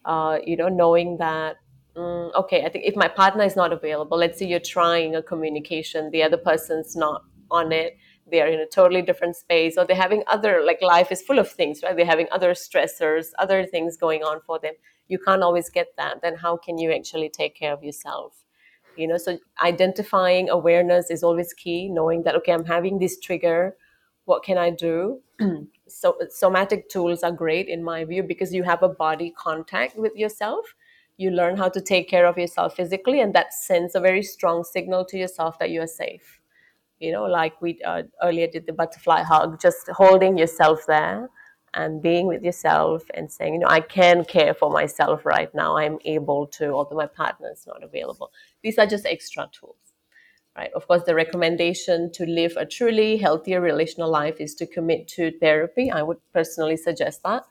Uh, 0.05 0.39
you 0.45 0.57
know 0.57 0.69
knowing 0.69 1.17
that 1.19 1.57
mm, 1.97 2.35
okay 2.35 2.65
i 2.65 2.69
think 2.69 2.85
if 2.85 2.97
my 2.97 3.07
partner 3.07 3.45
is 3.45 3.55
not 3.55 3.73
available 3.73 4.19
let's 4.19 4.37
say 4.37 4.45
you're 4.45 4.59
trying 4.59 5.15
a 5.15 5.23
communication 5.23 6.11
the 6.11 6.21
other 6.25 6.37
person's 6.37 6.97
not 6.97 7.23
on 7.53 7.71
it 7.71 7.97
they 8.31 8.41
are 8.41 8.49
in 8.49 8.61
a 8.61 8.67
totally 8.67 9.03
different 9.03 9.37
space 9.37 9.77
or 9.77 9.85
they're 9.85 9.97
having 9.97 10.23
other 10.27 10.63
like 10.65 10.81
life 10.81 11.13
is 11.13 11.23
full 11.23 11.39
of 11.39 11.51
things 11.51 11.83
right? 11.83 11.97
They're 11.97 12.07
having 12.07 12.29
other 12.33 12.53
stressors 12.53 13.27
other 13.39 13.67
things 13.67 13.97
going 13.97 14.23
on 14.23 14.41
for 14.41 14.59
them. 14.59 14.75
You 15.09 15.19
can't 15.19 15.43
always 15.43 15.69
get 15.69 15.89
that. 15.99 16.23
Then 16.23 16.37
how 16.37 16.57
can 16.57 16.79
you 16.79 16.93
actually 16.93 17.29
take 17.29 17.55
care 17.55 17.73
of 17.73 17.85
yourself 17.85 18.45
you 18.97 19.07
know 19.07 19.17
so 19.19 19.39
identifying 19.63 20.49
awareness 20.51 21.11
is 21.11 21.23
always 21.23 21.53
key 21.53 21.89
knowing 21.89 22.23
that 22.23 22.35
okay 22.35 22.53
i'm 22.53 22.65
having 22.65 22.99
this 22.99 23.19
trigger 23.19 23.77
what 24.25 24.43
can 24.43 24.59
i 24.59 24.71
do? 24.71 25.21
So 25.89 26.17
somatic 26.31 26.89
tools 26.89 27.23
are 27.23 27.33
great 27.33 27.69
in 27.69 27.85
my 27.85 28.05
view 28.07 28.23
because 28.23 28.55
you 28.55 28.63
have 28.63 28.83
a 28.83 28.89
body 28.89 29.35
contact 29.37 29.95
with 29.95 30.15
yourself. 30.17 30.75
You 31.19 31.31
learn 31.31 31.59
how 31.59 31.69
to 31.69 31.83
take 31.83 32.09
care 32.09 32.25
of 32.25 32.39
yourself 32.39 32.77
physically 32.77 33.21
and 33.21 33.35
that 33.35 33.53
sends 33.53 33.95
a 33.95 34.01
very 34.01 34.23
strong 34.23 34.65
signal 34.65 35.05
to 35.07 35.19
yourself 35.19 35.59
that 35.59 35.69
you 35.69 35.83
are 35.83 35.87
safe. 35.87 36.41
You 36.99 37.13
know 37.13 37.25
like 37.25 37.61
we 37.61 37.79
uh, 37.85 38.05
earlier 38.23 38.47
did 38.47 38.67
the 38.67 38.73
butterfly 38.73 39.23
hug 39.23 39.61
just 39.61 39.89
holding 39.91 40.39
yourself 40.39 40.87
there 40.87 41.29
and 41.75 42.03
being 42.03 42.27
with 42.27 42.43
yourself 42.43 43.03
and 43.15 43.31
saying, 43.31 43.55
you 43.55 43.61
know, 43.61 43.69
I 43.69 43.81
can 43.81 44.25
care 44.25 44.55
for 44.55 44.71
myself 44.71 45.25
right 45.25 45.53
now. 45.55 45.77
I'm 45.77 45.99
able 46.05 46.47
to, 46.49 46.73
although 46.73 46.97
my 46.97 47.07
partner 47.07 47.51
is 47.51 47.67
not 47.67 47.83
available. 47.83 48.31
These 48.63 48.79
are 48.79 48.87
just 48.87 49.07
extra 49.07 49.49
tools, 49.53 49.77
right? 50.57 50.71
Of 50.75 50.87
course, 50.87 51.05
the 51.05 51.15
recommendation 51.15 52.13
to 52.13 52.27
live 52.27 52.57
a 52.57 52.67
truly 52.67 53.17
healthier 53.17 53.61
relational 53.61 54.11
life 54.11 54.37
is 54.39 54.55
to 54.57 54.67
commit 54.67 55.09
to 55.09 55.33
therapy. 55.39 55.91
I 55.91 56.03
would 56.03 56.19
personally 56.33 56.77
suggest 56.77 57.23
that 57.23 57.45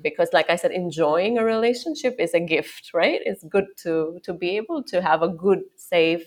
because, 0.00 0.28
like 0.32 0.50
I 0.50 0.56
said, 0.56 0.72
enjoying 0.72 1.38
a 1.38 1.44
relationship 1.44 2.16
is 2.18 2.34
a 2.34 2.40
gift, 2.40 2.90
right? 2.92 3.20
It's 3.24 3.44
good 3.44 3.66
to 3.84 4.20
to 4.24 4.32
be 4.34 4.56
able 4.56 4.82
to 4.84 5.00
have 5.00 5.22
a 5.22 5.28
good, 5.28 5.60
safe, 5.76 6.24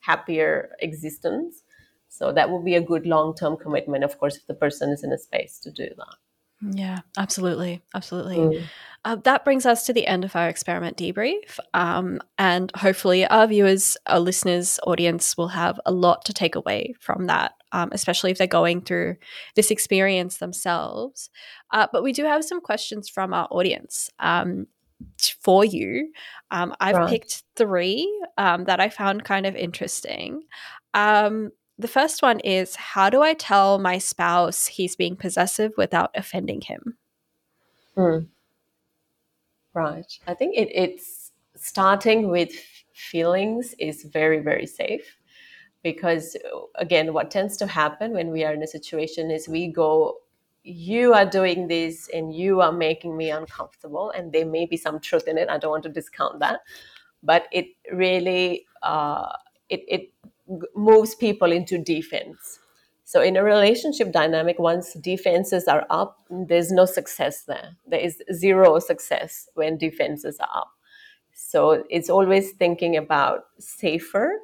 happier 0.00 0.70
existence. 0.80 1.62
So 2.08 2.32
that 2.32 2.50
would 2.50 2.64
be 2.64 2.74
a 2.74 2.82
good 2.82 3.06
long 3.06 3.34
term 3.34 3.56
commitment, 3.56 4.04
of 4.04 4.18
course, 4.18 4.36
if 4.36 4.46
the 4.46 4.54
person 4.54 4.90
is 4.90 5.02
in 5.02 5.12
a 5.12 5.18
space 5.18 5.58
to 5.60 5.70
do 5.70 5.88
that. 5.96 6.16
Yeah, 6.62 7.00
absolutely. 7.16 7.82
Absolutely. 7.94 8.36
Mm. 8.36 8.62
Uh, 9.04 9.16
that 9.24 9.44
brings 9.44 9.66
us 9.66 9.84
to 9.86 9.92
the 9.92 10.06
end 10.06 10.24
of 10.24 10.36
our 10.36 10.48
experiment 10.48 10.96
debrief. 10.96 11.58
Um, 11.74 12.20
and 12.38 12.70
hopefully, 12.76 13.26
our 13.26 13.48
viewers, 13.48 13.96
our 14.06 14.20
listeners, 14.20 14.78
audience 14.86 15.36
will 15.36 15.48
have 15.48 15.80
a 15.84 15.90
lot 15.90 16.24
to 16.26 16.32
take 16.32 16.54
away 16.54 16.94
from 17.00 17.26
that, 17.26 17.54
um, 17.72 17.88
especially 17.90 18.30
if 18.30 18.38
they're 18.38 18.46
going 18.46 18.80
through 18.80 19.16
this 19.56 19.72
experience 19.72 20.36
themselves. 20.36 21.30
Uh, 21.72 21.88
but 21.92 22.04
we 22.04 22.12
do 22.12 22.24
have 22.24 22.44
some 22.44 22.60
questions 22.60 23.08
from 23.08 23.34
our 23.34 23.48
audience 23.50 24.08
um, 24.20 24.68
for 25.40 25.64
you. 25.64 26.12
Um, 26.52 26.72
I've 26.78 26.94
right. 26.94 27.10
picked 27.10 27.42
three 27.56 28.08
um, 28.38 28.64
that 28.64 28.78
I 28.78 28.88
found 28.88 29.24
kind 29.24 29.46
of 29.46 29.56
interesting. 29.56 30.42
Um, 30.94 31.50
the 31.82 31.88
first 31.88 32.22
one 32.22 32.40
is 32.40 32.76
How 32.76 33.10
do 33.10 33.22
I 33.22 33.34
tell 33.34 33.78
my 33.78 33.98
spouse 33.98 34.66
he's 34.66 34.96
being 34.96 35.16
possessive 35.16 35.72
without 35.76 36.10
offending 36.14 36.62
him? 36.62 36.96
Mm. 37.96 38.26
Right. 39.74 40.18
I 40.26 40.34
think 40.34 40.56
it, 40.56 40.68
it's 40.72 41.32
starting 41.56 42.28
with 42.28 42.52
feelings 42.94 43.74
is 43.78 44.04
very, 44.04 44.40
very 44.40 44.66
safe 44.66 45.18
because, 45.82 46.36
again, 46.76 47.12
what 47.12 47.30
tends 47.30 47.56
to 47.58 47.66
happen 47.66 48.12
when 48.12 48.30
we 48.30 48.44
are 48.44 48.52
in 48.52 48.62
a 48.62 48.66
situation 48.66 49.30
is 49.30 49.48
we 49.48 49.68
go, 49.68 50.18
you 50.64 51.12
are 51.12 51.26
doing 51.26 51.66
this 51.66 52.08
and 52.14 52.34
you 52.34 52.60
are 52.60 52.72
making 52.72 53.16
me 53.16 53.30
uncomfortable. 53.30 54.10
And 54.10 54.32
there 54.32 54.46
may 54.46 54.66
be 54.66 54.76
some 54.76 55.00
truth 55.00 55.26
in 55.26 55.38
it. 55.38 55.48
I 55.48 55.58
don't 55.58 55.70
want 55.70 55.82
to 55.84 55.88
discount 55.88 56.38
that. 56.40 56.60
But 57.22 57.46
it 57.52 57.66
really, 57.92 58.66
uh, 58.82 59.32
it, 59.68 59.84
it 59.88 60.12
moves 60.74 61.14
people 61.14 61.52
into 61.52 61.78
defense. 61.78 62.58
So 63.04 63.20
in 63.20 63.36
a 63.36 63.42
relationship 63.42 64.12
dynamic, 64.12 64.58
once 64.58 64.94
defenses 64.94 65.68
are 65.68 65.86
up, 65.90 66.18
there's 66.30 66.70
no 66.70 66.84
success 66.84 67.42
there. 67.42 67.76
There 67.86 68.00
is 68.00 68.22
zero 68.32 68.78
success 68.78 69.48
when 69.54 69.76
defenses 69.76 70.38
are 70.40 70.48
up. 70.54 70.70
So 71.34 71.84
it's 71.90 72.08
always 72.08 72.52
thinking 72.52 72.96
about 72.96 73.44
safer 73.58 74.38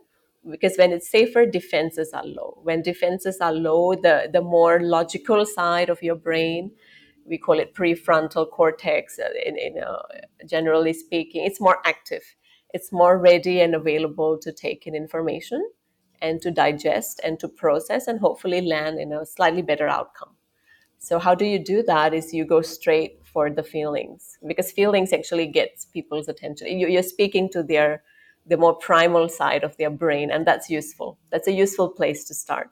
because 0.50 0.76
when 0.76 0.92
it's 0.92 1.10
safer, 1.10 1.46
defenses 1.46 2.10
are 2.12 2.24
low. 2.24 2.58
When 2.62 2.82
defenses 2.82 3.38
are 3.40 3.52
low, 3.52 3.94
the, 3.94 4.28
the 4.32 4.40
more 4.40 4.80
logical 4.80 5.44
side 5.46 5.88
of 5.88 6.02
your 6.02 6.16
brain 6.16 6.72
we 7.28 7.38
call 7.38 7.58
it 7.58 7.74
prefrontal 7.74 8.50
cortex 8.50 9.18
uh, 9.18 9.28
in, 9.44 9.56
in 9.56 9.82
uh, 9.82 9.98
generally 10.46 10.92
speaking 10.92 11.44
it's 11.44 11.60
more 11.60 11.78
active 11.84 12.22
it's 12.72 12.92
more 12.92 13.18
ready 13.18 13.60
and 13.60 13.74
available 13.74 14.38
to 14.38 14.52
take 14.52 14.86
in 14.86 14.94
information 14.94 15.62
and 16.20 16.40
to 16.42 16.50
digest 16.50 17.20
and 17.24 17.38
to 17.40 17.48
process 17.48 18.06
and 18.06 18.20
hopefully 18.20 18.60
land 18.60 18.98
in 19.00 19.12
a 19.12 19.26
slightly 19.26 19.62
better 19.62 19.88
outcome. 19.88 20.34
So 20.98 21.18
how 21.18 21.34
do 21.34 21.44
you 21.44 21.58
do 21.58 21.82
that 21.84 22.12
is 22.12 22.34
you 22.34 22.44
go 22.44 22.60
straight 22.60 23.20
for 23.24 23.50
the 23.50 23.62
feelings 23.62 24.38
because 24.46 24.72
feelings 24.72 25.12
actually 25.12 25.46
gets 25.46 25.84
people's 25.86 26.28
attention. 26.28 26.78
You, 26.78 26.88
you're 26.88 27.02
speaking 27.02 27.48
to 27.50 27.62
their 27.62 28.02
the 28.46 28.56
more 28.56 28.74
primal 28.74 29.28
side 29.28 29.62
of 29.62 29.76
their 29.76 29.90
brain 29.90 30.30
and 30.30 30.46
that's 30.46 30.70
useful. 30.70 31.18
That's 31.30 31.46
a 31.48 31.52
useful 31.52 31.90
place 31.90 32.24
to 32.24 32.34
start 32.34 32.70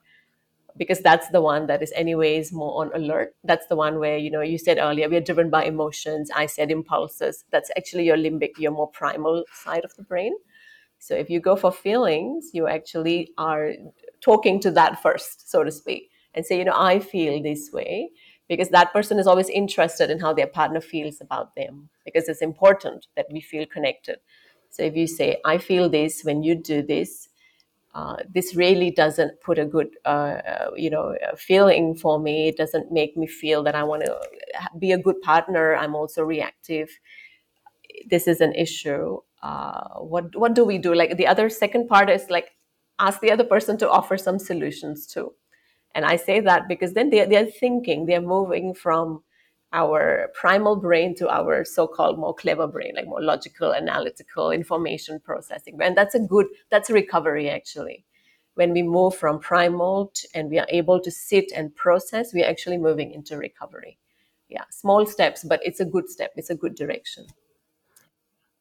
because 0.76 1.00
that's 1.00 1.28
the 1.30 1.40
one 1.40 1.66
that 1.66 1.82
is 1.82 1.92
anyways 1.96 2.52
more 2.52 2.82
on 2.82 2.90
alert. 2.94 3.34
That's 3.44 3.66
the 3.68 3.76
one 3.76 3.98
where 3.98 4.18
you 4.18 4.30
know 4.30 4.40
you 4.40 4.58
said 4.58 4.78
earlier 4.78 5.08
we're 5.08 5.20
driven 5.20 5.50
by 5.50 5.64
emotions. 5.64 6.30
I 6.34 6.46
said 6.46 6.70
impulses. 6.70 7.44
That's 7.50 7.70
actually 7.76 8.06
your 8.06 8.16
limbic 8.16 8.58
your 8.58 8.72
more 8.72 8.88
primal 8.90 9.44
side 9.52 9.84
of 9.84 9.94
the 9.96 10.02
brain 10.02 10.32
so 10.98 11.14
if 11.14 11.30
you 11.30 11.40
go 11.40 11.56
for 11.56 11.72
feelings 11.72 12.50
you 12.52 12.66
actually 12.66 13.30
are 13.38 13.72
talking 14.20 14.60
to 14.60 14.70
that 14.70 15.00
first 15.02 15.50
so 15.50 15.62
to 15.64 15.70
speak 15.70 16.10
and 16.34 16.44
say 16.44 16.58
you 16.58 16.64
know 16.64 16.76
i 16.76 16.98
feel 16.98 17.42
this 17.42 17.70
way 17.72 18.10
because 18.48 18.68
that 18.70 18.92
person 18.92 19.18
is 19.18 19.26
always 19.26 19.48
interested 19.48 20.10
in 20.10 20.20
how 20.20 20.32
their 20.32 20.46
partner 20.46 20.80
feels 20.80 21.20
about 21.20 21.54
them 21.56 21.88
because 22.04 22.28
it's 22.28 22.42
important 22.42 23.08
that 23.16 23.26
we 23.32 23.40
feel 23.40 23.66
connected. 23.66 24.18
So 24.70 24.82
if 24.82 24.94
you 24.96 25.06
say 25.06 25.38
i 25.44 25.58
feel 25.58 25.88
this 25.88 26.22
when 26.22 26.42
you 26.42 26.54
do 26.54 26.82
this 26.82 27.28
uh, 27.94 28.16
this 28.28 28.54
really 28.54 28.90
doesn't 28.90 29.40
put 29.40 29.58
a 29.58 29.64
good 29.64 29.88
uh, 30.04 30.38
you 30.76 30.90
know 30.90 31.16
feeling 31.38 31.94
for 31.94 32.18
me. 32.20 32.48
It 32.48 32.58
doesn't 32.58 32.92
make 32.92 33.16
me 33.16 33.26
feel 33.26 33.62
that 33.62 33.74
i 33.74 33.82
want 33.82 34.04
to 34.04 34.20
be 34.78 34.92
a 34.92 34.98
good 34.98 35.20
partner. 35.22 35.74
I'm 35.74 35.94
also 35.94 36.22
reactive. 36.22 36.90
This 38.10 38.28
is 38.28 38.42
an 38.42 38.52
issue 38.54 39.20
uh, 39.42 40.00
what 40.00 40.34
what 40.36 40.54
do 40.54 40.64
we 40.64 40.78
do? 40.78 40.94
Like 40.94 41.16
the 41.16 41.26
other 41.26 41.48
second 41.48 41.88
part 41.88 42.10
is 42.10 42.30
like 42.30 42.52
ask 42.98 43.20
the 43.20 43.30
other 43.30 43.44
person 43.44 43.76
to 43.78 43.90
offer 43.90 44.16
some 44.16 44.38
solutions 44.38 45.06
too. 45.06 45.32
And 45.94 46.04
i 46.04 46.16
say 46.16 46.40
that 46.40 46.68
because 46.68 46.92
then 46.92 47.10
they, 47.10 47.24
they're 47.24 47.46
thinking 47.46 48.06
they're 48.06 48.20
moving 48.20 48.74
from 48.74 49.22
our 49.72 50.30
primal 50.34 50.76
brain 50.76 51.14
to 51.16 51.28
our 51.28 51.64
so-called 51.64 52.18
more 52.18 52.34
clever 52.34 52.66
brain 52.66 52.92
like 52.94 53.06
more 53.06 53.22
logical 53.22 53.74
analytical 53.74 54.50
information 54.50 55.20
processing. 55.20 55.78
And 55.80 55.96
that's 55.96 56.14
a 56.14 56.20
good 56.20 56.46
that's 56.70 56.90
a 56.90 56.94
recovery 56.94 57.50
actually. 57.50 58.04
When 58.54 58.72
we 58.72 58.82
move 58.82 59.14
from 59.14 59.38
primal 59.38 60.12
to, 60.14 60.28
and 60.34 60.48
we 60.48 60.58
are 60.58 60.66
able 60.70 60.98
to 61.00 61.10
sit 61.10 61.52
and 61.54 61.74
process 61.76 62.32
we're 62.32 62.48
actually 62.48 62.78
moving 62.78 63.12
into 63.12 63.36
recovery. 63.36 63.98
Yeah 64.48 64.64
small 64.70 65.06
steps 65.06 65.44
but 65.44 65.60
it's 65.62 65.80
a 65.80 65.84
good 65.84 66.08
step. 66.08 66.32
It's 66.36 66.50
a 66.50 66.54
good 66.54 66.74
direction 66.74 67.26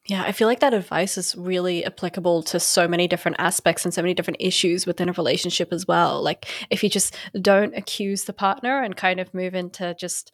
yeah, 0.08 0.24
I 0.24 0.32
feel 0.32 0.48
like 0.48 0.60
that 0.60 0.74
advice 0.74 1.18
is 1.18 1.36
really 1.36 1.84
applicable 1.84 2.44
to 2.44 2.60
so 2.60 2.88
many 2.88 3.08
different 3.08 3.38
aspects 3.40 3.86
and 3.86 3.94
so 3.94 4.04
many 4.04 4.14
different 4.14 4.38
issues 4.40 4.86
within 4.86 5.10
a 5.10 5.14
relationship 5.14 5.74
as 5.74 5.88
well. 5.88 6.22
Like, 6.22 6.48
if 6.70 6.84
you 6.84 6.90
just 6.90 7.16
don't 7.42 7.76
accuse 7.76 8.26
the 8.26 8.34
partner 8.34 8.84
and 8.84 8.96
kind 8.96 9.20
of 9.20 9.34
move 9.34 9.56
into 9.56 9.96
just 9.96 10.32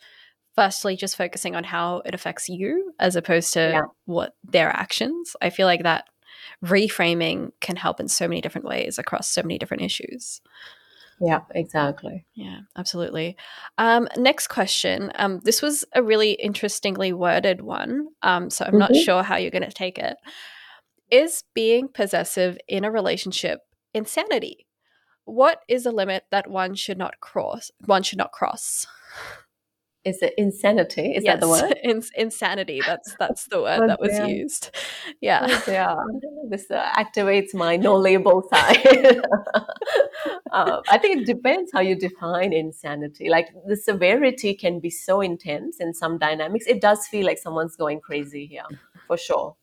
firstly 0.55 0.95
just 0.95 1.15
focusing 1.15 1.55
on 1.55 1.63
how 1.63 2.01
it 2.05 2.13
affects 2.13 2.49
you 2.49 2.93
as 2.99 3.15
opposed 3.15 3.53
to 3.53 3.59
yeah. 3.59 3.82
what 4.05 4.36
their 4.43 4.69
actions 4.69 5.36
i 5.41 5.49
feel 5.49 5.65
like 5.65 5.84
that 5.84 6.09
reframing 6.63 7.51
can 7.61 7.76
help 7.76 7.99
in 7.99 8.07
so 8.07 8.28
many 8.28 8.41
different 8.41 8.67
ways 8.67 8.99
across 8.99 9.28
so 9.28 9.41
many 9.41 9.57
different 9.57 9.84
issues 9.84 10.41
yeah 11.22 11.41
exactly. 11.51 12.26
Yeah 12.34 12.59
absolutely. 12.76 13.38
Um, 13.78 14.07
next 14.17 14.47
question 14.47 15.11
um, 15.15 15.39
this 15.43 15.61
was 15.61 15.86
a 15.93 16.03
really 16.03 16.32
interestingly 16.34 17.13
worded 17.13 17.61
one 17.61 18.07
um, 18.22 18.49
so 18.49 18.65
i'm 18.65 18.72
mm-hmm. 18.72 18.80
not 18.80 18.95
sure 18.95 19.24
how 19.24 19.38
you're 19.38 19.51
going 19.51 19.61
to 19.63 19.72
take 19.72 19.97
it. 19.97 20.17
Is 21.09 21.43
being 21.53 21.89
possessive 21.89 22.57
in 22.67 22.86
a 22.86 22.91
relationship 22.91 23.59
insanity? 23.93 24.65
What 25.26 25.61
is 25.67 25.86
a 25.86 25.91
limit 25.91 26.24
that 26.32 26.49
one 26.49 26.76
should 26.76 26.97
not 26.97 27.19
cross 27.19 27.72
one 27.86 28.03
should 28.03 28.17
not 28.17 28.32
cross 28.32 28.88
is 30.04 30.22
it 30.22 30.34
insanity? 30.38 31.14
Is 31.14 31.24
yes, 31.24 31.34
that 31.34 31.41
the 31.41 31.47
word? 31.47 31.78
In- 31.84 32.04
insanity. 32.16 32.82
That's 32.86 33.16
that's 33.20 33.45
the 33.45 33.62
word 33.62 33.82
oh, 33.84 33.88
that 33.88 33.99
was 33.99 34.18
used. 34.28 34.76
Yeah. 35.20 35.47
Oh, 35.49 35.64
yeah. 35.68 35.95
This 36.49 36.70
uh, 36.70 36.86
activates 36.97 37.54
my 37.54 37.78
no 37.78 37.95
label 37.95 38.43
side. 38.52 39.22
uh, 40.52 40.82
I 40.89 40.97
think 40.97 41.22
it 41.22 41.26
depends 41.26 41.72
how 41.72 41.80
you 41.80 41.95
define 41.95 42.52
insanity. 42.52 43.30
Like 43.30 43.47
the 43.66 43.78
severity 43.78 44.54
can 44.54 44.82
be 44.82 44.89
so 44.89 45.22
intense 45.22 45.80
in 45.80 45.93
some 45.93 46.18
dynamics. 46.18 46.66
It 46.68 46.82
does 46.82 47.08
feel 47.08 47.26
like 47.26 47.38
someone's 47.38 47.78
going 47.78 48.02
crazy 48.02 48.47
here, 48.47 48.66
for 49.08 49.18
sure 49.18 49.56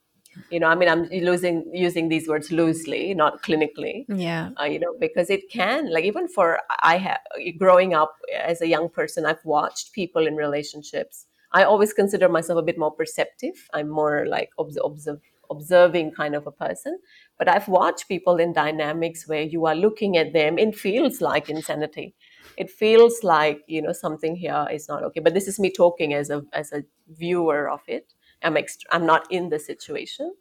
you 0.51 0.61
know 0.61 0.67
i 0.67 0.75
mean 0.75 0.89
i'm 0.89 1.05
losing 1.05 1.65
using 1.73 2.09
these 2.09 2.29
words 2.29 2.51
loosely 2.51 3.15
not 3.15 3.43
clinically 3.43 4.05
yeah. 4.09 4.51
uh, 4.61 4.65
you 4.65 4.79
know 4.79 4.95
because 5.01 5.31
it 5.31 5.51
can 5.51 5.91
like 5.93 6.05
even 6.05 6.29
for 6.29 6.61
i 6.81 6.97
have 6.97 7.19
growing 7.59 7.95
up 7.95 8.17
as 8.43 8.61
a 8.61 8.67
young 8.67 8.89
person 8.89 9.27
i've 9.27 9.45
watched 9.45 9.93
people 9.93 10.27
in 10.27 10.37
relationships. 10.37 11.27
I 11.53 11.63
always 11.65 11.93
consider 11.95 12.29
myself 12.29 12.59
a 12.59 12.63
bit 12.63 12.79
more 12.79 12.91
perceptive. 12.93 13.69
I'm 13.73 13.89
more 13.89 14.27
like 14.27 14.51
observe, 14.59 15.21
observing 15.51 16.13
kind 16.13 16.35
of 16.35 16.47
a 16.47 16.53
person. 16.53 16.99
But 17.39 17.49
i've 17.49 17.69
watched 17.69 18.09
people 18.09 18.37
in 18.37 18.53
dynamics 18.53 19.27
where 19.27 19.43
you 19.43 19.67
are 19.67 19.75
looking 19.75 20.17
at 20.17 20.33
them 20.33 20.59
it 20.59 20.75
feels 20.75 21.21
like 21.21 21.49
insanity. 21.49 22.15
It 22.57 22.71
feels 22.71 23.23
like 23.23 23.63
you 23.67 23.81
know 23.83 23.93
something 23.93 24.37
here 24.37 24.67
is 24.71 24.89
not 24.89 25.03
okay. 25.05 25.21
But 25.21 25.35
this 25.35 25.49
is 25.49 25.59
me 25.59 25.71
talking 25.71 26.15
as 26.15 26.31
a 26.31 26.43
as 26.53 26.73
a 26.73 26.85
viewer 27.09 27.71
of 27.71 27.81
it 27.87 28.13
I'm 28.43 28.55
ext- 28.55 28.87
I'm 28.91 29.07
not 29.07 29.31
in 29.31 29.49
the 29.49 29.59
situation. 29.59 30.35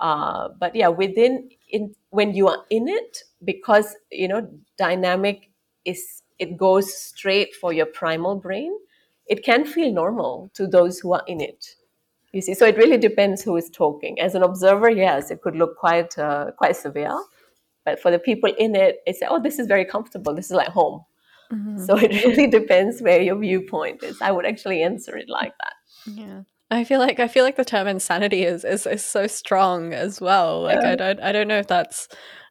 Uh, 0.00 0.48
but 0.58 0.74
yeah, 0.74 0.88
within 0.88 1.48
in 1.70 1.94
when 2.10 2.34
you 2.34 2.48
are 2.48 2.64
in 2.70 2.88
it, 2.88 3.22
because 3.44 3.96
you 4.10 4.28
know 4.28 4.48
dynamic 4.76 5.50
is 5.84 6.22
it 6.38 6.56
goes 6.56 6.92
straight 6.92 7.54
for 7.54 7.72
your 7.72 7.86
primal 7.86 8.36
brain. 8.36 8.76
It 9.26 9.44
can 9.44 9.64
feel 9.64 9.92
normal 9.92 10.50
to 10.54 10.66
those 10.66 10.98
who 10.98 11.14
are 11.14 11.22
in 11.26 11.40
it. 11.40 11.76
You 12.32 12.42
see, 12.42 12.54
so 12.54 12.66
it 12.66 12.76
really 12.76 12.98
depends 12.98 13.42
who 13.42 13.56
is 13.56 13.70
talking. 13.70 14.20
As 14.20 14.34
an 14.34 14.42
observer, 14.42 14.90
yes, 14.90 15.30
it 15.30 15.40
could 15.40 15.54
look 15.54 15.76
quite 15.78 16.18
uh, 16.18 16.50
quite 16.58 16.76
severe, 16.76 17.16
but 17.84 18.00
for 18.00 18.10
the 18.10 18.18
people 18.18 18.52
in 18.58 18.74
it, 18.74 18.98
it's 19.06 19.20
oh, 19.28 19.40
this 19.40 19.58
is 19.58 19.66
very 19.68 19.84
comfortable. 19.84 20.34
This 20.34 20.46
is 20.46 20.56
like 20.56 20.68
home. 20.68 21.04
Mm-hmm. 21.52 21.84
So 21.84 21.96
it 21.96 22.10
really 22.24 22.48
depends 22.48 23.00
where 23.00 23.22
your 23.22 23.36
viewpoint 23.36 24.02
is. 24.02 24.20
I 24.20 24.32
would 24.32 24.46
actually 24.46 24.82
answer 24.82 25.16
it 25.16 25.28
like 25.28 25.52
that. 25.58 25.74
Yeah. 26.12 26.42
I 26.74 26.82
feel 26.82 26.98
like 26.98 27.20
I 27.20 27.28
feel 27.28 27.44
like 27.44 27.56
the 27.56 27.64
term 27.64 27.86
insanity 27.86 28.42
is 28.42 28.64
is, 28.64 28.84
is 28.84 29.06
so 29.06 29.28
strong 29.28 29.94
as 29.94 30.20
well. 30.20 30.62
Like 30.62 30.82
yeah. 30.82 30.90
I 30.90 30.96
don't 30.96 31.20
I 31.20 31.30
don't 31.30 31.46
know 31.46 31.58
if 31.58 31.68
that's 31.68 32.08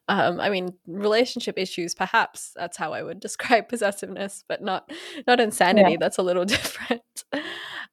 um, 0.08 0.40
I 0.40 0.48
mean 0.48 0.74
relationship 0.86 1.58
issues 1.58 1.94
perhaps 1.94 2.52
that's 2.56 2.78
how 2.78 2.94
I 2.94 3.02
would 3.02 3.20
describe 3.28 3.68
possessiveness, 3.68 4.42
but 4.48 4.62
not 4.62 4.90
not 5.26 5.40
insanity. 5.40 5.92
Yeah. 5.92 5.96
That's 6.00 6.16
a 6.16 6.22
little 6.22 6.44
different. 6.56 7.02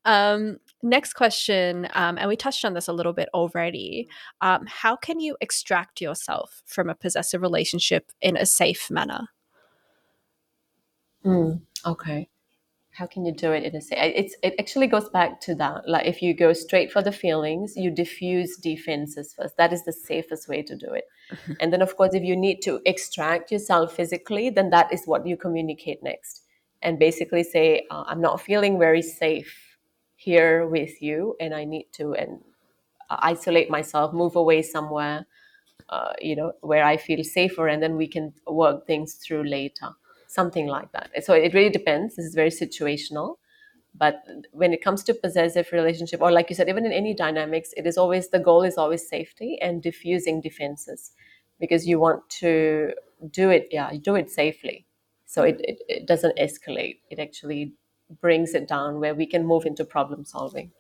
um, 0.06 0.58
next 0.82 1.14
question, 1.14 1.90
um, 1.94 2.18
and 2.18 2.30
we 2.30 2.38
touched 2.38 2.64
on 2.64 2.76
this 2.76 2.88
a 2.88 2.94
little 2.94 3.14
bit 3.14 3.28
already. 3.34 4.08
Um, 4.40 4.66
how 4.68 4.96
can 4.96 5.20
you 5.20 5.36
extract 5.42 6.00
yourself 6.00 6.64
from 6.66 6.90
a 6.90 6.96
possessive 6.96 7.42
relationship 7.42 8.10
in 8.22 8.38
a 8.38 8.46
safe 8.46 8.90
manner? 8.90 9.28
Mm, 11.26 11.62
okay 11.86 12.31
how 13.02 13.08
can 13.08 13.26
you 13.26 13.34
do 13.34 13.52
it 13.52 13.64
in 13.64 13.76
a 13.76 13.82
say 13.82 13.96
it's 14.22 14.36
it 14.44 14.54
actually 14.60 14.86
goes 14.86 15.10
back 15.10 15.42
to 15.42 15.56
that 15.56 15.90
like 15.94 16.06
if 16.06 16.22
you 16.22 16.36
go 16.36 16.54
straight 16.54 16.92
for 16.92 17.02
the 17.02 17.12
feelings 17.12 17.76
you 17.76 17.90
diffuse 17.90 18.58
defenses 18.58 19.34
first. 19.36 19.58
That 19.58 19.74
is 19.74 19.84
the 19.86 19.92
safest 19.92 20.48
way 20.48 20.62
to 20.62 20.76
do 20.76 20.90
it. 21.00 21.06
Mm-hmm. 21.32 21.54
and 21.60 21.74
then 21.74 21.82
of 21.82 21.98
course 21.98 22.14
if 22.14 22.24
you 22.24 22.36
need 22.36 22.62
to 22.68 22.80
extract 22.86 23.52
yourself 23.52 23.96
physically 23.96 24.52
then 24.52 24.70
that 24.70 24.94
is 24.94 25.02
what 25.06 25.26
you 25.26 25.36
communicate 25.36 26.04
next. 26.04 26.44
And 26.84 27.00
basically 27.00 27.44
say 27.56 27.88
uh, 27.92 28.04
i'm 28.10 28.22
not 28.22 28.42
feeling 28.50 28.78
very 28.88 29.02
safe 29.02 29.54
here 30.28 30.68
with 30.76 31.02
you 31.02 31.36
and 31.40 31.52
i 31.62 31.64
need 31.74 31.88
to 31.94 32.14
and 32.22 32.32
uh, 33.10 33.18
isolate 33.34 33.70
myself 33.78 34.14
move 34.14 34.36
away 34.36 34.62
somewhere 34.76 35.26
uh, 35.96 36.14
you 36.30 36.36
know 36.36 36.52
where 36.62 36.86
i 36.94 36.96
feel 36.98 37.24
safer 37.24 37.68
and 37.68 37.82
then 37.84 37.96
we 37.98 38.08
can 38.16 38.34
work 38.64 38.86
things 38.86 39.16
through 39.24 39.44
later 39.44 39.90
something 40.32 40.68
like 40.68 40.92
that. 40.94 41.10
So 41.26 41.34
it 41.34 41.54
really 41.54 41.70
depends. 41.70 42.16
This 42.16 42.26
is 42.26 42.36
very 42.36 42.50
situational. 42.50 43.36
But 43.94 44.24
when 44.54 44.72
it 44.72 44.82
comes 44.82 45.04
to 45.04 45.14
possessive 45.14 45.68
relationship, 45.74 46.22
or 46.22 46.32
like 46.32 46.50
you 46.50 46.56
said, 46.56 46.70
even 46.70 46.86
in 46.86 46.94
any 46.94 47.14
dynamics, 47.14 47.74
it 47.76 47.86
is 47.86 47.98
always 47.98 48.30
the 48.30 48.40
goal 48.40 48.64
is 48.64 48.78
always 48.78 49.08
safety 49.08 49.60
and 49.62 49.84
diffusing 49.84 50.40
defenses, 50.40 51.12
because 51.60 51.86
you 51.86 52.00
want 52.00 52.22
to 52.40 52.94
do 53.30 53.50
it, 53.50 53.68
yeah, 53.70 53.92
do 54.02 54.16
it 54.16 54.32
safely, 54.32 54.86
so 55.26 55.44
it, 55.44 55.58
it, 55.60 55.78
it 55.90 56.08
doesn't 56.08 56.38
escalate. 56.38 57.00
It 57.10 57.20
actually 57.20 57.74
brings 58.22 58.54
it 58.54 58.66
down 58.68 59.02
where 59.02 59.14
we 59.14 59.26
can 59.26 59.46
move 59.46 59.66
into 59.66 59.84
problem 59.84 60.24
solving. 60.24 60.72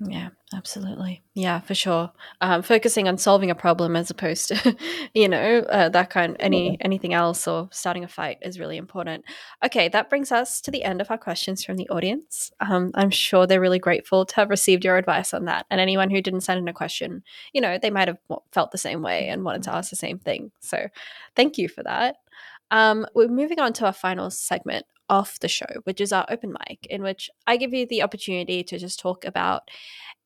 Yeah, 0.00 0.28
absolutely. 0.54 1.24
Yeah, 1.34 1.58
for 1.58 1.74
sure. 1.74 2.12
Um, 2.40 2.62
focusing 2.62 3.08
on 3.08 3.18
solving 3.18 3.50
a 3.50 3.54
problem 3.56 3.96
as 3.96 4.10
opposed 4.10 4.46
to, 4.48 4.76
you 5.14 5.28
know, 5.28 5.58
uh, 5.68 5.88
that 5.88 6.10
kind 6.10 6.36
any 6.38 6.78
anything 6.80 7.14
else 7.14 7.48
or 7.48 7.68
starting 7.72 8.04
a 8.04 8.08
fight 8.08 8.38
is 8.42 8.60
really 8.60 8.76
important. 8.76 9.24
Okay, 9.64 9.88
that 9.88 10.08
brings 10.08 10.30
us 10.30 10.60
to 10.60 10.70
the 10.70 10.84
end 10.84 11.00
of 11.00 11.10
our 11.10 11.18
questions 11.18 11.64
from 11.64 11.76
the 11.76 11.88
audience. 11.88 12.52
Um, 12.60 12.92
I'm 12.94 13.10
sure 13.10 13.44
they're 13.44 13.60
really 13.60 13.80
grateful 13.80 14.24
to 14.24 14.36
have 14.36 14.50
received 14.50 14.84
your 14.84 14.98
advice 14.98 15.34
on 15.34 15.46
that. 15.46 15.66
And 15.68 15.80
anyone 15.80 16.10
who 16.10 16.22
didn't 16.22 16.42
send 16.42 16.60
in 16.60 16.68
a 16.68 16.72
question, 16.72 17.24
you 17.52 17.60
know, 17.60 17.76
they 17.76 17.90
might 17.90 18.06
have 18.06 18.18
felt 18.52 18.70
the 18.70 18.78
same 18.78 19.02
way 19.02 19.28
and 19.28 19.42
wanted 19.44 19.64
to 19.64 19.74
ask 19.74 19.90
the 19.90 19.96
same 19.96 20.20
thing. 20.20 20.52
So, 20.60 20.86
thank 21.34 21.58
you 21.58 21.68
for 21.68 21.82
that. 21.82 22.16
Um, 22.70 23.04
we're 23.16 23.26
moving 23.28 23.58
on 23.58 23.72
to 23.74 23.86
our 23.86 23.92
final 23.92 24.30
segment 24.30 24.86
off 25.08 25.38
the 25.40 25.48
show, 25.48 25.66
which 25.84 26.00
is 26.00 26.12
our 26.12 26.26
open 26.28 26.54
mic, 26.68 26.86
in 26.88 27.02
which 27.02 27.30
I 27.46 27.56
give 27.56 27.72
you 27.72 27.86
the 27.86 28.02
opportunity 28.02 28.62
to 28.64 28.78
just 28.78 29.00
talk 29.00 29.24
about 29.24 29.70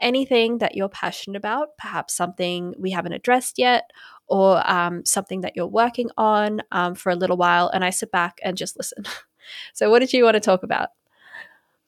anything 0.00 0.58
that 0.58 0.74
you're 0.74 0.88
passionate 0.88 1.36
about, 1.36 1.76
perhaps 1.78 2.14
something 2.14 2.74
we 2.78 2.90
haven't 2.90 3.12
addressed 3.12 3.58
yet, 3.58 3.90
or 4.26 4.68
um, 4.70 5.04
something 5.04 5.42
that 5.42 5.54
you're 5.54 5.66
working 5.66 6.10
on 6.16 6.60
um, 6.72 6.94
for 6.94 7.10
a 7.10 7.16
little 7.16 7.36
while. 7.36 7.68
And 7.68 7.84
I 7.84 7.90
sit 7.90 8.10
back 8.10 8.38
and 8.42 8.56
just 8.56 8.76
listen. 8.76 9.04
so, 9.72 9.90
what 9.90 10.00
did 10.00 10.12
you 10.12 10.24
want 10.24 10.34
to 10.34 10.40
talk 10.40 10.62
about? 10.62 10.88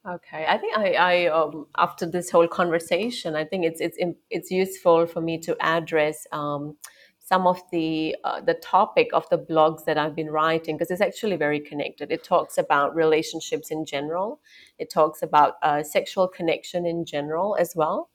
Okay, 0.07 0.45
I 0.47 0.59
think 0.59 0.77
I, 0.77 0.93
I 0.93 1.27
um, 1.27 1.67
after 1.79 2.05
this 2.05 2.31
whole 2.31 2.47
conversation, 2.47 3.35
I 3.35 3.45
think 3.45 3.65
it's 3.65 3.81
it's 3.81 3.97
it's 4.31 4.51
useful 4.51 5.07
for 5.07 5.23
me 5.23 5.39
to 5.39 5.57
address 5.61 6.27
um, 6.31 6.77
some 7.25 7.47
of 7.47 7.61
the 7.73 8.15
uh, 8.25 8.41
the 8.41 8.55
topic 8.55 9.09
of 9.15 9.29
the 9.31 9.39
blogs 9.39 9.85
that 9.87 9.97
I've 9.99 10.15
been 10.15 10.31
writing 10.31 10.77
because 10.77 10.91
it's 10.91 11.01
actually 11.01 11.37
very 11.37 11.59
connected. 11.61 12.13
It 12.13 12.23
talks 12.23 12.59
about 12.59 12.95
relationships 12.95 13.71
in 13.71 13.87
general. 13.87 14.41
It 14.79 14.91
talks 14.91 15.23
about 15.23 15.55
uh, 15.63 15.83
sexual 15.83 16.29
connection 16.29 16.87
in 16.87 17.07
general 17.07 17.57
as 17.59 17.75
well, 17.75 18.11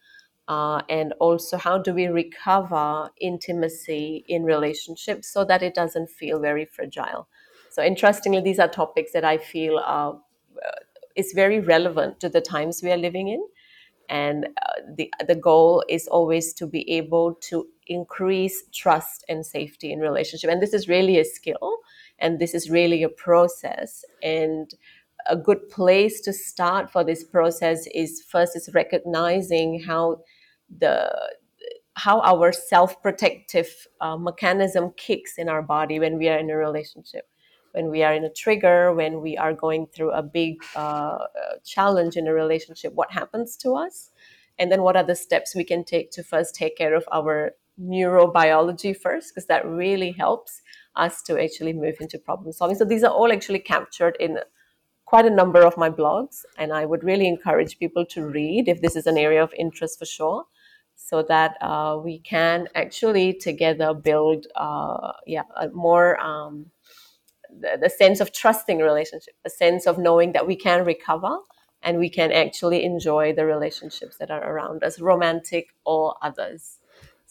uh, 0.48 0.82
and 0.90 1.14
also 1.20 1.58
how 1.58 1.78
do 1.80 1.94
we 1.94 2.08
recover 2.08 3.10
intimacy 3.20 4.26
in 4.28 4.44
relationships 4.44 5.28
so 5.32 5.46
that 5.46 5.64
it 5.64 5.74
doesn't 5.76 6.10
feel 6.10 6.40
very 6.40 6.66
fragile. 6.66 7.28
So 7.70 7.84
interestingly, 7.84 8.42
these 8.42 8.60
are 8.60 8.68
topics 8.68 9.12
that 9.14 9.26
I 9.26 9.38
feel 9.38 9.80
are 9.80 10.14
uh, 10.16 10.72
is 11.16 11.34
very 11.34 11.60
relevant 11.60 12.20
to 12.22 12.30
the 12.30 12.42
times 12.42 12.82
we 12.84 12.92
are 12.92 12.98
living 12.98 13.28
in 13.28 13.46
and 14.10 14.46
uh, 14.46 14.82
the 14.96 15.12
the 15.28 15.36
goal 15.36 15.84
is 15.90 16.08
always 16.08 16.54
to 16.54 16.68
be 16.68 16.90
able 16.92 17.36
to 17.36 17.68
increase 17.90 18.64
trust 18.74 19.26
and 19.28 19.46
safety 19.46 19.92
in 19.92 20.00
relationship 20.00 20.50
and 20.50 20.62
this 20.62 20.74
is 20.74 20.88
really 20.88 21.20
a 21.20 21.26
skill 21.26 21.78
and 22.20 22.40
this 22.40 22.54
is 22.54 22.70
really 22.70 23.04
a 23.04 23.10
process 23.10 24.06
and 24.24 24.76
a 25.28 25.36
good 25.36 25.70
place 25.70 26.22
to 26.22 26.32
start 26.32 26.92
for 26.92 27.04
this 27.04 27.24
process 27.24 27.88
is 27.94 28.24
first 28.30 28.56
is 28.56 28.70
recognizing 28.74 29.82
how 29.82 30.18
the 30.80 31.10
how 31.96 32.22
our 32.22 32.54
self-protective 32.54 33.88
uh, 34.00 34.16
mechanism 34.16 34.94
kicks 34.96 35.38
in 35.38 35.50
our 35.50 35.62
body 35.62 36.00
when 36.00 36.18
we 36.18 36.30
are 36.30 36.38
in 36.38 36.50
a 36.50 36.56
relationship 36.56 37.28
when 37.72 37.90
we 37.90 38.04
are 38.04 38.14
in 38.14 38.24
a 38.24 38.30
trigger, 38.30 38.94
when 38.94 39.22
we 39.22 39.38
are 39.38 39.54
going 39.54 39.88
through 39.88 40.12
a 40.12 40.24
big 40.24 40.64
uh, 40.76 41.20
challenge 41.64 42.16
in 42.16 42.28
a 42.28 42.34
relationship, 42.34 42.94
what 42.94 43.12
happens 43.12 43.56
to 43.58 43.74
us? 43.74 44.12
And 44.58 44.72
then 44.72 44.82
what 44.82 44.98
are 44.98 45.04
the 45.04 45.16
steps 45.16 45.56
we 45.56 45.64
can 45.64 45.84
take 45.84 46.12
to 46.12 46.24
first 46.24 46.56
take 46.56 46.78
care 46.78 46.94
of 46.94 47.06
our 47.12 47.52
neurobiology 47.82 48.96
first, 48.96 49.34
because 49.34 49.48
that 49.48 49.66
really 49.66 50.12
helps 50.12 50.62
us 50.96 51.22
to 51.24 51.42
actually 51.42 51.74
move 51.74 51.96
into 52.00 52.18
problem 52.18 52.52
solving. 52.52 52.78
So 52.78 52.86
these 52.86 53.04
are 53.04 53.12
all 53.12 53.32
actually 53.32 53.60
captured 53.60 54.18
in 54.20 54.40
quite 55.06 55.26
a 55.26 55.30
number 55.30 55.62
of 55.62 55.78
my 55.78 55.90
blogs, 55.90 56.46
and 56.58 56.72
I 56.72 56.86
would 56.86 57.04
really 57.04 57.28
encourage 57.28 57.80
people 57.80 58.06
to 58.08 58.26
read 58.26 58.68
if 58.68 58.82
this 58.82 58.96
is 58.96 59.08
an 59.08 59.18
area 59.18 59.42
of 59.42 59.54
interest 59.58 60.00
for 60.00 60.06
sure 60.06 60.46
so 60.96 61.24
that 61.24 61.56
uh, 61.62 61.98
we 62.04 62.20
can 62.20 62.68
actually 62.76 63.34
together 63.34 63.94
build 63.94 64.46
uh, 64.56 65.14
yeah 65.26 65.44
a 65.56 65.70
more 65.70 66.20
um, 66.20 66.66
the, 67.50 67.80
the 67.82 67.90
sense 67.90 68.20
of 68.20 68.34
trusting 68.34 68.80
relationship, 68.80 69.34
a 69.46 69.50
sense 69.50 69.88
of 69.88 69.98
knowing 69.98 70.34
that 70.34 70.46
we 70.46 70.56
can 70.56 70.86
recover 70.86 71.38
and 71.82 71.98
we 71.98 72.10
can 72.10 72.32
actually 72.32 72.84
enjoy 72.84 73.34
the 73.34 73.46
relationships 73.46 74.18
that 74.18 74.30
are 74.30 74.44
around 74.44 74.84
us, 74.84 75.00
romantic 75.00 75.70
or 75.86 76.16
others. 76.22 76.78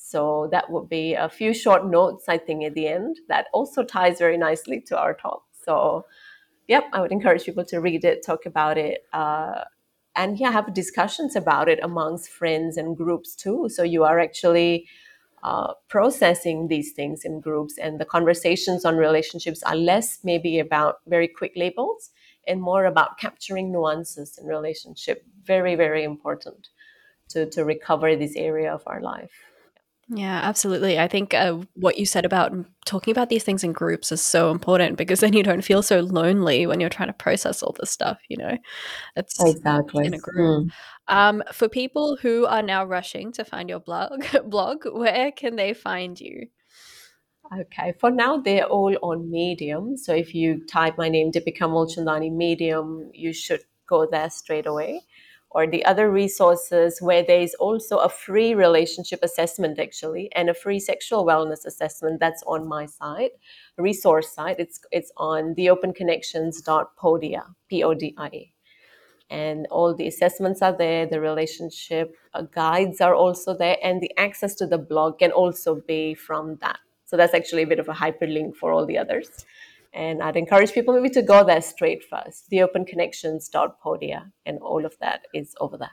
So 0.09 0.49
that 0.53 0.71
would 0.71 0.89
be 0.89 1.13
a 1.13 1.29
few 1.29 1.53
short 1.53 1.87
notes, 1.87 2.25
I 2.29 2.39
think, 2.39 2.65
at 2.65 2.75
the 2.75 2.89
end 2.89 3.19
that 3.29 3.49
also 3.53 3.83
ties 3.85 4.19
very 4.19 4.39
nicely 4.39 4.81
to 4.89 4.99
our 4.99 5.13
talk. 5.13 5.43
So, 5.65 6.07
yep, 6.67 6.85
I 6.95 7.03
would 7.03 7.13
encourage 7.13 7.45
people 7.45 7.65
to 7.67 7.79
read 7.79 8.05
it, 8.05 8.25
talk 8.25 8.47
about 8.47 8.79
it, 8.79 9.05
uh, 9.13 9.65
and 10.17 10.39
yeah, 10.41 10.51
have 10.51 10.73
discussions 10.73 11.37
about 11.37 11.69
it 11.69 11.79
amongst 11.83 12.31
friends 12.31 12.79
and 12.79 12.97
groups 12.97 13.37
too. 13.37 13.69
So 13.69 13.83
you 13.83 14.05
are 14.05 14.19
actually 14.19 14.87
uh, 15.43 15.75
processing 15.89 16.69
these 16.69 16.93
things 16.93 17.25
in 17.25 17.41
groups 17.41 17.77
and 17.77 18.01
the 18.01 18.05
conversations 18.07 18.87
on 18.87 18.97
relationships 18.97 19.63
are 19.63 19.77
less 19.77 20.21
maybe 20.25 20.59
about 20.59 21.01
very 21.07 21.29
quick 21.29 21.53
labels 21.55 22.11
and 22.47 22.63
more 22.63 22.87
about 22.87 23.19
capturing 23.19 23.71
nuances 23.71 24.39
in 24.39 24.47
relationship 24.47 25.25
very 25.45 25.77
very 25.77 26.03
important 26.03 26.71
to, 27.29 27.47
to 27.51 27.65
recover 27.65 28.17
this 28.17 28.35
area 28.35 28.73
of 28.73 28.83
our 28.87 29.01
life 29.01 29.48
yeah, 30.11 30.41
absolutely. 30.43 30.99
I 30.99 31.07
think 31.07 31.35
uh, 31.35 31.59
what 31.75 31.99
you 31.99 32.07
said 32.07 32.25
about 32.25 32.53
talking 32.87 33.13
about 33.13 33.29
these 33.29 33.45
things 33.45 33.63
in 33.63 33.73
groups 33.73 34.11
is 34.11 34.23
so 34.23 34.51
important 34.51 34.97
because 34.97 35.21
then 35.25 35.35
you 35.35 35.43
don't 35.43 35.63
feel 35.63 35.83
so 35.83 36.01
lonely 36.01 36.67
when 36.67 36.81
you're 36.81 36.89
trying 36.89 37.09
to 37.09 37.15
process 37.15 37.63
all 37.63 37.75
this 37.79 37.91
stuff, 37.91 38.19
you 38.29 38.37
know? 38.37 38.57
It's 39.17 39.43
exactly 39.43 40.07
in 40.07 40.15
a 40.15 40.19
group. 40.19 40.67
Mm. 40.67 40.71
Um, 41.09 41.43
for 41.53 41.69
people 41.69 42.17
who 42.21 42.47
are 42.47 42.63
now 42.63 42.85
rushing 42.85 43.33
to 43.33 43.45
find 43.45 43.69
your 43.69 43.81
blog, 43.81 44.25
blog, 44.45 44.85
where 44.91 45.31
can 45.33 45.57
they 45.57 45.75
find 45.75 46.19
you? 46.19 46.49
Okay, 47.61 47.95
for 47.99 48.11
now 48.11 48.37
they're 48.39 48.67
all 48.67 48.95
on 49.03 49.31
Medium. 49.31 49.97
So 49.97 50.15
if 50.15 50.35
you 50.35 50.67
type 50.67 50.99
my 50.99 51.09
name, 51.09 51.33
Deepika 51.33 51.63
Mulchandani 51.63 52.31
Medium, 52.31 53.11
you 53.15 53.33
should 53.33 53.63
go 53.87 54.07
there 54.11 54.29
straight 54.29 54.67
away 54.67 55.03
or 55.51 55.67
the 55.67 55.85
other 55.85 56.11
resources 56.11 57.01
where 57.01 57.23
there 57.23 57.41
is 57.41 57.55
also 57.55 57.99
a 57.99 58.09
free 58.09 58.55
relationship 58.55 59.21
assessment 59.23 59.79
actually 59.79 60.29
and 60.35 60.51
a 60.51 60.55
free 60.55 60.79
sexual 60.79 61.25
wellness 61.25 61.65
assessment 61.65 62.21
that's 62.21 62.43
on 62.47 62.69
my 62.69 62.85
site 62.87 63.33
resource 63.79 64.33
site. 64.33 64.59
It's 64.59 64.81
it's 64.93 65.13
on 65.17 65.55
theopenconnections.podia 65.55 67.43
p-o-d-i-a 67.69 68.53
and 69.31 69.67
all 69.71 69.95
the 69.95 70.07
assessments 70.07 70.63
are 70.63 70.77
there 70.77 71.07
the 71.07 71.21
relationship 71.21 72.17
uh, 72.35 72.43
guides 72.43 73.01
are 73.01 73.15
also 73.15 73.55
there 73.57 73.77
and 73.83 74.01
the 74.01 74.11
access 74.19 74.55
to 74.55 74.67
the 74.67 74.79
blog 74.79 75.19
can 75.19 75.33
also 75.33 75.83
be 75.87 76.15
from 76.15 76.57
that. 76.61 76.79
So 77.05 77.17
that's 77.17 77.35
actually 77.35 77.63
a 77.63 77.67
bit 77.67 77.79
of 77.79 77.89
a 77.89 77.95
hyperlink 77.95 78.55
for 78.57 78.73
all 78.73 78.85
the 78.85 78.99
others 78.99 79.47
and 79.93 80.23
I'd 80.23 80.37
encourage 80.37 80.73
people 80.73 80.95
maybe 80.95 81.11
to 81.11 81.23
go 81.23 81.45
there 81.45 81.63
straight 81.63 82.05
first, 82.05 82.51
theopenconnections.podia, 82.51 84.33
and 84.47 84.59
all 84.61 84.85
of 84.85 84.97
that 85.01 85.23
is 85.35 85.55
over 85.61 85.77
there. 85.77 85.91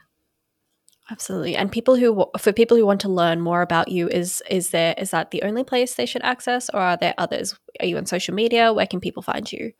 Absolutely. 1.10 1.56
And 1.56 1.70
people 1.70 1.94
who 1.94 2.26
for 2.36 2.52
people 2.52 2.76
who 2.76 2.84
want 2.84 3.00
to 3.02 3.08
learn 3.08 3.40
more 3.40 3.62
about 3.62 3.88
you 3.88 4.08
is 4.08 4.42
is 4.50 4.70
there 4.70 4.94
is 4.98 5.12
that 5.12 5.30
the 5.30 5.42
only 5.42 5.62
place 5.62 5.94
they 5.94 6.06
should 6.06 6.22
access 6.22 6.68
or 6.70 6.80
are 6.80 6.96
there 6.96 7.14
others? 7.16 7.54
Are 7.78 7.86
you 7.86 7.96
on 7.96 8.06
social 8.06 8.34
media? 8.34 8.72
Where 8.72 8.86
can 8.86 8.98
people 8.98 9.22
find 9.22 9.50
you? 9.52 9.72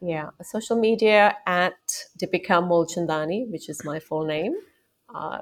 Yeah, 0.00 0.30
social 0.42 0.78
media 0.78 1.36
at 1.44 1.74
Deepika 2.22 2.62
Mulchandani, 2.62 3.50
which 3.50 3.68
is 3.68 3.84
my 3.84 3.98
full 3.98 4.24
name. 4.24 4.54
Uh, 5.12 5.38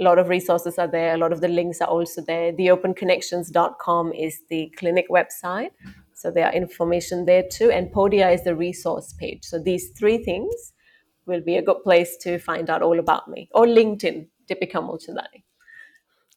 a 0.00 0.02
lot 0.02 0.18
of 0.18 0.28
resources 0.28 0.78
are 0.78 0.88
there. 0.88 1.14
A 1.14 1.18
lot 1.18 1.32
of 1.32 1.40
the 1.40 1.48
links 1.48 1.80
are 1.80 1.88
also 1.88 2.22
there. 2.22 2.52
Theopenconnections.com 2.52 4.12
is 4.14 4.40
the 4.48 4.72
clinic 4.76 5.06
website. 5.10 5.70
So 6.20 6.30
there 6.30 6.46
are 6.46 6.52
information 6.52 7.24
there 7.24 7.44
too. 7.50 7.70
And 7.70 7.90
Podia 7.90 8.32
is 8.34 8.44
the 8.44 8.54
resource 8.54 9.14
page. 9.14 9.42
So 9.42 9.58
these 9.58 9.88
three 9.98 10.18
things 10.22 10.74
will 11.24 11.40
be 11.40 11.56
a 11.56 11.62
good 11.62 11.82
place 11.82 12.18
to 12.18 12.38
find 12.38 12.68
out 12.68 12.82
all 12.82 12.98
about 12.98 13.26
me. 13.28 13.48
Or 13.54 13.64
LinkedIn, 13.64 14.28
Deepika 14.46 14.82
Mulchandani. 14.82 15.44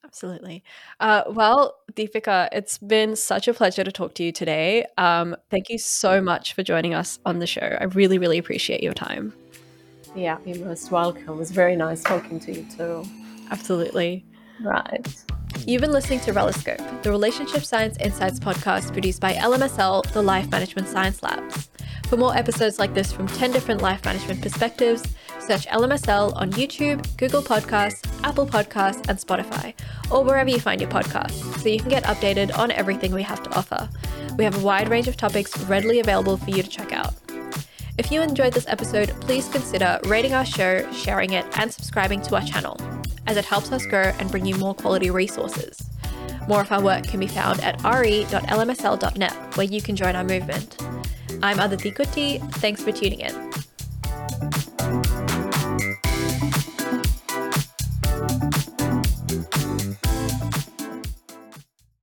Absolutely. 0.06 0.64
Uh, 1.02 1.24
well, 1.28 1.76
Deepika, 1.94 2.48
it's 2.54 2.78
been 2.78 3.18
such 3.18 3.50
a 3.50 3.54
pleasure 3.54 3.84
to 3.84 3.92
talk 3.92 4.14
to 4.16 4.24
you 4.24 4.32
today. 4.32 4.86
Um, 4.98 5.36
thank 5.50 5.70
you 5.70 5.78
so 5.78 6.22
much 6.22 6.54
for 6.54 6.64
joining 6.64 6.94
us 6.94 7.20
on 7.26 7.40
the 7.40 7.48
show. 7.48 7.78
I 7.82 7.86
really, 7.86 8.18
really 8.18 8.38
appreciate 8.38 8.84
your 8.84 8.94
time. 8.94 9.34
Yeah, 10.16 10.38
you're 10.46 10.66
most 10.66 10.92
welcome. 10.92 11.34
It 11.34 11.38
was 11.38 11.52
very 11.52 11.76
nice 11.76 12.04
talking 12.04 12.40
to 12.42 12.54
you 12.54 12.66
too. 12.78 13.04
Absolutely. 13.52 14.24
Right. 14.62 15.06
You've 15.66 15.82
been 15.82 15.94
listening 15.94 16.20
to 16.22 16.34
Reloscope, 16.34 17.04
the 17.04 17.12
Relationship 17.12 17.64
Science 17.64 17.98
Insights 17.98 18.40
podcast 18.40 18.92
produced 18.92 19.22
by 19.22 19.34
LMSL, 19.34 20.12
the 20.12 20.22
Life 20.22 20.52
Management 20.52 20.90
Science 20.90 21.24
Labs. 21.24 21.70
For 22.08 22.18
more 22.18 22.36
episodes 22.36 22.80
like 22.80 22.94
this 22.94 23.14
from 23.14 23.28
10 23.28 23.52
different 23.52 23.82
life 23.82 24.04
management 24.04 24.42
perspectives, 24.42 25.04
search 25.40 25.66
LMSL 25.68 26.36
on 26.36 26.52
YouTube, 26.52 27.06
Google 27.18 27.42
Podcasts, 27.42 28.06
Apple 28.24 28.46
Podcasts, 28.46 29.08
and 29.08 29.18
Spotify, 29.18 29.74
or 30.12 30.24
wherever 30.24 30.50
you 30.50 30.60
find 30.60 30.82
your 30.82 30.90
podcasts, 30.90 31.42
so 31.60 31.70
you 31.70 31.80
can 31.80 31.90
get 31.90 32.04
updated 32.04 32.58
on 32.58 32.70
everything 32.72 33.14
we 33.14 33.24
have 33.24 33.42
to 33.44 33.58
offer. 33.58 33.90
We 34.38 34.44
have 34.44 34.62
a 34.62 34.66
wide 34.66 34.90
range 34.90 35.08
of 35.08 35.16
topics 35.16 35.58
readily 35.62 36.00
available 36.00 36.38
for 36.38 36.50
you 36.50 36.62
to 36.62 36.70
check 36.70 36.92
out. 36.92 37.14
If 37.98 38.12
you 38.12 38.22
enjoyed 38.22 38.54
this 38.54 38.68
episode, 38.68 39.10
please 39.22 39.48
consider 39.48 40.00
rating 40.06 40.34
our 40.34 40.46
show, 40.46 40.92
sharing 40.92 41.34
it, 41.34 41.46
and 41.58 41.72
subscribing 41.72 42.22
to 42.24 42.36
our 42.36 42.42
channel 42.42 42.76
as 43.28 43.38
it 43.38 43.46
helps 43.46 43.72
us 43.72 43.86
grow 43.86 44.12
and 44.20 44.30
bring 44.30 44.46
you 44.46 44.56
more 44.56 44.74
quality 44.74 45.10
resources. 45.10 45.90
More 46.48 46.62
of 46.62 46.72
our 46.72 46.82
work 46.82 47.06
can 47.06 47.20
be 47.20 47.28
found 47.28 47.62
at 47.62 47.82
re.lmsl.net, 47.84 49.58
where 49.58 49.66
you 49.66 49.82
can 49.82 49.96
join 49.96 50.16
our 50.16 50.24
movement. 50.24 50.78
I'm 51.42 51.60
Aditi 51.60 51.92
Kutty. 51.92 52.40
Thanks 52.56 52.84
for 52.84 52.92
tuning 52.92 53.20
in. 53.20 55.23